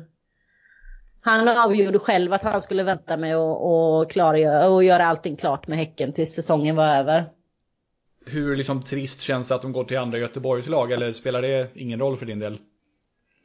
han 1.24 1.48
avgjorde 1.48 2.00
själv 2.00 2.34
att 2.34 2.44
han 2.44 2.62
skulle 2.62 2.84
vänta 2.84 3.18
med 3.18 3.36
att 3.36 4.12
klargöra 4.12 4.70
och 4.70 4.84
göra 4.84 5.06
allting 5.06 5.36
klart 5.36 5.68
med 5.68 5.78
Häcken 5.78 6.14
tills 6.14 6.34
säsongen 6.34 6.76
var 6.76 6.88
över. 6.88 7.26
Hur 8.26 8.56
liksom 8.56 8.84
trist 8.84 9.22
känns 9.22 9.48
det 9.48 9.56
att 9.56 9.62
de 9.62 9.72
går 9.72 9.84
till 9.84 9.98
andra 9.98 10.18
Göteborgslag 10.18 10.92
eller 10.92 11.12
spelar 11.12 11.42
det 11.42 11.70
ingen 11.76 12.00
roll 12.00 12.18
för 12.18 12.26
din 12.26 12.40
del? 12.40 12.58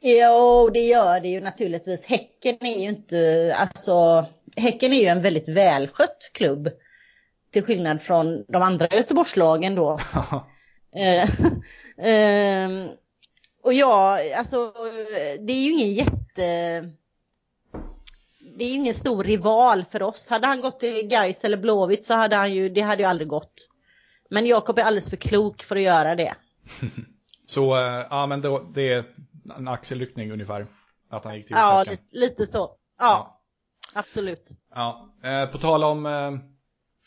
Jo, 0.01 0.69
det 0.73 0.79
gör 0.79 1.19
det 1.19 1.27
ju 1.27 1.41
naturligtvis. 1.41 2.05
Häcken 2.05 2.57
är 2.59 2.81
ju 2.81 2.89
inte, 2.89 3.53
alltså, 3.57 4.25
Häcken 4.55 4.93
är 4.93 5.01
ju 5.01 5.07
en 5.07 5.21
väldigt 5.21 5.49
välskött 5.49 6.31
klubb. 6.33 6.69
Till 7.51 7.63
skillnad 7.63 8.01
från 8.01 8.45
de 8.47 8.61
andra 8.61 8.87
Göteborgslagen 8.87 9.75
då. 9.75 9.99
eh, 11.97 12.71
eh, 12.71 12.89
och 13.63 13.73
ja, 13.73 14.19
alltså, 14.37 14.73
det 15.39 15.53
är 15.53 15.63
ju 15.63 15.71
ingen 15.71 15.93
jätte 15.93 16.83
det 18.57 18.63
är 18.63 18.67
ju 18.69 18.75
ingen 18.75 18.93
stor 18.93 19.23
rival 19.23 19.85
för 19.85 20.03
oss. 20.03 20.29
Hade 20.29 20.47
han 20.47 20.61
gått 20.61 20.79
till 20.79 21.07
Gais 21.07 21.43
eller 21.43 21.57
Blåvitt 21.57 22.03
så 22.05 22.13
hade 22.13 22.35
han 22.35 22.53
ju, 22.53 22.69
det 22.69 22.81
hade 22.81 23.03
ju 23.03 23.09
aldrig 23.09 23.27
gått. 23.27 23.69
Men 24.29 24.45
Jakob 24.45 24.79
är 24.79 24.83
alldeles 24.83 25.09
för 25.09 25.17
klok 25.17 25.63
för 25.63 25.75
att 25.75 25.81
göra 25.81 26.15
det. 26.15 26.33
så, 27.45 27.77
eh, 27.77 28.05
ja 28.09 28.27
men 28.27 28.41
då, 28.41 28.71
det 28.73 28.93
är 28.93 29.05
en 29.57 29.67
axelryckning 29.67 30.31
ungefär? 30.31 30.67
Att 31.09 31.23
han 31.23 31.35
gick 31.35 31.47
till 31.47 31.55
Ja, 31.55 31.83
lite, 31.87 32.03
lite, 32.11 32.45
så. 32.45 32.59
Ja, 32.59 32.75
ja. 32.99 33.41
absolut. 33.93 34.49
Ja, 34.75 35.09
eh, 35.23 35.45
på 35.45 35.57
tal 35.57 35.83
om 35.83 36.05
eh, 36.05 36.31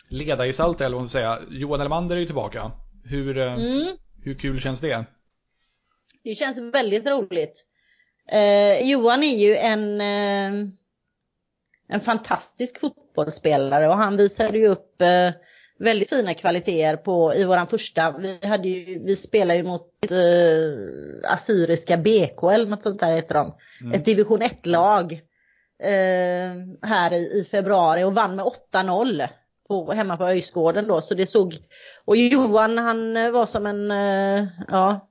ledargestalter 0.09 0.85
eller 0.85 0.97
vad 0.97 1.03
man 1.03 1.09
ska 1.09 1.19
säga. 1.19 1.39
Johan 1.51 1.81
Elmander 1.81 2.17
är 2.17 2.21
ju 2.21 2.27
tillbaka. 2.27 2.73
Hur, 3.05 3.39
eh, 3.39 3.53
mm. 3.53 3.97
Hur 4.23 4.35
kul 4.35 4.61
känns 4.61 4.81
det? 4.81 5.05
Det 6.23 6.35
känns 6.35 6.59
väldigt 6.59 7.07
roligt. 7.07 7.65
Eh, 8.33 8.91
Johan 8.91 9.23
är 9.23 9.37
ju 9.37 9.57
en, 9.57 10.01
eh, 10.01 10.69
en 11.89 12.01
fantastisk 12.01 12.81
fotbollsspelare 12.81 13.89
och 13.89 13.97
han 13.97 14.17
visade 14.17 14.59
ju 14.59 14.69
upp 14.69 15.03
eh, 15.03 15.31
väldigt 15.79 16.09
fina 16.09 16.35
kvaliteter 16.35 16.97
på, 16.97 17.35
i 17.35 17.45
våran 17.45 17.67
första, 17.67 18.19
vi, 18.19 18.39
hade 18.47 18.69
ju, 18.69 19.05
vi 19.05 19.17
spelade 19.17 19.59
ju 19.59 19.65
mot 19.65 20.13
eh, 20.13 21.33
Assyriska 21.33 21.97
BK 21.97 22.43
eller 22.43 22.67
något 22.67 22.83
sånt 22.83 23.01
där 23.01 23.15
heter 23.15 23.35
de. 23.35 23.55
Mm. 23.81 23.93
Ett 23.93 24.05
division 24.05 24.43
1-lag 24.43 25.13
eh, 25.83 26.89
här 26.89 27.13
i, 27.13 27.41
i 27.41 27.47
februari 27.51 28.05
och 28.05 28.15
vann 28.15 28.37
med 28.37 28.47
8-0 28.73 29.29
på, 29.71 29.93
hemma 29.93 30.17
på 30.17 30.25
Öjsgården 30.25 30.87
då. 30.87 31.01
Så 31.01 31.15
det 31.15 31.27
såg, 31.27 31.59
och 32.05 32.17
Johan 32.17 32.79
han 32.79 33.33
var 33.33 33.47
som 33.47 33.67
en, 33.67 33.91
eh, 33.91 34.47
ja, 34.69 35.09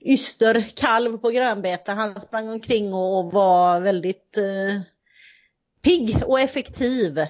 yster 0.00 0.60
kalv 0.74 1.18
på 1.18 1.30
grönbete. 1.30 1.92
Han 1.92 2.20
sprang 2.20 2.48
omkring 2.48 2.94
och 2.94 3.32
var 3.32 3.80
väldigt 3.80 4.36
eh, 4.36 4.80
pigg 5.82 6.22
och 6.26 6.40
effektiv. 6.40 7.26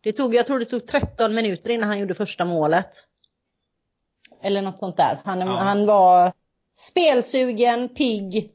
Det 0.00 0.12
tog, 0.12 0.34
jag 0.34 0.46
tror 0.46 0.58
det 0.58 0.64
tog 0.64 0.86
13 0.86 1.34
minuter 1.34 1.70
innan 1.70 1.88
han 1.88 1.98
gjorde 1.98 2.14
första 2.14 2.44
målet. 2.44 3.06
Eller 4.42 4.62
något 4.62 4.78
sånt 4.78 4.96
där. 4.96 5.18
Han, 5.24 5.40
ja. 5.40 5.46
han 5.46 5.86
var 5.86 6.32
spelsugen, 6.74 7.88
pigg. 7.88 8.50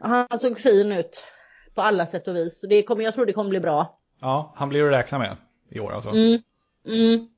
Han 0.00 0.38
såg 0.38 0.60
fin 0.60 0.92
ut 0.92 1.26
på 1.74 1.82
alla 1.82 2.06
sätt 2.06 2.28
och 2.28 2.36
vis. 2.36 2.60
Så 2.60 2.66
det 2.66 2.82
kommer, 2.82 3.04
jag 3.04 3.14
tror 3.14 3.26
det 3.26 3.32
kommer 3.32 3.50
bli 3.50 3.60
bra. 3.60 3.98
Ja, 4.20 4.52
han 4.56 4.68
blir 4.68 4.84
att 4.84 4.92
räkna 4.92 5.18
med 5.18 5.36
i 5.68 5.80
år 5.80 5.92
alltså. 5.92 6.10
Mm. 6.10 6.42
Mm. 6.86 7.28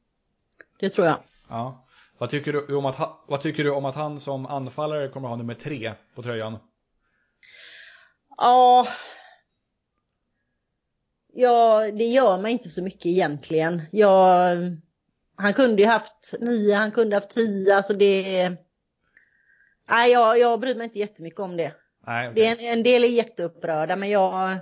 Det 0.80 0.88
tror 0.88 1.06
jag. 1.06 1.16
Ja. 1.48 1.86
Vad 2.18 2.30
tycker, 2.30 2.52
du 2.52 2.74
om 2.74 2.86
att, 2.86 2.96
vad 3.26 3.40
tycker 3.40 3.64
du 3.64 3.70
om 3.70 3.84
att 3.84 3.94
han 3.94 4.20
som 4.20 4.46
anfallare 4.46 5.08
kommer 5.08 5.28
ha 5.28 5.36
nummer 5.36 5.54
tre 5.54 5.94
på 6.14 6.22
tröjan? 6.22 6.58
Ja, 8.36 8.86
Ja, 11.36 11.90
det 11.92 12.04
gör 12.04 12.38
mig 12.38 12.52
inte 12.52 12.68
så 12.68 12.82
mycket 12.82 13.06
egentligen. 13.06 13.82
Jag, 13.92 14.56
han 15.36 15.54
kunde 15.54 15.82
ju 15.82 15.88
haft 15.88 16.34
nio, 16.40 16.74
han 16.74 16.90
kunde 16.90 17.16
haft 17.16 17.30
tio, 17.30 17.76
alltså 17.76 17.92
det... 17.94 18.50
Nej, 19.88 20.12
jag, 20.12 20.38
jag 20.38 20.60
bryr 20.60 20.74
mig 20.74 20.84
inte 20.84 20.98
jättemycket 20.98 21.40
om 21.40 21.56
det. 21.56 21.74
Nej, 22.06 22.28
okay. 22.28 22.42
det 22.42 22.48
är 22.48 22.72
en, 22.72 22.78
en 22.78 22.82
del 22.82 23.04
är 23.04 23.08
jätteupprörda, 23.08 23.96
men 23.96 24.10
jag, 24.10 24.56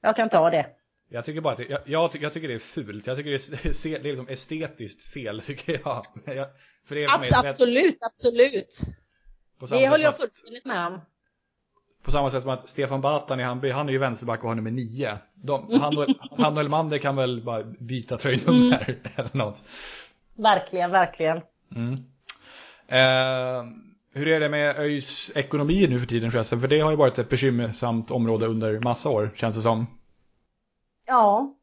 jag 0.00 0.16
kan 0.16 0.28
ta 0.28 0.50
det. 0.50 0.66
Jag 1.08 1.24
tycker 1.24 1.40
bara 1.40 1.52
att 1.52 1.58
det, 1.58 1.64
jag, 1.68 1.80
jag, 1.84 2.16
jag, 2.20 2.32
tycker 2.32 2.48
det 2.48 2.54
är 2.54 2.58
fult. 2.58 3.06
Jag 3.06 3.16
tycker 3.16 3.30
det 3.30 3.36
är, 3.36 3.98
det 4.02 4.08
är 4.08 4.12
liksom 4.12 4.28
estetiskt 4.28 5.02
fel, 5.02 5.42
tycker 5.46 5.80
jag. 5.84 6.06
jag 6.26 6.48
för 6.84 6.96
är 6.96 7.14
Abs 7.14 7.32
absolut, 7.32 7.98
absolut. 8.00 8.80
Det 9.68 9.88
håller 9.88 10.04
jag 10.04 10.16
fullständigt 10.16 10.64
med 10.64 10.86
om. 10.86 11.00
På 12.02 12.10
samma 12.10 12.30
sätt 12.30 12.42
som 12.42 12.50
att 12.50 12.68
Stefan 12.68 13.00
Batan 13.00 13.40
i 13.40 13.42
Hammarby, 13.42 13.70
han 13.70 13.88
är 13.88 13.92
ju 13.92 13.98
vänsterback 13.98 14.42
och 14.42 14.48
har 14.48 14.54
nummer 14.54 14.70
nio. 14.70 15.18
De, 15.34 15.80
han, 15.80 15.98
och, 15.98 16.06
han 16.38 16.54
och 16.54 16.60
Elmander 16.60 16.98
kan 16.98 17.16
väl 17.16 17.42
bara 17.42 17.62
byta 17.64 18.18
tröjnummer 18.18 18.84
mm. 18.88 19.00
eller 19.16 19.36
något. 19.36 19.62
Verkligen, 20.34 20.90
verkligen. 20.90 21.40
Mm. 21.74 21.94
Eh, 22.88 23.64
hur 24.16 24.28
är 24.28 24.40
det 24.40 24.48
med 24.48 24.76
ÖIS 24.76 25.32
ekonomi 25.34 25.86
nu 25.86 25.98
för 25.98 26.06
tiden 26.06 26.30
förresten? 26.30 26.60
För 26.60 26.68
det 26.68 26.80
har 26.80 26.90
ju 26.90 26.96
varit 26.96 27.18
ett 27.18 27.28
bekymmersamt 27.28 28.10
område 28.10 28.46
under 28.46 28.80
massa 28.80 29.10
år, 29.10 29.32
känns 29.34 29.56
det 29.56 29.62
som. 29.62 29.86
Ja. 31.06 31.54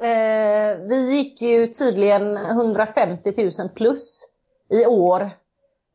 Eh, 0.00 0.78
vi 0.88 1.16
gick 1.16 1.42
ju 1.42 1.66
tydligen 1.66 2.36
150 2.36 3.32
000 3.36 3.68
plus 3.74 4.28
i 4.70 4.86
år 4.86 5.30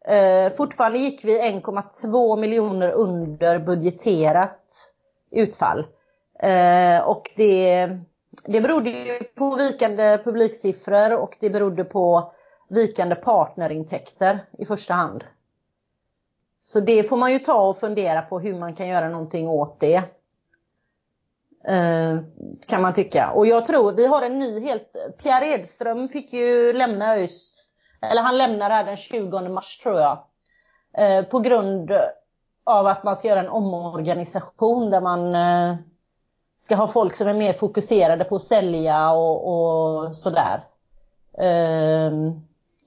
Eh, 0.06 0.54
fortfarande 0.54 0.98
gick 0.98 1.26
vi 1.26 1.40
1,2 1.40 2.40
miljoner 2.40 2.92
under 2.92 3.60
budgeterat 3.60 4.92
utfall. 5.32 5.86
Eh, 6.40 7.02
och 7.02 7.32
det, 7.36 7.88
det 8.46 8.62
berodde 8.62 8.90
ju 8.90 9.24
på 9.24 9.56
vikande 9.56 10.18
publiksiffror 10.24 11.16
och 11.16 11.38
det 11.40 11.50
berodde 11.50 11.84
på 11.84 12.34
vikande 12.70 13.16
partnerintäkter 13.16 14.40
i 14.58 14.66
första 14.66 14.94
hand. 14.94 15.24
Så 16.64 16.80
det 16.80 17.04
får 17.04 17.18
man 17.18 17.32
ju 17.32 17.40
ta 17.40 17.68
och 17.68 17.78
fundera 17.78 18.22
på 18.22 18.40
hur 18.40 18.60
man 18.60 18.76
kan 18.76 18.88
göra 18.88 19.10
någonting 19.10 19.50
åt 19.50 19.80
det. 19.80 19.96
Eh, 21.68 22.18
kan 22.68 22.82
man 22.82 22.94
tycka. 22.94 23.32
Och 23.32 23.48
jag 23.48 23.66
tror 23.66 23.92
vi 23.92 24.08
har 24.08 24.22
en 24.22 24.40
ny 24.40 24.60
helt, 24.60 24.96
Pierre 25.24 25.48
Edström 25.48 26.10
fick 26.10 26.34
ju 26.34 26.74
lämna 26.74 27.16
ÖIS 27.16 27.62
eller 28.02 28.22
han 28.22 28.38
lämnar 28.38 28.70
här 28.70 28.84
den 28.84 28.98
20 28.98 29.50
mars 29.50 29.78
tror 29.78 30.00
jag. 30.00 30.24
Eh, 30.98 31.26
på 31.26 31.40
grund 31.40 31.92
av 32.64 32.88
att 32.88 33.04
man 33.04 33.16
ska 33.16 33.28
göra 33.28 33.40
en 33.40 33.50
omorganisation 33.50 34.90
där 34.90 35.02
man 35.02 35.36
eh, 35.36 35.76
ska 36.58 36.76
ha 36.76 36.88
folk 36.88 37.16
som 37.16 37.28
är 37.28 37.34
mer 37.34 37.54
fokuserade 37.54 38.24
på 38.24 38.36
att 38.36 38.44
sälja 38.44 39.12
och, 39.12 39.48
och 39.48 40.16
sådär. 40.16 40.64
Eh, 41.38 42.12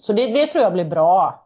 så 0.01 0.13
det, 0.13 0.27
det, 0.27 0.47
tror 0.47 0.65
jag 0.65 0.73
blir 0.73 0.85
bra. 0.85 1.44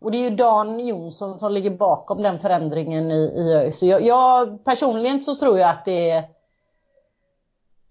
Och 0.00 0.10
det 0.10 0.18
är 0.18 0.30
ju 0.30 0.36
Dan 0.36 0.86
Jonsson 0.86 1.38
som 1.38 1.52
ligger 1.52 1.70
bakom 1.70 2.22
den 2.22 2.38
förändringen 2.38 3.10
i, 3.10 3.32
i 3.36 3.54
ÖIS. 3.54 3.82
Jag, 3.82 4.02
jag, 4.02 4.64
personligen 4.64 5.20
så 5.20 5.36
tror 5.36 5.58
jag 5.58 5.70
att 5.70 5.84
det, 5.84 6.24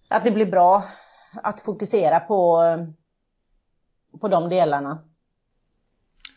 att 0.07 0.23
det 0.23 0.31
blir 0.31 0.45
bra 0.45 0.83
att 1.43 1.61
fokusera 1.61 2.19
på, 2.19 2.63
på 4.21 4.27
de 4.27 4.49
delarna. 4.49 5.03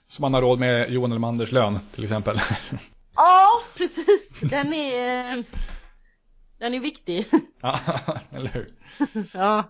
Så 0.09 0.23
man 0.23 0.35
har 0.35 0.43
råd 0.43 0.59
med 0.59 0.91
Johan 0.91 1.13
Elmanders 1.13 1.53
lön 1.53 1.79
till 1.95 2.05
exempel. 2.05 2.39
Ja, 3.17 3.61
precis. 3.77 4.41
Den 4.41 4.73
är, 4.73 5.45
den 6.59 6.75
är 6.75 6.81
viktig. 6.81 7.27
Ja, 7.63 7.79
eller 8.31 8.49
hur? 8.51 8.67
Ja. 9.33 9.65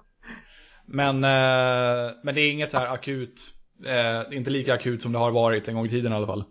Men, 0.86 1.24
eh, 1.24 2.12
men 2.22 2.34
det 2.34 2.40
är 2.40 2.52
inget 2.52 2.70
så 2.70 2.78
här 2.78 2.86
akut, 2.86 3.40
eh, 3.86 4.36
inte 4.36 4.50
lika 4.50 4.74
akut 4.74 5.02
som 5.02 5.12
det 5.12 5.18
har 5.18 5.30
varit 5.30 5.68
en 5.68 5.74
gång 5.74 5.86
i 5.86 5.90
tiden 5.90 6.12
i 6.12 6.14
alla 6.14 6.26
fall. 6.26 6.44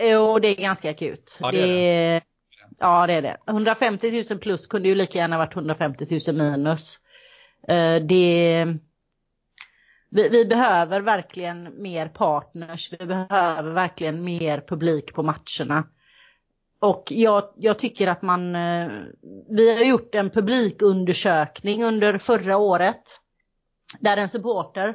Jo, 0.00 0.38
det 0.38 0.48
är 0.48 0.62
ganska 0.62 0.90
akut. 0.90 1.38
Ja, 1.40 1.50
det 1.50 1.58
är 1.58 2.14
det. 2.14 2.26
Ja, 2.78 3.06
det 3.06 3.12
är 3.12 3.22
det. 3.22 3.36
150 3.46 4.24
000 4.30 4.38
plus 4.38 4.66
kunde 4.66 4.88
ju 4.88 4.94
lika 4.94 5.18
gärna 5.18 5.38
varit 5.38 5.54
150 5.54 6.04
000 6.28 6.36
minus. 6.36 6.98
Eh, 7.68 7.96
det 7.96 8.66
vi, 10.14 10.28
vi, 10.28 10.44
behöver 10.44 11.00
verkligen 11.00 11.82
mer 11.82 12.08
partners, 12.08 12.92
vi 12.92 13.06
behöver 13.06 13.70
verkligen 13.70 14.24
mer 14.24 14.60
publik 14.68 15.14
på 15.14 15.22
matcherna. 15.22 15.84
Och 16.78 17.04
jag, 17.10 17.44
jag 17.56 17.78
tycker 17.78 18.08
att 18.08 18.22
man, 18.22 18.54
eh, 18.56 18.90
vi 19.48 19.76
har 19.76 19.84
gjort 19.84 20.14
en 20.14 20.30
publikundersökning 20.30 21.84
under 21.84 22.18
förra 22.18 22.56
året. 22.56 23.02
Där 24.00 24.16
en 24.16 24.28
supporter 24.28 24.94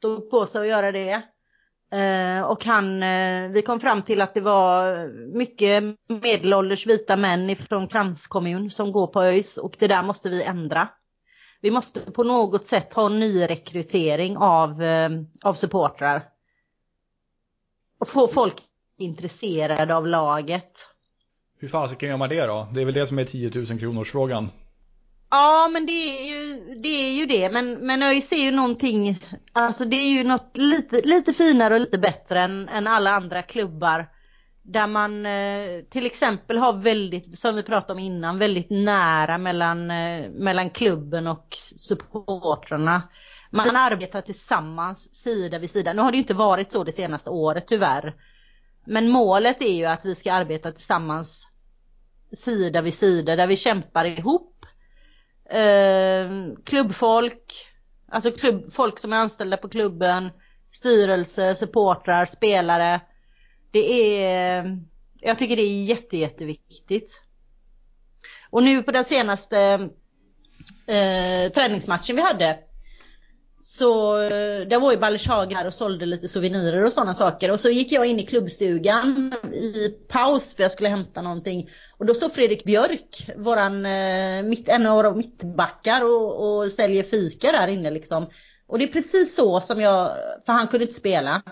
tog 0.00 0.30
på 0.30 0.46
sig 0.46 0.60
att 0.60 0.68
göra 0.68 0.92
det. 0.92 1.22
Eh, 1.92 2.42
och 2.42 2.64
han, 2.64 3.02
eh, 3.02 3.48
vi 3.48 3.62
kom 3.62 3.80
fram 3.80 4.02
till 4.02 4.20
att 4.20 4.34
det 4.34 4.40
var 4.40 5.06
mycket 5.36 5.84
medelålders 6.22 6.86
vita 6.86 7.16
män 7.16 7.56
från 7.56 7.86
kranskommun 7.88 8.70
som 8.70 8.92
går 8.92 9.06
på 9.06 9.22
ÖIS 9.22 9.56
och 9.56 9.76
det 9.78 9.88
där 9.88 10.02
måste 10.02 10.28
vi 10.28 10.44
ändra 10.44 10.88
vi 11.64 11.70
måste 11.70 12.00
på 12.10 12.22
något 12.22 12.64
sätt 12.64 12.94
ha 12.94 13.08
nyrekrytering 13.08 14.36
av, 14.36 14.82
eh, 14.82 15.10
av 15.44 15.52
supportrar. 15.52 16.22
Och 17.98 18.08
få 18.08 18.28
folk 18.28 18.54
intresserade 18.98 19.94
av 19.94 20.06
laget. 20.06 20.88
Hur 21.58 21.68
fasiken 21.68 22.08
gör 22.08 22.16
man 22.16 22.28
det 22.28 22.46
då? 22.46 22.68
Det 22.74 22.80
är 22.80 22.84
väl 22.84 22.94
det 22.94 23.06
som 23.06 23.18
är 23.18 23.24
10 23.24 23.50
000 23.54 23.78
kronors 23.78 24.10
frågan. 24.10 24.48
Ja 25.34 25.68
men 25.72 25.86
det 25.86 25.92
är 25.92 26.24
ju 26.24 26.74
det. 26.74 27.08
Är 27.08 27.12
ju 27.12 27.26
det. 27.26 27.50
Men, 27.50 27.86
men 27.86 28.02
ÖIS 28.02 28.32
är 28.32 28.44
ju 28.44 28.50
någonting, 28.50 29.18
alltså 29.52 29.84
det 29.84 29.96
är 29.96 30.10
ju 30.10 30.24
något 30.24 30.56
lite, 30.56 31.00
lite 31.04 31.32
finare 31.32 31.74
och 31.74 31.80
lite 31.80 31.98
bättre 31.98 32.40
än, 32.40 32.68
än 32.68 32.86
alla 32.86 33.10
andra 33.10 33.42
klubbar 33.42 34.08
där 34.62 34.86
man 34.86 35.26
eh, 35.26 35.84
till 35.90 36.06
exempel 36.06 36.58
har 36.58 36.72
väldigt, 36.72 37.38
som 37.38 37.56
vi 37.56 37.62
pratade 37.62 37.92
om 37.92 37.98
innan, 37.98 38.38
väldigt 38.38 38.70
nära 38.70 39.38
mellan, 39.38 39.90
eh, 39.90 40.30
mellan 40.30 40.70
klubben 40.70 41.26
och 41.26 41.58
supportrarna. 41.76 43.02
Man 43.50 43.76
arbetar 43.76 44.20
tillsammans 44.20 45.14
sida 45.14 45.58
vid 45.58 45.70
sida. 45.70 45.92
Nu 45.92 46.02
har 46.02 46.10
det 46.10 46.16
ju 46.16 46.22
inte 46.22 46.34
varit 46.34 46.72
så 46.72 46.84
det 46.84 46.92
senaste 46.92 47.30
året 47.30 47.64
tyvärr. 47.68 48.14
Men 48.86 49.08
målet 49.08 49.62
är 49.62 49.74
ju 49.74 49.84
att 49.84 50.04
vi 50.04 50.14
ska 50.14 50.32
arbeta 50.32 50.72
tillsammans 50.72 51.48
sida 52.36 52.80
vid 52.80 52.94
sida 52.94 53.36
där 53.36 53.46
vi 53.46 53.56
kämpar 53.56 54.04
ihop. 54.04 54.53
Eh, 55.50 56.30
klubbfolk, 56.64 57.68
alltså 58.08 58.30
klubb, 58.30 58.72
folk 58.72 58.98
som 58.98 59.12
är 59.12 59.16
anställda 59.16 59.56
på 59.56 59.68
klubben, 59.68 60.30
styrelse, 60.72 61.54
supportrar, 61.54 62.24
spelare. 62.24 63.00
Det 63.70 64.18
är, 64.22 64.78
jag 65.20 65.38
tycker 65.38 65.56
det 65.56 65.62
är 65.62 65.84
jätte, 65.84 66.16
jätteviktigt. 66.16 67.22
Och 68.50 68.62
nu 68.62 68.82
på 68.82 68.92
den 68.92 69.04
senaste 69.04 69.58
eh, 70.86 71.52
träningsmatchen 71.52 72.16
vi 72.16 72.22
hade 72.22 72.58
så 73.66 74.22
eh, 74.22 74.66
där 74.66 74.78
var 74.78 74.92
ju 74.92 74.98
Ballershag 74.98 75.52
här 75.52 75.66
och 75.66 75.74
sålde 75.74 76.06
lite 76.06 76.28
souvenirer 76.28 76.84
och 76.84 76.92
sådana 76.92 77.14
saker. 77.14 77.50
Och 77.50 77.60
så 77.60 77.68
gick 77.68 77.92
jag 77.92 78.06
in 78.06 78.20
i 78.20 78.26
klubbstugan 78.26 79.34
i 79.52 79.88
paus 80.08 80.54
för 80.54 80.62
jag 80.62 80.72
skulle 80.72 80.88
hämta 80.88 81.22
någonting. 81.22 81.70
Och 81.98 82.06
då 82.06 82.14
står 82.14 82.28
Fredrik 82.28 82.64
Björk, 82.64 83.30
våran, 83.36 83.86
eh, 83.86 84.42
mitt, 84.42 84.68
en 84.68 84.86
av 84.86 84.96
våra 84.96 85.14
mittbackar 85.14 86.04
och, 86.04 86.58
och 86.58 86.72
säljer 86.72 87.02
fika 87.02 87.52
där 87.52 87.68
inne 87.68 87.90
liksom. 87.90 88.26
Och 88.66 88.78
det 88.78 88.84
är 88.84 88.92
precis 88.92 89.34
så 89.34 89.60
som 89.60 89.80
jag, 89.80 90.12
för 90.46 90.52
han 90.52 90.66
kunde 90.66 90.84
inte 90.84 90.96
spela. 90.96 91.42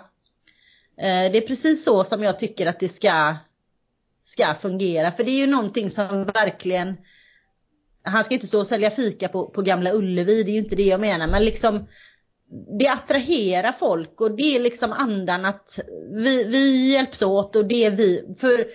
Eh, 0.98 1.32
det 1.32 1.38
är 1.38 1.46
precis 1.46 1.84
så 1.84 2.04
som 2.04 2.22
jag 2.22 2.38
tycker 2.38 2.66
att 2.66 2.80
det 2.80 2.88
ska, 2.88 3.34
ska 4.24 4.54
fungera. 4.54 5.12
För 5.12 5.24
det 5.24 5.30
är 5.30 5.38
ju 5.38 5.46
någonting 5.46 5.90
som 5.90 6.24
verkligen 6.24 6.96
han 8.02 8.24
ska 8.24 8.34
inte 8.34 8.46
stå 8.46 8.58
och 8.58 8.66
sälja 8.66 8.90
fika 8.90 9.28
på, 9.28 9.46
på 9.46 9.62
Gamla 9.62 9.92
Ullevi, 9.92 10.42
det 10.42 10.50
är 10.50 10.52
ju 10.52 10.58
inte 10.58 10.76
det 10.76 10.82
jag 10.82 11.00
menar. 11.00 11.26
Men 11.26 11.44
liksom 11.44 11.86
det 12.78 12.88
attraherar 12.88 13.72
folk 13.72 14.20
och 14.20 14.30
det 14.30 14.56
är 14.56 14.60
liksom 14.60 14.92
andan 14.92 15.44
att 15.44 15.78
vi, 16.14 16.44
vi 16.44 16.92
hjälps 16.92 17.22
åt 17.22 17.56
och 17.56 17.66
det 17.66 17.84
är 17.84 17.90
vi. 17.90 18.34
För 18.38 18.66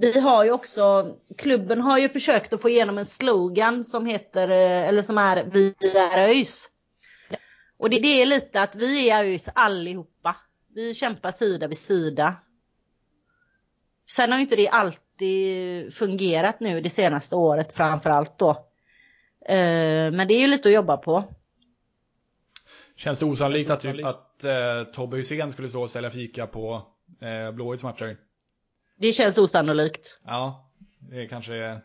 vi 0.00 0.20
har 0.20 0.44
ju 0.44 0.50
också, 0.50 1.14
klubben 1.38 1.80
har 1.80 1.98
ju 1.98 2.08
försökt 2.08 2.52
att 2.52 2.62
få 2.62 2.68
igenom 2.68 2.98
en 2.98 3.06
slogan 3.06 3.84
som 3.84 4.06
heter, 4.06 4.48
eh, 4.48 4.88
eller 4.88 5.02
som 5.02 5.18
är 5.18 5.44
Vi 5.44 5.74
är 5.94 6.18
ÖIS. 6.18 6.68
Och 7.78 7.90
det, 7.90 7.98
det 7.98 8.22
är 8.22 8.26
lite 8.26 8.62
att 8.62 8.74
vi 8.74 9.10
är 9.10 9.24
ÖIS 9.24 9.48
allihopa. 9.54 10.36
Vi 10.74 10.94
kämpar 10.94 11.32
sida 11.32 11.66
vid 11.66 11.78
sida. 11.78 12.36
Sen 14.10 14.30
har 14.30 14.38
ju 14.38 14.42
inte 14.42 14.56
det 14.56 14.68
alltid 14.68 15.11
fungerat 15.92 16.60
nu 16.60 16.80
det 16.80 16.90
senaste 16.90 17.36
året 17.36 17.72
framförallt 17.72 18.38
då. 18.38 18.50
Eh, 19.48 20.12
men 20.12 20.28
det 20.28 20.34
är 20.34 20.40
ju 20.40 20.46
lite 20.46 20.68
att 20.68 20.74
jobba 20.74 20.96
på. 20.96 21.24
Känns 22.96 23.18
det 23.18 23.24
osannolikt 23.24 23.70
att, 23.70 23.84
att 23.84 24.44
eh, 24.44 24.84
Tobbe 24.94 25.16
Hysén 25.16 25.52
skulle 25.52 25.68
stå 25.68 25.82
och 25.82 25.90
sälja 25.90 26.10
fika 26.10 26.46
på 26.46 26.86
eh, 27.20 27.52
Blåvitts 27.52 27.82
matcher? 27.82 28.16
Det 28.96 29.12
känns 29.12 29.38
osannolikt. 29.38 30.20
Ja, 30.24 30.70
det 30.98 31.26
kanske 31.26 31.54
är... 31.54 31.80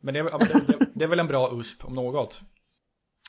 Men 0.00 0.14
det, 0.14 0.22
det, 0.22 0.86
det 0.94 1.04
är 1.04 1.08
väl 1.08 1.20
en 1.20 1.26
bra 1.26 1.50
USP 1.52 1.84
om 1.84 1.94
något. 1.94 2.40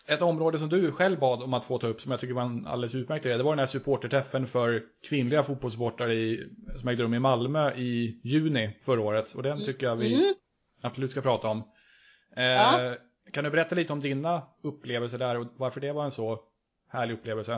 Ett 0.10 0.22
område 0.22 0.60
som 0.60 0.70
du 0.70 0.92
själv 0.92 1.20
bad 1.20 1.44
om 1.44 1.54
att 1.54 1.66
få 1.66 1.78
ta 1.78 1.88
upp 1.88 2.02
som 2.02 2.12
jag 2.12 2.20
tycker 2.20 2.34
var 2.34 2.42
en 2.42 2.68
alldeles 2.68 2.96
utmärkt 2.96 3.26
idé. 3.26 3.38
Det 3.38 3.44
var 3.44 3.52
den 3.52 3.60
här 3.60 3.66
supporterträffen 3.66 4.48
för 4.48 4.84
kvinnliga 5.10 5.44
fotbollssportare 5.44 6.38
som 6.78 6.90
ägde 6.90 7.04
rum 7.04 7.14
i 7.14 7.20
Malmö 7.20 7.72
i 7.72 8.22
juni 8.24 8.78
förra 8.86 9.02
året. 9.02 9.34
Och 9.34 9.44
den 9.44 9.52
mm. 9.52 9.66
tycker 9.66 9.86
jag 9.86 9.96
vi 9.96 10.14
mm. 10.14 10.34
absolut 10.82 11.12
ska 11.12 11.22
prata 11.22 11.48
om. 11.48 11.64
Eh, 12.38 12.44
ja. 12.44 12.96
Kan 13.34 13.44
du 13.44 13.50
berätta 13.50 13.76
lite 13.76 13.94
om 13.94 14.00
dina 14.00 14.44
upplevelser 14.64 15.18
där 15.18 15.38
och 15.40 15.48
varför 15.58 15.82
det 15.82 15.92
var 15.92 16.06
en 16.06 16.12
så 16.12 16.40
härlig 16.92 17.14
upplevelse? 17.14 17.54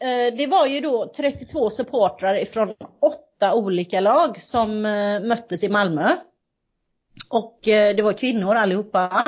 Eh, 0.00 0.36
det 0.38 0.46
var 0.46 0.66
ju 0.66 0.80
då 0.80 1.12
32 1.16 1.70
supportrar 1.70 2.44
från 2.44 2.68
åtta 3.00 3.54
olika 3.54 4.00
lag 4.00 4.40
som 4.40 4.86
eh, 4.86 5.20
möttes 5.20 5.64
i 5.64 5.68
Malmö. 5.68 6.10
Och 7.30 7.68
eh, 7.68 7.96
det 7.96 8.02
var 8.02 8.12
kvinnor 8.12 8.54
allihopa. 8.54 9.24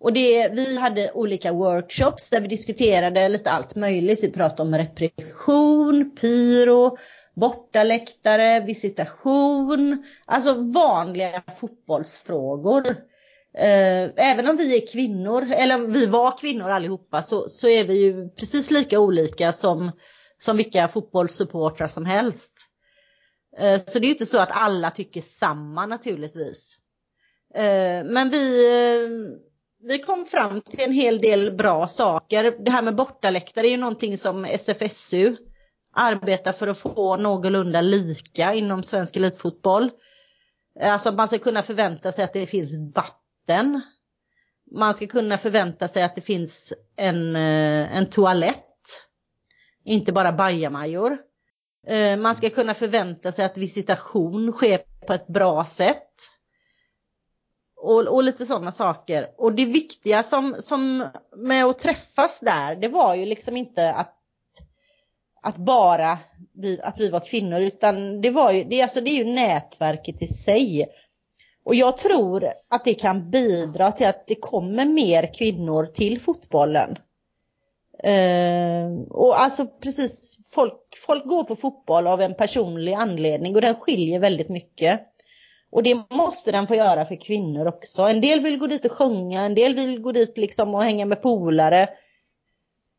Och 0.00 0.12
det, 0.12 0.48
vi 0.48 0.76
hade 0.78 1.12
olika 1.12 1.52
workshops 1.52 2.30
där 2.30 2.40
vi 2.40 2.48
diskuterade 2.48 3.28
lite 3.28 3.50
allt 3.50 3.76
möjligt. 3.76 4.24
Vi 4.24 4.30
pratade 4.30 4.62
om 4.62 4.74
repression, 4.74 6.16
pyro, 6.20 6.98
bortaläktare, 7.34 8.60
visitation. 8.60 10.04
Alltså 10.26 10.54
vanliga 10.54 11.42
fotbollsfrågor. 11.60 12.86
Eh, 13.54 14.10
även 14.16 14.48
om 14.48 14.56
vi 14.56 14.82
är 14.82 14.86
kvinnor, 14.92 15.52
eller 15.52 15.78
vi 15.78 16.06
var 16.06 16.38
kvinnor 16.38 16.70
allihopa, 16.70 17.22
så, 17.22 17.48
så 17.48 17.68
är 17.68 17.84
vi 17.84 17.94
ju 17.94 18.28
precis 18.28 18.70
lika 18.70 19.00
olika 19.00 19.52
som, 19.52 19.90
som 20.38 20.56
vilka 20.56 20.88
fotbollssupportrar 20.88 21.86
som 21.86 22.06
helst. 22.06 22.54
Eh, 23.58 23.80
så 23.86 23.98
det 23.98 24.04
är 24.04 24.08
ju 24.08 24.12
inte 24.12 24.26
så 24.26 24.38
att 24.38 24.52
alla 24.52 24.90
tycker 24.90 25.20
samma 25.20 25.86
naturligtvis. 25.86 26.76
Eh, 27.54 28.04
men 28.04 28.30
vi, 28.30 28.66
vi 29.82 29.98
kom 29.98 30.26
fram 30.26 30.60
till 30.60 30.80
en 30.80 30.92
hel 30.92 31.20
del 31.20 31.56
bra 31.56 31.88
saker. 31.88 32.54
Det 32.64 32.70
här 32.70 32.82
med 32.82 32.96
bortaläktare 32.96 33.66
är 33.66 33.70
ju 33.70 33.76
någonting 33.76 34.18
som 34.18 34.44
SFSU 34.44 35.36
arbetar 35.94 36.52
för 36.52 36.68
att 36.68 36.78
få 36.78 37.16
någorlunda 37.16 37.80
lika 37.80 38.54
inom 38.54 38.82
svensk 38.82 39.16
elitfotboll. 39.16 39.90
Alltså 40.80 41.12
man 41.12 41.28
ska 41.28 41.38
kunna 41.38 41.62
förvänta 41.62 42.12
sig 42.12 42.24
att 42.24 42.32
det 42.32 42.46
finns 42.46 42.94
vatten. 42.96 43.80
Man 44.70 44.94
ska 44.94 45.06
kunna 45.06 45.38
förvänta 45.38 45.88
sig 45.88 46.02
att 46.02 46.14
det 46.14 46.20
finns 46.20 46.72
en, 46.96 47.36
eh, 47.36 47.96
en 47.96 48.10
toalett. 48.10 48.66
Inte 49.84 50.12
bara 50.12 50.32
bajamajor. 50.32 51.18
Eh, 51.86 52.16
man 52.16 52.34
ska 52.34 52.50
kunna 52.50 52.74
förvänta 52.74 53.32
sig 53.32 53.44
att 53.44 53.56
visitation 53.56 54.52
sker 54.52 54.80
på 55.06 55.12
ett 55.12 55.26
bra 55.26 55.64
sätt. 55.64 56.06
Och, 57.82 58.06
och 58.06 58.22
lite 58.22 58.46
sådana 58.46 58.72
saker. 58.72 59.30
Och 59.36 59.52
det 59.52 59.64
viktiga 59.64 60.22
som, 60.22 60.56
som 60.58 61.08
med 61.36 61.64
att 61.64 61.78
träffas 61.78 62.40
där, 62.40 62.76
det 62.76 62.88
var 62.88 63.14
ju 63.14 63.26
liksom 63.26 63.56
inte 63.56 63.92
att 63.92 64.16
att 65.42 65.56
bara 65.56 66.18
vi, 66.52 66.80
att 66.82 67.00
vi 67.00 67.08
var 67.08 67.20
kvinnor 67.20 67.60
utan 67.60 68.20
det 68.20 68.30
var 68.30 68.52
ju, 68.52 68.64
det, 68.64 68.82
alltså 68.82 69.00
det 69.00 69.10
är 69.10 69.24
ju 69.24 69.32
nätverket 69.32 70.22
i 70.22 70.26
sig. 70.26 70.88
Och 71.64 71.74
jag 71.74 71.96
tror 71.96 72.52
att 72.68 72.84
det 72.84 72.94
kan 72.94 73.30
bidra 73.30 73.92
till 73.92 74.06
att 74.06 74.26
det 74.26 74.34
kommer 74.34 74.84
mer 74.86 75.34
kvinnor 75.34 75.86
till 75.86 76.20
fotbollen. 76.20 76.96
Uh, 78.06 79.02
och 79.10 79.40
alltså 79.40 79.66
precis, 79.66 80.38
folk, 80.52 80.98
folk 81.06 81.24
går 81.24 81.44
på 81.44 81.56
fotboll 81.56 82.06
av 82.06 82.20
en 82.20 82.34
personlig 82.34 82.92
anledning 82.92 83.54
och 83.54 83.60
den 83.60 83.74
skiljer 83.74 84.18
väldigt 84.18 84.48
mycket. 84.48 85.00
Och 85.70 85.82
det 85.82 86.10
måste 86.10 86.52
den 86.52 86.66
få 86.66 86.74
göra 86.74 87.04
för 87.04 87.20
kvinnor 87.20 87.66
också. 87.66 88.02
En 88.02 88.20
del 88.20 88.40
vill 88.40 88.58
gå 88.58 88.66
dit 88.66 88.84
och 88.84 88.92
sjunga, 88.92 89.42
en 89.42 89.54
del 89.54 89.74
vill 89.74 90.00
gå 90.00 90.12
dit 90.12 90.38
liksom 90.38 90.74
och 90.74 90.82
hänga 90.82 91.06
med 91.06 91.22
polare. 91.22 91.88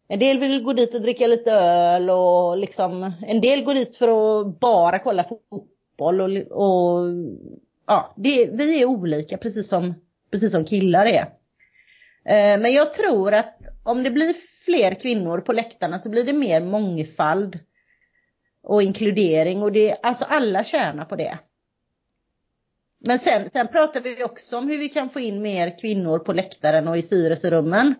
En 0.07 0.19
del 0.19 0.39
vill 0.39 0.63
gå 0.63 0.73
dit 0.73 0.95
och 0.95 1.01
dricka 1.01 1.27
lite 1.27 1.51
öl 1.51 2.09
och 2.09 2.57
liksom, 2.57 3.13
en 3.27 3.41
del 3.41 3.63
går 3.63 3.73
dit 3.73 3.95
för 3.95 4.07
att 4.41 4.59
bara 4.59 4.99
kolla 4.99 5.23
fotboll 5.23 6.21
och, 6.21 6.37
och 6.51 7.07
ja, 7.87 8.13
det, 8.17 8.49
vi 8.53 8.81
är 8.81 8.85
olika 8.85 9.37
precis 9.37 9.69
som, 9.69 9.93
precis 10.31 10.51
som 10.51 10.65
killar 10.65 11.05
är. 11.05 11.21
Eh, 12.25 12.59
men 12.61 12.73
jag 12.73 12.93
tror 12.93 13.33
att 13.33 13.57
om 13.83 14.03
det 14.03 14.11
blir 14.11 14.33
fler 14.65 14.95
kvinnor 14.95 15.39
på 15.39 15.53
läktarna 15.53 15.99
så 15.99 16.09
blir 16.09 16.23
det 16.23 16.33
mer 16.33 16.61
mångfald 16.61 17.59
och 18.63 18.83
inkludering 18.83 19.63
och 19.63 19.71
det, 19.71 19.95
alltså 20.03 20.25
alla 20.29 20.63
tjänar 20.63 21.05
på 21.05 21.15
det. 21.15 21.39
Men 23.05 23.19
sen, 23.19 23.49
sen 23.49 23.67
pratar 23.67 24.01
vi 24.01 24.23
också 24.23 24.57
om 24.57 24.67
hur 24.67 24.77
vi 24.77 24.89
kan 24.89 25.09
få 25.09 25.19
in 25.19 25.41
mer 25.41 25.79
kvinnor 25.79 26.19
på 26.19 26.33
läktaren 26.33 26.87
och 26.87 26.97
i 26.97 27.01
styrelserummen. 27.01 27.95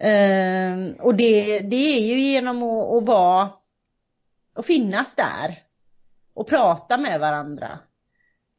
Eh, 0.00 1.04
och 1.04 1.14
det, 1.14 1.60
det 1.60 1.76
är 1.76 2.00
ju 2.00 2.20
genom 2.20 2.62
att, 2.62 2.92
att 2.92 3.06
vara 3.06 3.50
och 4.54 4.66
finnas 4.66 5.14
där 5.14 5.62
och 6.34 6.48
prata 6.48 6.98
med 6.98 7.20
varandra. 7.20 7.78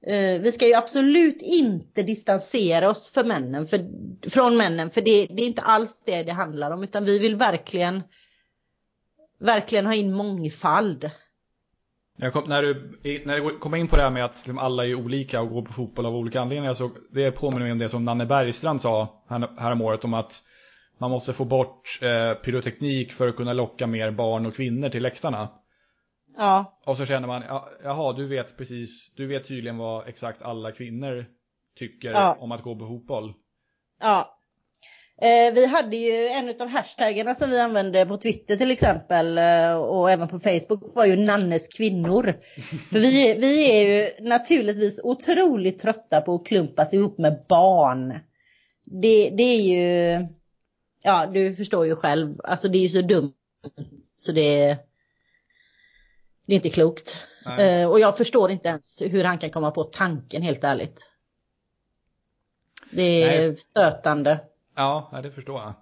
Eh, 0.06 0.42
vi 0.42 0.52
ska 0.52 0.68
ju 0.68 0.74
absolut 0.74 1.42
inte 1.42 2.04
distansera 2.04 2.90
oss 2.90 3.10
för 3.10 3.24
männen, 3.24 3.68
för, 3.68 3.88
från 4.30 4.58
männen, 4.58 4.90
för 4.90 5.02
det, 5.02 5.26
det, 5.26 5.42
är 5.42 5.48
inte 5.48 5.62
alls 5.62 6.02
det 6.06 6.24
det 6.24 6.32
handlar 6.32 6.72
om, 6.72 6.84
utan 6.84 7.06
vi 7.06 7.20
vill 7.20 7.36
verkligen, 7.36 8.04
verkligen 9.40 9.86
ha 9.86 9.94
in 9.94 10.14
mångfald. 10.14 11.12
Kom, 12.34 12.44
när, 12.50 12.62
du, 12.62 12.98
när 13.26 13.40
du 13.40 13.58
kommer 13.58 13.78
in 13.78 13.88
på 13.88 13.96
det 13.96 14.02
här 14.02 14.10
med 14.10 14.26
att 14.26 14.36
liksom 14.36 14.58
alla 14.58 14.86
är 14.86 14.96
olika 14.96 15.42
och 15.42 15.50
går 15.50 15.62
på 15.62 15.74
fotboll 15.74 16.06
av 16.06 16.16
olika 16.16 16.42
anledningar 16.42 16.74
så 16.74 16.92
det 17.12 17.32
påminner 17.32 17.64
mig 17.64 17.72
om 17.72 17.78
det 17.78 17.90
som 17.90 18.06
Nanne 18.06 18.26
Bergstrand 18.26 18.82
sa 18.82 19.24
här, 19.30 19.50
här 19.58 19.72
om 19.72 19.82
året 19.82 20.04
om 20.04 20.14
att 20.14 20.44
man 20.98 21.12
måste 21.12 21.34
få 21.34 21.46
bort 21.46 22.00
eh, 22.02 22.34
pyroteknik 22.34 23.14
för 23.14 23.28
att 23.28 23.36
kunna 23.36 23.54
locka 23.54 23.88
mer 23.88 24.12
barn 24.12 24.46
och 24.46 24.56
kvinnor 24.56 24.90
till 24.90 25.04
läktarna. 25.04 25.50
Ja. 26.38 26.80
Och 26.86 26.98
så 26.98 27.06
känner 27.06 27.28
man, 27.28 27.44
jaha, 27.84 28.14
du 28.14 28.28
vet 28.28 28.58
precis, 28.58 29.14
du 29.16 29.28
vet 29.28 29.48
tydligen 29.48 29.78
vad 29.78 30.08
exakt 30.08 30.42
alla 30.42 30.72
kvinnor 30.72 31.26
tycker 31.76 32.12
ja. 32.12 32.38
om 32.40 32.52
att 32.52 32.64
gå 32.64 32.76
på 32.76 32.88
fotboll. 32.88 33.34
Ja. 34.02 34.37
Eh, 35.22 35.54
vi 35.54 35.66
hade 35.66 35.98
ju 35.98 36.28
en 36.28 36.62
av 36.62 36.68
hashtaggarna 36.68 37.36
som 37.36 37.50
vi 37.50 37.60
använde 37.60 38.06
på 38.06 38.18
Twitter 38.18 38.56
till 38.56 38.72
exempel 38.72 39.38
eh, 39.38 39.74
och 39.76 40.12
även 40.12 40.28
på 40.28 40.40
Facebook 40.40 40.96
var 40.96 41.06
ju 41.06 41.16
Nannes 41.16 41.68
kvinnor. 41.68 42.40
För 42.92 43.00
vi, 43.00 43.34
vi 43.40 43.72
är 43.72 43.88
ju 43.88 44.28
naturligtvis 44.28 45.00
otroligt 45.04 45.80
trötta 45.80 46.22
på 46.22 46.36
att 46.36 46.46
klumpas 46.46 46.94
ihop 46.94 47.18
med 47.18 47.46
barn. 47.50 48.20
Det, 48.86 49.30
det 49.30 49.44
är 49.44 49.62
ju, 49.62 50.28
ja 51.04 51.26
du 51.26 51.56
förstår 51.56 51.86
ju 51.86 51.96
själv, 51.96 52.36
alltså 52.44 52.68
det 52.68 52.78
är 52.78 52.82
ju 52.82 52.90
så 52.90 53.02
dumt 53.02 53.34
så 54.16 54.32
det, 54.32 54.78
det 56.46 56.54
är 56.54 56.56
inte 56.56 56.70
klokt. 56.70 57.16
Eh, 57.60 57.90
och 57.90 58.00
jag 58.00 58.18
förstår 58.18 58.52
inte 58.52 58.70
ens 58.70 59.02
hur 59.02 59.24
han 59.24 59.38
kan 59.38 59.50
komma 59.50 59.72
på 59.72 59.84
tanken 59.84 60.42
helt 60.42 60.64
ärligt. 60.64 61.10
Det 62.92 63.24
är 63.24 63.48
Nej. 63.48 63.58
stötande. 63.58 64.40
Ja, 64.78 65.20
det 65.24 65.32
förstår 65.32 65.62
jag. 65.62 65.74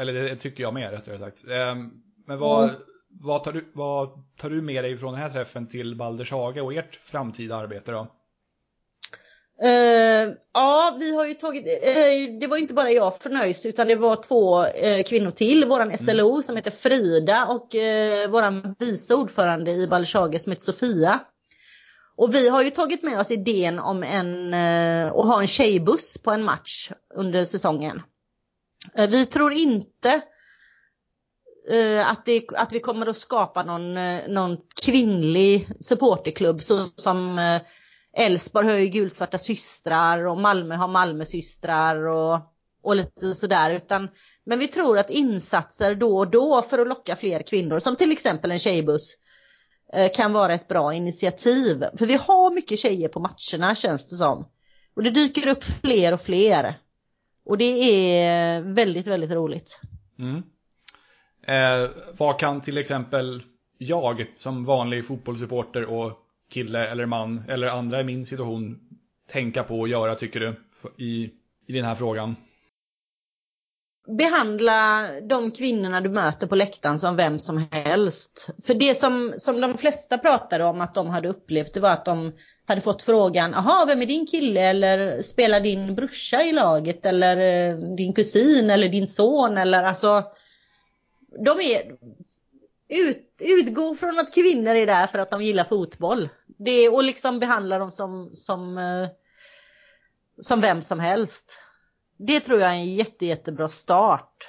Eller 0.00 0.12
det 0.12 0.36
tycker 0.36 0.62
jag 0.62 0.74
med 0.74 0.90
rättare 0.90 1.18
sagt. 1.18 1.48
Ehm, 1.48 1.90
men 2.26 2.38
vad, 2.38 2.64
mm. 2.64 2.76
vad, 3.08 3.44
tar 3.44 3.52
du, 3.52 3.70
vad 3.74 4.08
tar 4.36 4.50
du 4.50 4.62
med 4.62 4.84
dig 4.84 4.96
från 4.96 5.12
den 5.12 5.22
här 5.22 5.30
träffen 5.30 5.68
till 5.68 5.96
Baldershage 5.96 6.62
och 6.62 6.74
ert 6.74 6.94
framtida 7.04 7.56
arbete 7.56 7.92
då? 7.92 8.06
Uh, 9.64 10.34
ja, 10.54 10.96
vi 10.98 11.14
har 11.14 11.26
ju 11.26 11.34
tagit, 11.34 11.64
uh, 11.64 12.40
det 12.40 12.46
var 12.46 12.56
inte 12.56 12.74
bara 12.74 12.90
jag 12.90 13.18
för 13.18 13.30
nöjs 13.30 13.66
utan 13.66 13.88
det 13.88 13.94
var 13.94 14.16
två 14.16 14.64
uh, 14.64 15.02
kvinnor 15.06 15.30
till. 15.30 15.64
Våran 15.64 15.98
SLO 15.98 16.30
mm. 16.30 16.42
som 16.42 16.56
heter 16.56 16.70
Frida 16.70 17.46
och 17.46 17.74
uh, 17.74 18.30
våran 18.30 18.74
vice 18.78 19.14
ordförande 19.14 19.70
i 19.70 19.86
Baldershage 19.86 20.40
som 20.40 20.52
heter 20.52 20.72
Sofia. 20.72 21.20
Och 22.16 22.34
vi 22.34 22.48
har 22.48 22.62
ju 22.62 22.70
tagit 22.70 23.02
med 23.02 23.20
oss 23.20 23.30
idén 23.30 23.78
om 23.78 24.02
en, 24.02 24.54
att 25.04 25.26
ha 25.26 25.40
en 25.40 25.46
tjejbuss 25.46 26.22
på 26.22 26.30
en 26.30 26.42
match 26.42 26.90
under 27.14 27.44
säsongen. 27.44 28.02
Eh, 28.94 29.10
vi 29.10 29.26
tror 29.26 29.52
inte 29.52 30.22
eh, 31.70 32.10
att, 32.10 32.24
det, 32.24 32.44
att 32.56 32.72
vi 32.72 32.80
kommer 32.80 33.06
att 33.06 33.16
skapa 33.16 33.62
någon, 33.62 33.96
eh, 33.96 34.28
någon 34.28 34.56
kvinnlig 34.84 35.68
supporterklubb 35.80 36.62
så 36.62 36.86
som 36.86 37.40
Elfsborg 38.16 38.68
har 38.68 38.76
ju 38.76 38.88
gulsvarta 38.88 39.38
systrar 39.38 40.26
och 40.26 40.38
Malmö 40.38 40.74
har 40.74 40.88
Malmösystrar 40.88 42.06
och, 42.06 42.40
och 42.82 42.96
lite 42.96 43.34
sådär. 43.34 43.70
Utan, 43.70 44.08
men 44.44 44.58
vi 44.58 44.68
tror 44.68 44.98
att 44.98 45.10
insatser 45.10 45.94
då 45.94 46.18
och 46.18 46.30
då 46.30 46.62
för 46.62 46.78
att 46.78 46.88
locka 46.88 47.16
fler 47.16 47.42
kvinnor 47.42 47.78
som 47.78 47.96
till 47.96 48.12
exempel 48.12 48.50
en 48.50 48.58
tjejbuss 48.58 49.16
kan 50.14 50.32
vara 50.32 50.54
ett 50.54 50.68
bra 50.68 50.94
initiativ. 50.94 51.84
För 51.98 52.06
vi 52.06 52.14
har 52.14 52.54
mycket 52.54 52.78
tjejer 52.78 53.08
på 53.08 53.20
matcherna 53.20 53.74
känns 53.74 54.10
det 54.10 54.16
som. 54.16 54.48
Och 54.94 55.02
det 55.02 55.10
dyker 55.10 55.48
upp 55.48 55.64
fler 55.64 56.14
och 56.14 56.20
fler. 56.20 56.78
Och 57.44 57.58
det 57.58 57.64
är 57.64 58.58
eh, 58.58 58.64
väldigt, 58.64 59.06
väldigt 59.06 59.32
roligt. 59.32 59.80
Mm. 60.18 60.42
Eh, 61.46 61.90
vad 62.16 62.38
kan 62.38 62.60
till 62.60 62.78
exempel 62.78 63.42
jag 63.78 64.26
som 64.38 64.64
vanlig 64.64 65.06
fotbollssupporter 65.06 65.84
och 65.84 66.18
kille 66.50 66.86
eller 66.86 67.06
man 67.06 67.42
eller 67.48 67.66
andra 67.66 68.00
i 68.00 68.04
min 68.04 68.26
situation 68.26 68.80
tänka 69.32 69.62
på 69.62 69.80
och 69.80 69.88
göra 69.88 70.14
tycker 70.14 70.40
du 70.40 70.54
i, 71.04 71.30
i 71.66 71.72
den 71.72 71.84
här 71.84 71.94
frågan? 71.94 72.36
Behandla 74.06 75.08
de 75.20 75.50
kvinnorna 75.50 76.00
du 76.00 76.08
möter 76.08 76.46
på 76.46 76.56
läktaren 76.56 76.98
som 76.98 77.16
vem 77.16 77.38
som 77.38 77.66
helst. 77.70 78.50
För 78.64 78.74
det 78.74 78.94
som, 78.94 79.34
som 79.36 79.60
de 79.60 79.78
flesta 79.78 80.18
pratade 80.18 80.64
om 80.64 80.80
att 80.80 80.94
de 80.94 81.06
hade 81.10 81.28
upplevt 81.28 81.74
det 81.74 81.80
var 81.80 81.90
att 81.90 82.04
de 82.04 82.32
hade 82.66 82.80
fått 82.80 83.02
frågan, 83.02 83.52
jaha 83.52 83.86
vem 83.86 84.02
är 84.02 84.06
din 84.06 84.26
kille 84.26 84.60
eller 84.60 85.22
spelar 85.22 85.60
din 85.60 85.94
brorsa 85.94 86.42
i 86.42 86.52
laget 86.52 87.06
eller 87.06 87.36
eh, 87.36 87.76
din 87.76 88.14
kusin 88.14 88.70
eller 88.70 88.88
din 88.88 89.08
son 89.08 89.58
eller 89.58 89.82
alltså 89.82 90.24
de 91.44 91.60
är 91.60 91.96
ut, 92.88 93.28
utgå 93.40 93.94
från 93.94 94.18
att 94.18 94.34
kvinnor 94.34 94.74
är 94.74 94.86
där 94.86 95.06
för 95.06 95.18
att 95.18 95.30
de 95.30 95.42
gillar 95.42 95.64
fotboll. 95.64 96.28
Det, 96.46 96.88
och 96.88 97.04
liksom 97.04 97.38
behandla 97.38 97.78
dem 97.78 97.90
som, 97.90 98.30
som, 98.34 98.78
eh, 98.78 99.08
som 100.40 100.60
vem 100.60 100.82
som 100.82 101.00
helst. 101.00 101.58
Det 102.26 102.40
tror 102.40 102.60
jag 102.60 102.70
är 102.70 102.74
en 102.74 102.94
jätte, 102.94 103.26
jättebra 103.26 103.68
start. 103.68 104.48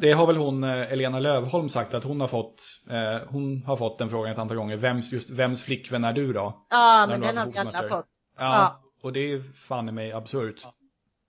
Det 0.00 0.12
har 0.12 0.26
väl 0.26 0.36
hon, 0.36 0.64
eh, 0.64 0.92
Elena 0.92 1.20
Lövholm, 1.20 1.68
sagt 1.68 1.94
att 1.94 2.04
hon 2.04 2.20
har 2.20 2.28
fått, 2.28 2.62
eh, 2.90 3.28
hon 3.28 3.62
har 3.66 3.76
fått 3.76 3.98
den 3.98 4.10
frågan 4.10 4.32
ett 4.32 4.38
antal 4.38 4.56
gånger. 4.56 4.76
Vems, 4.76 5.12
just, 5.12 5.30
vems 5.30 5.62
flickvän 5.62 6.04
är 6.04 6.12
du 6.12 6.32
då? 6.32 6.66
Ja, 6.70 7.06
men 7.06 7.20
den 7.20 7.36
har 7.36 7.46
vi 7.46 7.58
alla 7.58 7.82
fått. 7.82 8.08
Ja, 8.36 8.44
ja, 8.44 8.80
och 9.02 9.12
det 9.12 9.32
är 9.32 9.42
fan 9.68 9.88
i 9.88 9.92
mig 9.92 10.12
absurt. 10.12 10.62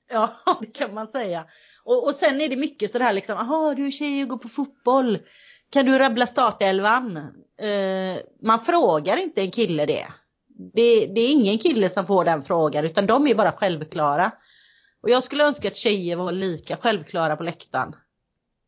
Ja, 0.10 0.30
det 0.62 0.78
kan 0.78 0.94
man 0.94 1.08
säga. 1.08 1.46
Och, 1.84 2.08
och 2.08 2.16
sen 2.16 2.42
är 2.42 2.50
det 2.50 2.56
mycket 2.56 2.92
sådär 2.92 3.14
liksom, 3.14 3.36
jaha 3.36 3.76
du 3.76 3.86
är 3.88 3.92
tjej 3.92 4.24
och 4.24 4.30
går 4.30 4.38
på 4.38 4.50
fotboll. 4.50 5.20
Kan 5.72 5.86
du 5.86 6.00
rabbla 6.00 6.28
startelvan? 6.28 7.18
Eh, 7.58 8.18
man 8.42 8.60
frågar 8.60 9.18
inte 9.18 9.42
en 9.42 9.52
kille 9.52 9.86
det. 9.86 10.06
det. 10.74 11.06
Det 11.06 11.22
är 11.22 11.32
ingen 11.32 11.58
kille 11.58 11.90
som 11.90 12.06
får 12.06 12.26
den 12.26 12.44
frågan 12.44 12.86
utan 12.86 13.06
de 13.06 13.28
är 13.28 13.36
bara 13.36 13.52
självklara. 13.52 14.32
Och 15.06 15.12
jag 15.12 15.24
skulle 15.24 15.48
önska 15.48 15.68
att 15.68 15.76
tjejer 15.76 16.16
var 16.16 16.32
lika 16.32 16.78
självklara 16.78 17.36
på 17.36 17.44
läktaren 17.44 17.96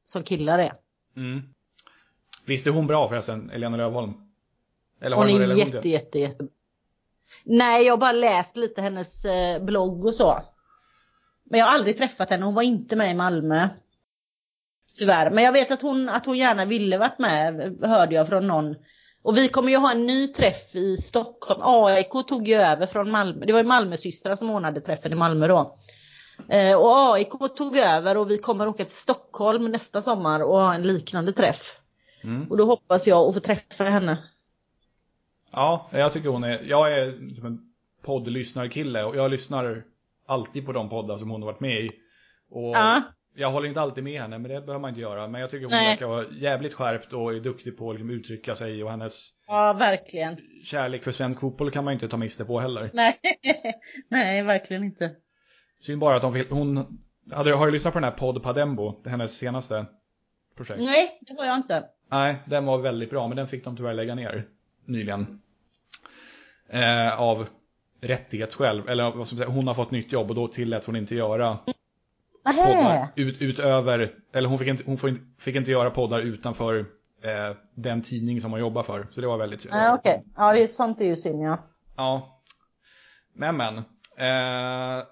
som 0.06 0.24
killar 0.24 0.60
är. 0.60 0.74
Mm. 1.16 1.42
Visst 2.46 2.68
är 2.68 2.72
hon 2.72 2.88
bra 2.88 3.10
förresten, 3.10 3.50
Elena 3.50 3.78
Lövholm? 3.78 4.14
Eller 5.02 5.16
har 5.16 5.30
hon 5.30 5.42
är 5.42 5.56
jätte, 5.56 5.90
jätte, 5.90 6.20
jätte. 6.20 6.48
Nej, 7.44 7.86
jag 7.86 7.94
har 7.94 7.98
bara 7.98 8.12
läst 8.12 8.58
lite 8.58 8.82
hennes 8.82 9.26
eh, 9.26 9.64
blogg 9.64 10.06
och 10.06 10.16
så. 10.16 10.40
Men 11.44 11.60
jag 11.60 11.68
har 11.68 11.74
aldrig 11.74 11.98
träffat 11.98 12.30
henne, 12.30 12.46
hon 12.46 12.54
var 12.54 12.64
inte 12.64 12.96
med 12.96 13.12
i 13.12 13.16
Malmö. 13.16 13.70
Tyvärr, 14.98 15.32
men 15.32 15.44
jag 15.44 15.52
vet 15.52 15.72
att 15.72 15.82
hon, 15.82 16.10
att 16.10 16.26
hon 16.26 16.38
gärna 16.38 16.66
ville 16.66 16.98
varit 16.98 17.20
med, 17.20 17.78
hörde 17.82 18.16
jag 18.16 18.28
från 18.28 18.48
någon. 18.48 18.76
Och 19.22 19.38
vi 19.38 19.48
kommer 19.48 19.70
ju 19.70 19.78
ha 19.78 19.92
en 19.92 20.06
ny 20.06 20.28
träff 20.28 20.76
i 20.76 20.98
Stockholm. 20.98 21.62
AIK 21.64 22.28
tog 22.28 22.48
ju 22.48 22.56
över 22.56 22.88
från 22.88 23.12
Malmö. 23.12 23.46
Det 23.46 23.54
var 23.54 23.60
ju 23.60 23.68
Malmösystrar 23.68 24.36
som 24.36 24.52
ordnade 24.52 24.82
träffen 24.82 25.12
i 25.12 25.16
Malmö 25.16 25.48
då. 25.48 25.78
Eh, 26.50 26.78
och 26.78 27.14
AIK 27.14 27.56
tog 27.58 27.78
över 27.78 28.18
och 28.18 28.32
vi 28.32 28.38
kommer 28.38 28.68
åka 28.68 28.86
till 28.86 28.96
Stockholm 28.96 29.72
nästa 29.72 30.02
sommar 30.02 30.44
och 30.44 30.58
ha 30.58 30.74
en 30.74 30.84
liknande 30.84 31.34
träff. 31.34 31.76
Mm. 32.24 32.52
Och 32.52 32.58
då 32.58 32.66
hoppas 32.66 33.08
jag 33.08 33.28
att 33.28 33.34
få 33.34 33.40
träffa 33.40 33.84
henne. 33.84 34.18
Ja, 35.52 35.90
jag 35.92 36.14
tycker 36.14 36.30
hon 36.30 36.44
är, 36.44 36.64
jag 36.64 36.94
är 36.94 37.36
som 37.36 37.46
en 37.46 37.60
poddlyssnarkille 38.02 39.04
och 39.04 39.16
jag 39.16 39.32
lyssnar 39.32 39.84
alltid 40.26 40.66
på 40.66 40.72
de 40.72 40.90
poddar 40.90 41.18
som 41.18 41.30
hon 41.30 41.42
har 41.42 41.52
varit 41.52 41.60
med 41.60 41.82
i. 41.82 41.90
Och 42.50 42.76
ja. 42.76 43.02
Jag 43.40 43.52
håller 43.52 43.68
inte 43.68 43.82
alltid 43.82 44.04
med 44.04 44.22
henne, 44.22 44.38
men 44.38 44.52
det 44.52 44.62
behöver 44.62 44.80
man 44.80 44.90
inte 44.90 45.02
göra. 45.02 45.28
Men 45.28 45.42
jag 45.42 45.52
tycker 45.52 45.66
hon 45.66 45.72
Nej. 45.72 45.90
verkar 45.90 46.08
vara 46.08 46.26
jävligt 46.32 46.74
skärpt 46.74 47.14
och 47.14 47.34
är 47.34 47.40
duktig 47.40 47.78
på 47.78 47.90
att 47.90 47.96
liksom 47.96 48.10
uttrycka 48.10 48.56
sig 48.56 48.84
och 48.84 48.92
hennes 48.92 49.30
Ja, 49.48 49.74
verkligen. 49.74 50.38
Kärlek 50.64 51.04
för 51.04 51.12
svensk 51.12 51.40
fotboll 51.40 51.72
kan 51.72 51.84
man 51.84 51.94
inte 51.94 52.08
ta 52.08 52.18
miste 52.18 52.46
på 52.46 52.60
heller. 52.60 52.90
Nej, 52.94 53.20
Nej 54.10 54.44
verkligen 54.44 54.84
inte. 54.84 55.12
Synd 55.80 56.00
bara 56.00 56.16
att 56.16 56.24
hon, 56.24 56.46
hon 56.50 57.00
hade, 57.32 57.54
har 57.54 57.66
du 57.66 57.72
lyssnat 57.72 57.94
på 57.94 58.00
den 58.00 58.12
här 58.12 58.18
Podd 58.18 58.44
Padembo, 58.44 59.02
hennes 59.06 59.38
senaste 59.38 59.86
projekt? 60.56 60.80
Nej, 60.80 61.20
det 61.22 61.38
har 61.38 61.46
jag 61.46 61.58
inte. 61.58 61.84
Nej, 62.12 62.36
den 62.46 62.66
var 62.66 62.78
väldigt 62.78 63.10
bra, 63.10 63.28
men 63.28 63.38
den 63.38 63.48
fick 63.48 63.64
de 63.64 63.78
tyvärr 63.78 63.94
lägga 63.94 64.16
ner 64.16 64.46
nyligen. 64.86 65.42
Eh, 66.70 67.22
av 67.22 67.48
rättighetsskäl, 68.02 68.84
eller 68.88 69.04
vad 69.04 69.28
ska 69.28 69.36
man 69.36 69.44
säga, 69.44 69.50
hon 69.50 69.68
har 69.68 69.74
fått 69.74 69.92
nytt 69.92 70.12
jobb 70.12 70.30
och 70.30 70.36
då 70.36 70.48
tilläts 70.48 70.86
hon 70.86 70.96
inte 70.96 71.16
göra 71.16 71.60
poddar 72.44 73.08
ut, 73.16 73.42
utöver, 73.42 74.14
eller 74.34 74.50
hon 74.50 74.60
fick 74.60 74.68
inte, 74.68 74.84
hon 74.86 74.98
fick, 74.98 75.22
fick 75.40 75.56
inte 75.56 75.72
göra 75.72 75.90
poddar 75.90 76.20
utanför 76.20 76.80
eh, 77.22 77.58
den 77.76 78.02
tidning 78.02 78.42
som 78.42 78.52
hon 78.52 78.60
jobbar 78.60 78.84
för. 78.84 79.08
Så 79.12 79.22
det 79.22 79.28
var 79.28 79.38
väldigt 79.38 79.62
synd. 79.62 79.74
Ah, 79.74 79.94
Okej, 79.94 80.12
okay. 80.12 80.32
ja 80.36 80.54
det 80.54 80.64
är 80.64 80.68
sånt 80.68 81.02
är 81.02 81.06
ju 81.06 81.16
synd 81.16 81.44
ja. 81.44 81.58
Ja. 81.98 82.42
Men 83.34 83.58
men. 83.58 83.78
Eh, 84.18 85.04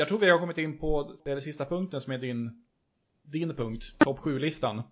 jag 0.00 0.08
tror 0.08 0.18
vi 0.18 0.30
har 0.30 0.38
kommit 0.38 0.58
in 0.58 0.78
på 0.78 1.16
den 1.24 1.40
sista 1.40 1.64
punkten 1.64 2.00
som 2.00 2.12
är 2.12 2.18
din, 2.18 2.64
din 3.22 3.54
punkt, 3.54 3.84
topp 3.98 4.18
7-listan. 4.18 4.82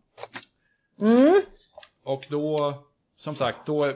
Mm. 1.01 1.43
Och 2.03 2.27
då, 2.29 2.75
som 3.17 3.35
sagt, 3.35 3.67
då 3.67 3.93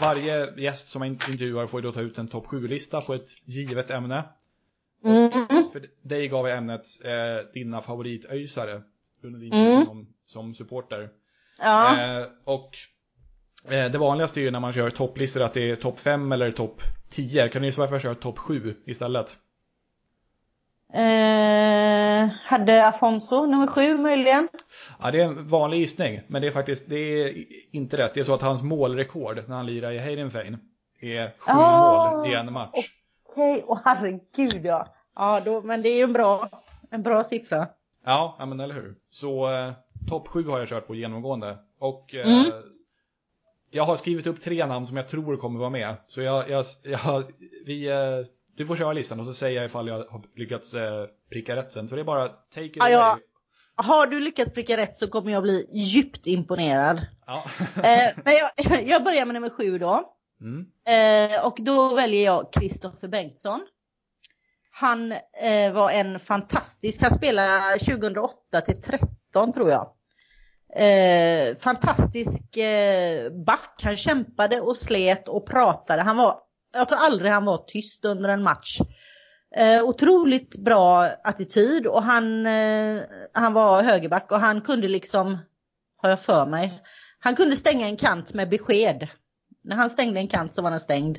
varje 0.00 0.60
gäst 0.60 0.88
som 0.88 0.98
man 0.98 1.08
intervjuar 1.08 1.66
får 1.66 1.80
ju 1.80 1.86
då 1.86 1.92
ta 1.92 2.00
ut 2.00 2.18
en 2.18 2.28
topp 2.28 2.46
7-lista 2.46 3.00
på 3.00 3.14
ett 3.14 3.28
givet 3.44 3.90
ämne. 3.90 4.24
Mm. 5.04 5.30
för 5.72 5.88
dig 6.02 6.28
gav 6.28 6.48
jag 6.48 6.58
ämnet 6.58 6.86
eh, 7.04 7.52
dina 7.54 7.82
favoritöjsare 7.82 8.82
under 9.22 9.40
din 9.40 9.52
mm. 9.52 9.84
som, 9.86 10.06
som 10.26 10.54
supporter. 10.54 11.10
Ja. 11.58 12.00
Eh, 12.00 12.26
och 12.44 12.76
eh, 13.72 13.90
det 13.90 13.98
vanligaste 13.98 14.40
är 14.40 14.42
ju 14.42 14.50
när 14.50 14.60
man 14.60 14.72
kör 14.72 14.90
topplistor 14.90 15.42
att 15.42 15.54
det 15.54 15.70
är 15.70 15.76
topp 15.76 15.98
5 15.98 16.32
eller 16.32 16.52
topp 16.52 16.82
10. 17.10 17.48
Kan 17.48 17.62
du 17.62 17.68
gissa 17.68 17.80
varför 17.80 17.94
jag 17.94 18.02
kör 18.02 18.14
topp 18.14 18.38
7 18.38 18.76
istället? 18.86 19.36
Eh, 20.92 22.30
hade 22.44 22.86
Afonso 22.86 23.46
nummer 23.46 23.66
sju 23.66 23.98
möjligen? 23.98 24.48
Ja, 24.98 25.10
det 25.10 25.20
är 25.20 25.24
en 25.24 25.46
vanlig 25.46 25.78
gissning. 25.78 26.20
Men 26.26 26.42
det 26.42 26.48
är 26.48 26.52
faktiskt 26.52 26.88
det 26.88 26.96
är 26.96 27.44
inte 27.70 27.96
rätt. 27.96 28.14
Det 28.14 28.20
är 28.20 28.24
så 28.24 28.34
att 28.34 28.42
hans 28.42 28.62
målrekord 28.62 29.44
när 29.48 29.56
han 29.56 29.66
lirar 29.66 29.92
i 29.92 29.98
Heidenfein 29.98 30.58
är 31.00 31.30
sju 31.38 31.52
oh, 31.52 32.18
mål 32.18 32.30
i 32.30 32.34
en 32.34 32.52
match. 32.52 32.70
Okej, 32.72 33.52
okay. 33.52 33.62
och 33.62 33.78
herregud 33.84 34.64
ja. 34.64 34.94
Ja, 35.14 35.40
då, 35.44 35.62
men 35.62 35.82
det 35.82 35.88
är 35.88 35.96
ju 35.96 36.02
en 36.02 36.12
bra, 36.12 36.48
en 36.90 37.02
bra 37.02 37.24
siffra. 37.24 37.66
Ja, 38.04 38.36
ja 38.38 38.46
men 38.46 38.60
eller 38.60 38.74
hur. 38.74 38.94
Så 39.10 39.52
eh, 39.52 39.72
topp 40.08 40.28
sju 40.28 40.48
har 40.48 40.58
jag 40.58 40.68
kört 40.68 40.86
på 40.86 40.94
genomgående. 40.94 41.58
Och 41.78 42.14
eh, 42.14 42.40
mm. 42.40 42.52
jag 43.70 43.84
har 43.84 43.96
skrivit 43.96 44.26
upp 44.26 44.40
tre 44.40 44.66
namn 44.66 44.86
som 44.86 44.96
jag 44.96 45.08
tror 45.08 45.36
kommer 45.36 45.58
vara 45.60 45.70
med. 45.70 45.96
Så 46.08 46.20
jag, 46.20 46.50
jag, 46.50 46.64
jag 46.84 47.24
vi, 47.66 47.88
eh, 47.88 48.26
du 48.56 48.66
får 48.66 48.76
köra 48.76 48.92
listan 48.92 49.20
och 49.20 49.26
så 49.26 49.34
säger 49.34 49.56
jag 49.56 49.66
ifall 49.66 49.88
jag 49.88 49.94
har 49.94 50.22
lyckats 50.36 50.74
eh, 50.74 51.06
pricka 51.30 51.56
rätt 51.56 51.72
sen. 51.72 51.88
Så 51.88 51.94
det 51.94 52.00
är 52.00 52.04
bara 52.04 52.28
take 52.28 52.66
it 52.66 52.76
away. 52.80 52.92
Ja. 52.92 53.18
Har 53.74 54.06
du 54.06 54.20
lyckats 54.20 54.52
pricka 54.52 54.76
rätt 54.76 54.96
så 54.96 55.08
kommer 55.08 55.32
jag 55.32 55.42
bli 55.42 55.66
djupt 55.72 56.26
imponerad. 56.26 57.06
Ja. 57.26 57.44
eh, 57.76 58.22
men 58.24 58.34
jag, 58.34 58.82
jag 58.86 59.04
börjar 59.04 59.24
med 59.24 59.34
nummer 59.34 59.50
sju 59.50 59.78
då. 59.78 60.16
Mm. 60.40 60.66
Eh, 60.86 61.46
och 61.46 61.58
då 61.60 61.94
väljer 61.94 62.24
jag 62.24 62.52
Kristoffer 62.52 63.08
Bengtsson. 63.08 63.60
Han 64.70 65.12
eh, 65.42 65.72
var 65.72 65.90
en 65.90 66.20
fantastisk, 66.20 67.02
han 67.02 67.10
spelade 67.10 67.78
2008 67.78 68.60
till 68.60 68.82
13 68.82 69.52
tror 69.52 69.70
jag. 69.70 69.92
Eh, 70.76 71.56
fantastisk 71.56 72.56
eh, 72.56 73.30
back, 73.32 73.80
han 73.82 73.96
kämpade 73.96 74.60
och 74.60 74.76
slet 74.76 75.28
och 75.28 75.46
pratade. 75.46 76.02
Han 76.02 76.16
var, 76.16 76.38
jag 76.72 76.88
tror 76.88 76.98
aldrig 76.98 77.32
han 77.32 77.44
var 77.44 77.64
tyst 77.66 78.04
under 78.04 78.28
en 78.28 78.42
match. 78.42 78.78
Eh, 79.56 79.84
otroligt 79.84 80.56
bra 80.56 81.04
attityd 81.04 81.86
och 81.86 82.02
han, 82.02 82.46
eh, 82.46 83.02
han 83.32 83.52
var 83.52 83.82
högerback 83.82 84.32
och 84.32 84.40
han 84.40 84.60
kunde 84.60 84.88
liksom, 84.88 85.38
har 85.96 86.10
jag 86.10 86.20
för 86.20 86.46
mig, 86.46 86.82
han 87.18 87.36
kunde 87.36 87.56
stänga 87.56 87.86
en 87.86 87.96
kant 87.96 88.34
med 88.34 88.48
besked. 88.48 89.08
När 89.62 89.76
han 89.76 89.90
stängde 89.90 90.20
en 90.20 90.28
kant 90.28 90.54
så 90.54 90.62
var 90.62 90.70
den 90.70 90.80
stängd. 90.80 91.18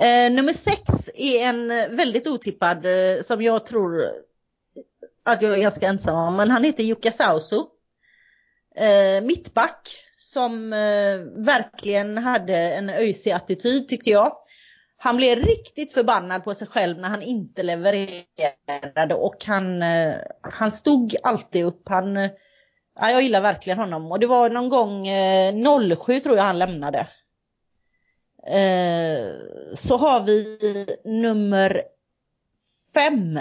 Eh, 0.00 0.32
nummer 0.32 0.52
sex 0.52 1.10
är 1.14 1.46
en 1.48 1.68
väldigt 1.96 2.26
otippad 2.26 2.86
eh, 2.86 3.22
som 3.22 3.42
jag 3.42 3.64
tror 3.64 4.10
att 5.24 5.42
jag 5.42 5.52
är 5.52 5.58
ganska 5.58 5.88
ensam 5.88 6.16
om. 6.16 6.36
Men 6.36 6.50
han 6.50 6.64
heter 6.64 6.82
Jukka 6.82 7.12
Sausu. 7.12 7.62
Eh, 8.76 9.24
mittback 9.24 10.05
som 10.16 10.72
eh, 10.72 11.18
verkligen 11.44 12.18
hade 12.18 12.56
en 12.56 12.90
öjsig 12.90 13.30
attityd 13.30 13.88
tyckte 13.88 14.10
jag. 14.10 14.36
Han 14.96 15.16
blev 15.16 15.38
riktigt 15.38 15.92
förbannad 15.92 16.44
på 16.44 16.54
sig 16.54 16.68
själv 16.68 16.98
när 16.98 17.08
han 17.08 17.22
inte 17.22 17.62
levererade 17.62 19.14
och 19.14 19.44
han, 19.44 19.82
eh, 19.82 20.14
han 20.40 20.72
stod 20.72 21.16
alltid 21.22 21.64
upp. 21.64 21.88
Han, 21.88 22.16
eh, 22.16 22.30
ja, 23.00 23.10
jag 23.10 23.22
gillar 23.22 23.40
verkligen 23.40 23.78
honom 23.78 24.12
och 24.12 24.20
det 24.20 24.26
var 24.26 24.50
någon 24.50 24.68
gång 24.68 25.08
eh, 25.08 25.54
07 25.96 26.20
tror 26.20 26.36
jag 26.36 26.44
han 26.44 26.58
lämnade. 26.58 27.08
Eh, 28.46 29.30
så 29.74 29.96
har 29.96 30.24
vi 30.24 30.58
nummer 31.04 31.82
fem. 32.94 33.40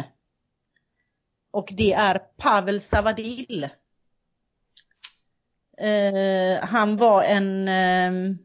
Och 1.51 1.69
det 1.77 1.93
är 1.93 2.17
Pavel 2.17 2.81
Savadil. 2.81 3.69
Eh, 5.77 6.65
han 6.65 6.97
var 6.97 7.23
en 7.23 7.67
eh, 7.67 8.35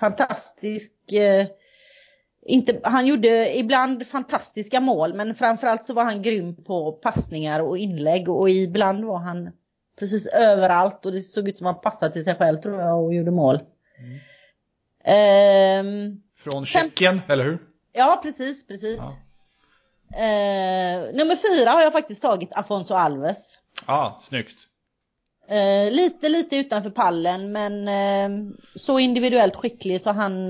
fantastisk, 0.00 1.12
eh, 1.12 1.46
inte, 2.42 2.80
han 2.84 3.06
gjorde 3.06 3.58
ibland 3.58 4.06
fantastiska 4.06 4.80
mål 4.80 5.14
men 5.14 5.34
framförallt 5.34 5.84
så 5.84 5.94
var 5.94 6.04
han 6.04 6.22
grym 6.22 6.64
på 6.64 6.92
passningar 6.92 7.60
och 7.60 7.78
inlägg 7.78 8.28
och 8.28 8.50
ibland 8.50 9.04
var 9.04 9.18
han 9.18 9.50
precis 9.98 10.26
överallt 10.26 11.06
och 11.06 11.12
det 11.12 11.20
såg 11.20 11.48
ut 11.48 11.56
som 11.56 11.66
han 11.66 11.80
passade 11.80 12.12
till 12.12 12.24
sig 12.24 12.34
själv 12.34 12.60
tror 12.60 12.80
jag 12.80 13.04
och 13.04 13.14
gjorde 13.14 13.30
mål. 13.30 13.60
Mm. 13.98 14.18
Um, 15.08 16.22
Från 16.36 16.64
Tjeckien, 16.64 17.20
eller 17.28 17.44
hur? 17.44 17.58
Ja, 17.92 18.20
precis, 18.22 18.66
precis. 18.66 19.00
Ja. 19.00 19.14
Uh, 20.10 21.14
nummer 21.14 21.36
fyra 21.36 21.70
har 21.70 21.82
jag 21.82 21.92
faktiskt 21.92 22.22
tagit 22.22 22.52
Afonso 22.52 22.94
Alves. 22.94 23.58
Ja, 23.86 23.94
ah, 23.94 24.20
snyggt. 24.22 24.67
Uh, 25.50 25.90
lite, 25.90 26.28
lite 26.28 26.56
utanför 26.56 26.90
pallen, 26.90 27.52
men 27.52 27.88
uh, 27.88 28.52
så 28.74 28.98
individuellt 28.98 29.56
skicklig 29.56 30.02
så 30.02 30.10
han 30.10 30.48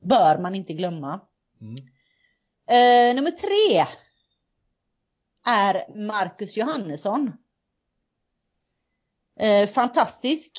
bör 0.00 0.38
man 0.38 0.54
inte 0.54 0.72
glömma. 0.72 1.20
Mm. 1.60 3.16
nummer 3.16 3.30
tre 3.30 3.86
är 5.46 6.06
Marcus 6.06 6.56
Johannesson. 6.56 7.32
fantastisk 9.74 10.52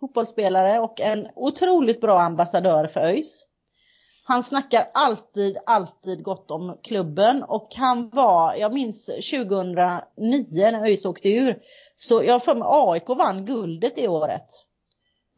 fotbollsspelare 0.00 0.78
och 0.78 1.00
en 1.00 1.28
otroligt 1.34 2.00
bra 2.00 2.20
ambassadör 2.20 2.86
för 2.86 3.00
ÖIS. 3.00 3.46
Han 4.26 4.42
snackar 4.42 4.90
alltid, 4.94 5.58
alltid 5.66 6.22
gott 6.22 6.50
om 6.50 6.78
klubben 6.82 7.42
och 7.42 7.68
han 7.74 8.10
var, 8.12 8.54
jag 8.54 8.74
minns 8.74 9.06
2009 9.06 10.00
när 10.70 10.84
ÖIS 10.84 11.04
åkte 11.04 11.28
ur, 11.28 11.58
så 11.96 12.22
jag 12.22 12.44
för 12.44 12.54
mig 12.54 12.68
AIK 12.70 13.08
vann 13.08 13.46
guldet 13.46 13.96
det 13.96 14.08
året. 14.08 14.46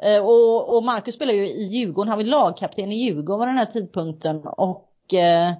Eh, 0.02 0.26
och, 0.26 0.76
och 0.76 0.82
Marcus 0.82 1.14
spelar 1.14 1.34
ju 1.34 1.46
i 1.46 1.62
Djurgården, 1.62 2.08
han 2.08 2.18
var 2.18 2.24
lagkapten 2.24 2.92
i 2.92 3.04
Djurgården 3.04 3.40
vid 3.40 3.48
den 3.48 3.58
här 3.58 3.72
tidpunkten 3.72 4.46
och 4.46 5.14
eh, 5.14 5.52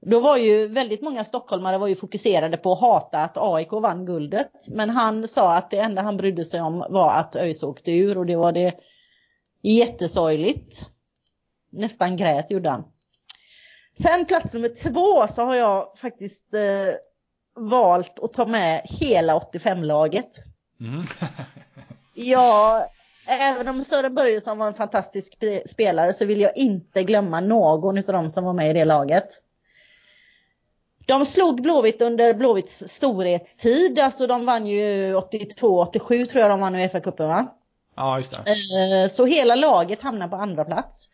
då 0.00 0.20
var 0.20 0.36
ju 0.36 0.68
väldigt 0.68 1.02
många 1.02 1.24
stockholmare 1.24 1.78
var 1.78 1.86
ju 1.86 1.96
fokuserade 1.96 2.56
på 2.56 2.72
att 2.72 2.80
hata 2.80 3.18
att 3.18 3.36
AIK 3.38 3.72
vann 3.72 4.06
guldet. 4.06 4.52
Men 4.70 4.90
han 4.90 5.28
sa 5.28 5.54
att 5.54 5.70
det 5.70 5.78
enda 5.78 6.02
han 6.02 6.16
brydde 6.16 6.44
sig 6.44 6.60
om 6.60 6.84
var 6.90 7.10
att 7.10 7.36
ÖIS 7.36 7.62
åkte 7.62 7.90
ur 7.90 8.18
och 8.18 8.26
det 8.26 8.36
var 8.36 8.52
det 8.52 8.74
jättesorgligt. 9.62 10.86
Nästan 11.70 12.16
grät 12.16 12.50
gjorde 12.50 12.70
han. 12.70 12.84
Sen 14.02 14.24
plats 14.24 14.54
nummer 14.54 14.68
två 14.68 15.26
så 15.26 15.44
har 15.44 15.54
jag 15.54 15.98
faktiskt 15.98 16.54
eh, 16.54 16.94
valt 17.56 18.18
att 18.18 18.32
ta 18.32 18.46
med 18.46 18.82
hela 18.84 19.38
85-laget. 19.38 20.30
Mm. 20.80 21.06
ja, 22.14 22.86
även 23.28 23.68
om 23.68 23.84
Sören 23.84 24.14
Börjesson 24.14 24.58
var 24.58 24.66
en 24.66 24.74
fantastisk 24.74 25.38
spelare 25.66 26.12
så 26.12 26.24
vill 26.24 26.40
jag 26.40 26.56
inte 26.56 27.02
glömma 27.02 27.40
någon 27.40 27.98
av 27.98 28.04
dem 28.04 28.30
som 28.30 28.44
var 28.44 28.52
med 28.52 28.70
i 28.70 28.72
det 28.72 28.84
laget. 28.84 29.28
De 31.06 31.26
slog 31.26 31.62
Blåvitt 31.62 32.02
under 32.02 32.34
Blåvitts 32.34 32.88
storhetstid. 32.88 33.98
Alltså 33.98 34.26
de 34.26 34.46
vann 34.46 34.66
ju 34.66 35.14
82-87 35.14 36.26
tror 36.26 36.42
jag 36.42 36.50
de 36.50 36.60
vann 36.60 36.76
Uefa-cupen 36.76 37.26
va? 37.28 37.46
Ja, 37.96 38.18
just 38.18 38.44
det. 38.44 38.50
Eh, 38.50 39.08
så 39.08 39.26
hela 39.26 39.54
laget 39.54 40.02
hamnar 40.02 40.28
på 40.28 40.36
andra 40.36 40.64
plats. 40.64 41.08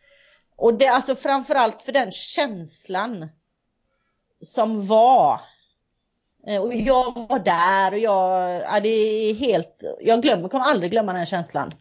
Och 0.55 0.73
det 0.73 0.87
alltså 0.87 1.15
framförallt 1.15 1.81
för 1.81 1.91
den 1.91 2.11
känslan 2.11 3.29
som 4.41 4.87
var. 4.87 5.39
Eh, 6.47 6.61
och 6.61 6.73
jag 6.73 7.27
var 7.29 7.39
där 7.39 7.91
och 7.91 7.99
jag, 7.99 8.61
ja, 8.61 8.79
det 8.79 8.89
är 8.89 9.33
helt, 9.33 9.83
jag 10.01 10.21
glömmer, 10.21 10.49
kommer 10.49 10.65
aldrig 10.65 10.91
glömma 10.91 11.13
den 11.13 11.25
känslan. 11.25 11.73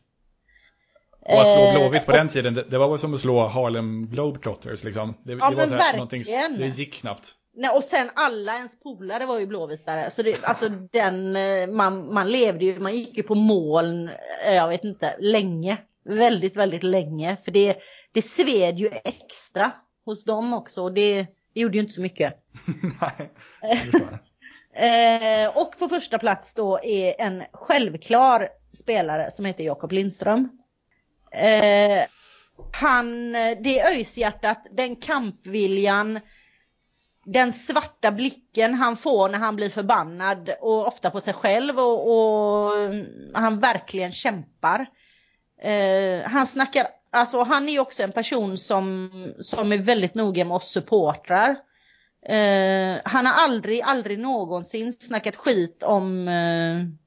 Och 1.21 1.41
att 1.41 1.49
slå 1.49 1.67
eh, 1.67 1.75
Blåvitt 1.75 2.07
på 2.07 2.13
den 2.13 2.29
tiden, 2.29 2.55
det, 2.55 2.63
det 2.63 2.79
var 2.79 2.97
som 2.97 3.15
att 3.15 3.21
slå 3.21 3.47
Harlem 3.47 4.07
Globetrotters 4.07 4.85
liksom. 4.85 5.15
Det, 5.23 5.33
ja, 5.33 5.51
det 5.51 5.57
var 5.57 5.67
så 5.67 5.75
här, 5.75 6.59
det 6.59 6.67
gick 6.67 6.95
knappt. 6.95 7.35
Nej, 7.57 7.71
och 7.77 7.85
sen 7.85 8.11
alla 8.15 8.55
ens 8.55 8.81
polare 8.81 9.27
var 9.27 9.39
ju 9.39 9.47
blåvitare. 9.47 10.11
Så 10.11 10.23
det, 10.23 10.45
alltså 10.45 10.69
den, 10.69 11.37
eh, 11.37 11.67
man, 11.67 12.15
man 12.15 12.31
levde 12.31 12.65
ju, 12.65 12.81
man 12.81 12.95
gick 12.95 13.17
ju 13.17 13.23
på 13.23 13.35
moln, 13.35 14.11
jag 14.47 14.69
vet 14.69 14.85
inte, 14.85 15.17
länge. 15.19 15.77
Väldigt, 16.05 16.57
väldigt 16.57 16.83
länge. 16.83 17.37
För 17.45 17.51
det, 17.53 17.77
det 18.13 18.23
sved 18.23 18.79
ju 18.79 18.91
extra 19.05 19.73
hos 20.05 20.25
dem 20.25 20.55
också 20.55 20.83
och 20.83 20.93
det, 20.93 21.27
det 21.55 21.61
gjorde 21.61 21.77
ju 21.77 21.83
inte 21.83 21.95
så 21.95 22.01
mycket. 22.01 22.35
Nej, 23.01 23.33
eh, 25.45 25.57
Och 25.57 25.79
på 25.79 25.89
första 25.89 26.19
plats 26.19 26.55
då 26.55 26.79
är 26.83 27.21
en 27.21 27.43
självklar 27.53 28.49
spelare 28.73 29.31
som 29.31 29.45
heter 29.45 29.65
Jakob 29.65 29.93
Lindström. 29.93 30.49
Eh, 31.31 32.07
han, 32.73 33.33
det 33.33 33.79
är 33.79 33.91
öjshjärtat, 33.91 34.67
den 34.71 34.97
kampviljan, 34.97 36.21
den 37.25 37.53
svarta 37.53 38.11
blicken 38.11 38.75
han 38.75 38.97
får 38.97 39.29
när 39.29 39.39
han 39.39 39.57
blir 39.57 39.71
förbannad 39.71 40.51
och 40.61 40.87
ofta 40.87 41.11
på 41.11 41.21
sig 41.21 41.35
själv 41.35 41.79
och, 41.79 42.11
och 42.11 42.73
han 43.35 43.61
verkligen 43.61 44.13
kämpar. 44.13 44.87
Eh, 45.65 46.25
han 46.25 46.47
snackar, 46.47 46.87
alltså 47.11 47.43
han 47.43 47.69
är 47.69 47.73
ju 47.73 47.79
också 47.79 48.03
en 48.03 48.13
person 48.13 48.59
som, 48.59 49.11
som 49.41 49.73
är 49.73 49.79
väldigt 49.79 50.15
noga 50.15 50.45
med 50.45 50.57
oss 50.57 50.73
supportrar. 50.73 51.57
Eh, 52.27 53.01
han 53.05 53.27
har 53.27 53.45
aldrig, 53.45 53.83
aldrig 53.83 54.19
någonsin 54.19 54.93
snackat 54.93 55.37
skit 55.37 55.83
om 55.83 56.29
eh, 56.29 57.05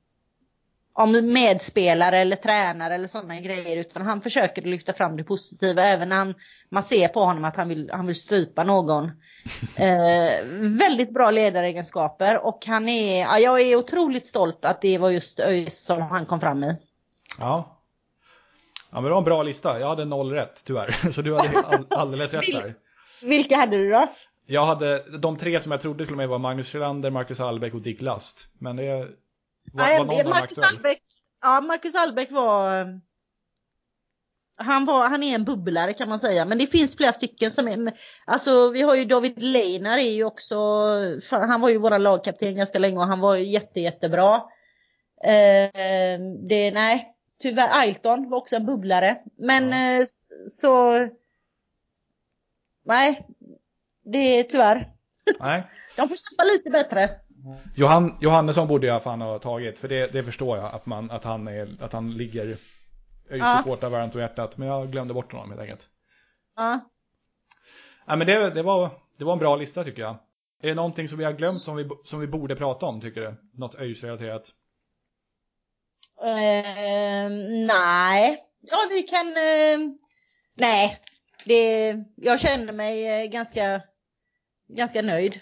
om 1.00 1.34
medspelare 1.34 2.18
eller 2.18 2.36
tränare 2.36 2.96
eller 2.96 3.08
sådana 3.08 3.40
grejer 3.40 3.78
utan 3.78 4.02
han 4.02 4.22
försöker 4.22 4.62
lyfta 4.62 4.94
fram 4.94 5.18
det 5.18 5.24
positiva 5.24 5.84
även 5.84 6.10
när 6.10 6.16
han, 6.16 6.34
man 6.70 6.84
ser 6.84 7.08
på 7.08 7.24
honom 7.24 7.46
att 7.46 7.56
han 7.56 7.70
vill, 7.70 7.90
han 7.94 8.06
vill 8.06 8.16
strypa 8.16 8.64
någon. 8.64 9.12
Eh, 9.76 10.44
väldigt 10.60 11.14
bra 11.14 11.32
ledaregenskaper 11.32 12.46
och 12.46 12.66
han 12.66 12.90
är, 12.90 13.22
ja, 13.22 13.40
jag 13.40 13.62
är 13.62 13.76
otroligt 13.76 14.28
stolt 14.28 14.66
att 14.66 14.82
det 14.82 14.98
var 14.98 15.10
just 15.10 15.40
ÖIS 15.40 15.80
som 15.80 16.02
han 16.02 16.26
kom 16.26 16.40
fram 16.40 16.64
i. 16.64 16.76
Ja. 17.40 17.77
Ja 18.98 19.02
men 19.02 19.10
det 19.10 19.14
var 19.14 19.18
en 19.18 19.24
bra 19.24 19.44
lista, 19.44 19.80
jag 19.80 19.88
hade 19.88 20.06
noll 20.06 20.32
rätt 20.32 20.64
tyvärr. 20.66 21.12
Så 21.12 21.22
du 21.22 21.32
hade 21.32 21.60
all, 21.60 21.86
alldeles 21.90 22.34
rätt 22.34 22.62
där. 22.64 22.76
Vilka 23.22 23.56
hade 23.58 23.78
du 23.78 23.92
då? 23.92 24.08
Jag 24.46 24.66
hade, 24.66 25.18
de 25.18 25.38
tre 25.38 25.60
som 25.60 25.72
jag 25.72 25.82
trodde 25.82 26.06
skulle 26.06 26.18
med 26.18 26.30
var 26.30 26.40
Magnus 26.40 26.72
Sjölander, 26.72 27.12
Marcus 27.12 27.40
Albeck 27.40 27.74
och 27.74 27.82
Dick 27.82 28.02
Last. 28.02 28.48
Men 28.60 28.76
det 28.76 28.96
var, 29.74 29.98
var 29.98 30.06
någon 30.06 30.30
Marcus 30.30 30.58
Albeck, 30.58 31.02
ja, 31.42 31.62
Marcus 31.62 31.96
Albeck 31.96 32.32
var 32.32 32.86
han, 34.56 34.86
var, 34.86 35.10
han 35.10 35.24
är 35.24 35.36
en 35.36 35.44
bubblare 35.44 35.94
kan 35.94 36.10
man 36.10 36.20
säga, 36.20 36.46
men 36.46 36.58
det 36.58 36.68
finns 36.68 36.98
flera 36.98 37.14
stycken 37.14 37.52
som 37.52 37.68
är, 37.68 37.94
alltså 38.26 38.70
vi 38.70 38.82
har 38.82 38.96
ju 38.96 39.06
David 39.06 39.44
Leinar 39.44 39.98
är 39.98 40.12
ju 40.12 40.24
också, 40.24 40.56
han 41.32 41.62
var 41.62 41.70
ju 41.70 41.78
våran 41.78 42.04
lagkapten 42.04 42.56
ganska 42.56 42.80
länge 42.80 42.98
och 42.98 43.08
han 43.08 43.20
var 43.20 43.36
ju 43.36 43.46
jätte 43.46 43.80
jättebra. 43.80 44.36
Eh, 45.24 46.20
det, 46.50 46.72
nej, 46.72 47.17
tyvärr, 47.40 47.80
Ailton 47.82 48.30
var 48.30 48.38
också 48.38 48.56
en 48.56 48.66
bubblare, 48.66 49.18
men 49.38 49.70
ja. 49.70 50.02
eh, 50.02 50.06
så, 50.48 51.00
nej, 52.86 53.28
det 54.04 54.40
är 54.40 54.44
tyvärr. 54.44 54.94
Nej. 55.40 55.68
De 55.96 56.10
får 56.10 56.16
stoppa 56.16 56.44
lite 56.44 56.72
bättre. 56.72 57.10
Johan, 57.76 58.18
Johannesson 58.22 58.68
borde 58.68 58.88
jag 58.88 59.04
fan 59.04 59.22
ha 59.22 59.40
tagit, 59.40 59.80
för 59.80 59.88
det, 59.88 60.08
det 60.08 60.24
förstår 60.24 60.58
jag 60.58 60.74
att, 60.74 60.86
man, 60.86 61.12
att, 61.12 61.24
han 61.24 61.48
är, 61.48 61.78
att 61.80 61.94
han 61.94 62.14
ligger 62.14 62.58
ÖIS-supportrar 63.30 63.90
varmt 63.90 64.16
om 64.16 64.22
hjärtat, 64.22 64.58
men 64.58 64.68
jag 64.68 64.92
glömde 64.92 65.14
bort 65.14 65.32
honom 65.32 65.50
helt 65.50 65.62
enkelt. 65.62 65.90
Ja. 66.56 66.80
Nej 68.08 68.18
men 68.18 68.28
det, 68.28 68.50
det, 68.50 68.64
var, 68.64 68.92
det 69.18 69.26
var 69.26 69.34
en 69.34 69.40
bra 69.40 69.56
lista 69.56 69.84
tycker 69.84 70.02
jag. 70.02 70.18
Är 70.62 70.68
det 70.68 70.76
någonting 70.76 71.08
som 71.08 71.18
vi 71.18 71.26
har 71.26 71.34
glömt 71.34 71.62
som 71.62 71.76
vi, 71.76 71.90
som 72.04 72.20
vi 72.20 72.28
borde 72.28 72.56
prata 72.56 72.86
om 72.86 73.02
tycker 73.02 73.22
du? 73.22 73.36
Något 73.54 73.76
ÖIS-relaterat? 73.76 74.52
Ehm, 76.24 77.66
nej. 77.66 78.44
Ja 78.62 78.78
vi 78.90 79.04
kan, 79.04 79.28
uh, 79.28 79.96
nej. 80.56 81.00
Det, 81.46 81.96
jag 82.16 82.40
känner 82.40 82.74
mig 82.74 83.08
eh, 83.08 83.26
ganska, 83.26 83.82
ganska 84.68 85.02
nöjd. 85.02 85.40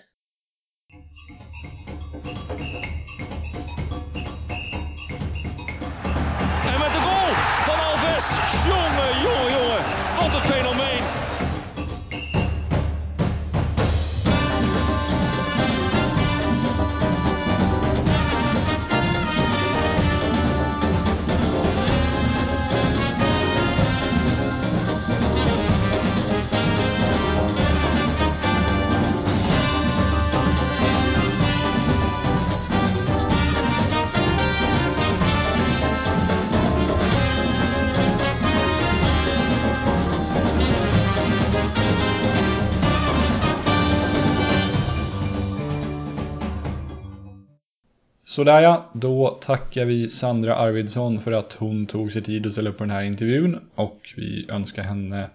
Sådär 48.35 48.61
ja, 48.61 48.89
då 48.93 49.39
tackar 49.41 49.85
vi 49.85 50.09
Sandra 50.09 50.55
Arvidsson 50.55 51.19
för 51.19 51.31
att 51.31 51.53
hon 51.53 51.85
tog 51.85 52.11
sig 52.11 52.21
tid 52.21 52.45
att 52.45 52.51
ställa 52.51 52.69
upp 52.69 52.77
på 52.77 52.83
den 52.83 52.91
här 52.91 53.03
intervjun 53.03 53.59
och 53.75 54.13
vi 54.15 54.45
önskar 54.49 54.83
henne 54.83 55.29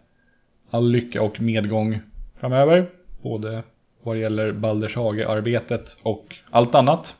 all 0.71 0.91
lycka 0.91 1.23
och 1.23 1.41
medgång 1.41 2.01
framöver. 2.41 2.87
Både 3.23 3.63
vad 4.03 4.17
det 4.17 4.21
gäller 4.21 4.53
Balders 4.53 4.97
arbetet 4.97 5.97
och 6.03 6.37
allt 6.51 6.75
annat. 6.75 7.15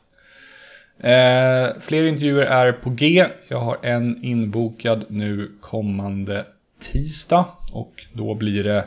Eh, 0.99 1.79
fler 1.81 2.03
intervjuer 2.03 2.45
är 2.45 2.71
på 2.71 2.89
G. 2.89 3.25
Jag 3.47 3.59
har 3.59 3.77
en 3.81 4.23
inbokad 4.23 5.05
nu 5.09 5.51
kommande 5.61 6.45
tisdag 6.91 7.45
och 7.73 8.05
då 8.13 8.35
blir 8.35 8.63
det 8.63 8.85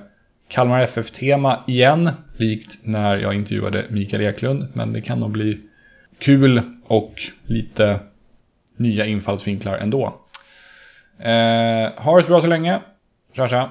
Kalmar 0.49 0.83
FF-tema 0.83 1.65
igen, 1.67 2.11
likt 2.37 2.79
när 2.83 3.19
jag 3.19 3.35
intervjuade 3.35 3.85
Mikael 3.91 4.23
Eklund, 4.23 4.69
men 4.73 4.93
det 4.93 5.01
kan 5.01 5.21
nog 5.21 5.31
bli 5.31 5.61
kul 6.25 6.63
och 6.85 7.15
lite 7.43 8.01
nya 8.77 9.07
infallsvinklar 9.07 9.79
ändå. 9.79 10.21
Eh, 11.19 12.03
ha 12.03 12.17
det 12.17 12.23
så 12.23 12.29
bra 12.29 12.41
så 12.41 12.47
länge. 12.47 12.81
Tja 13.37 13.49
tja. 13.49 13.71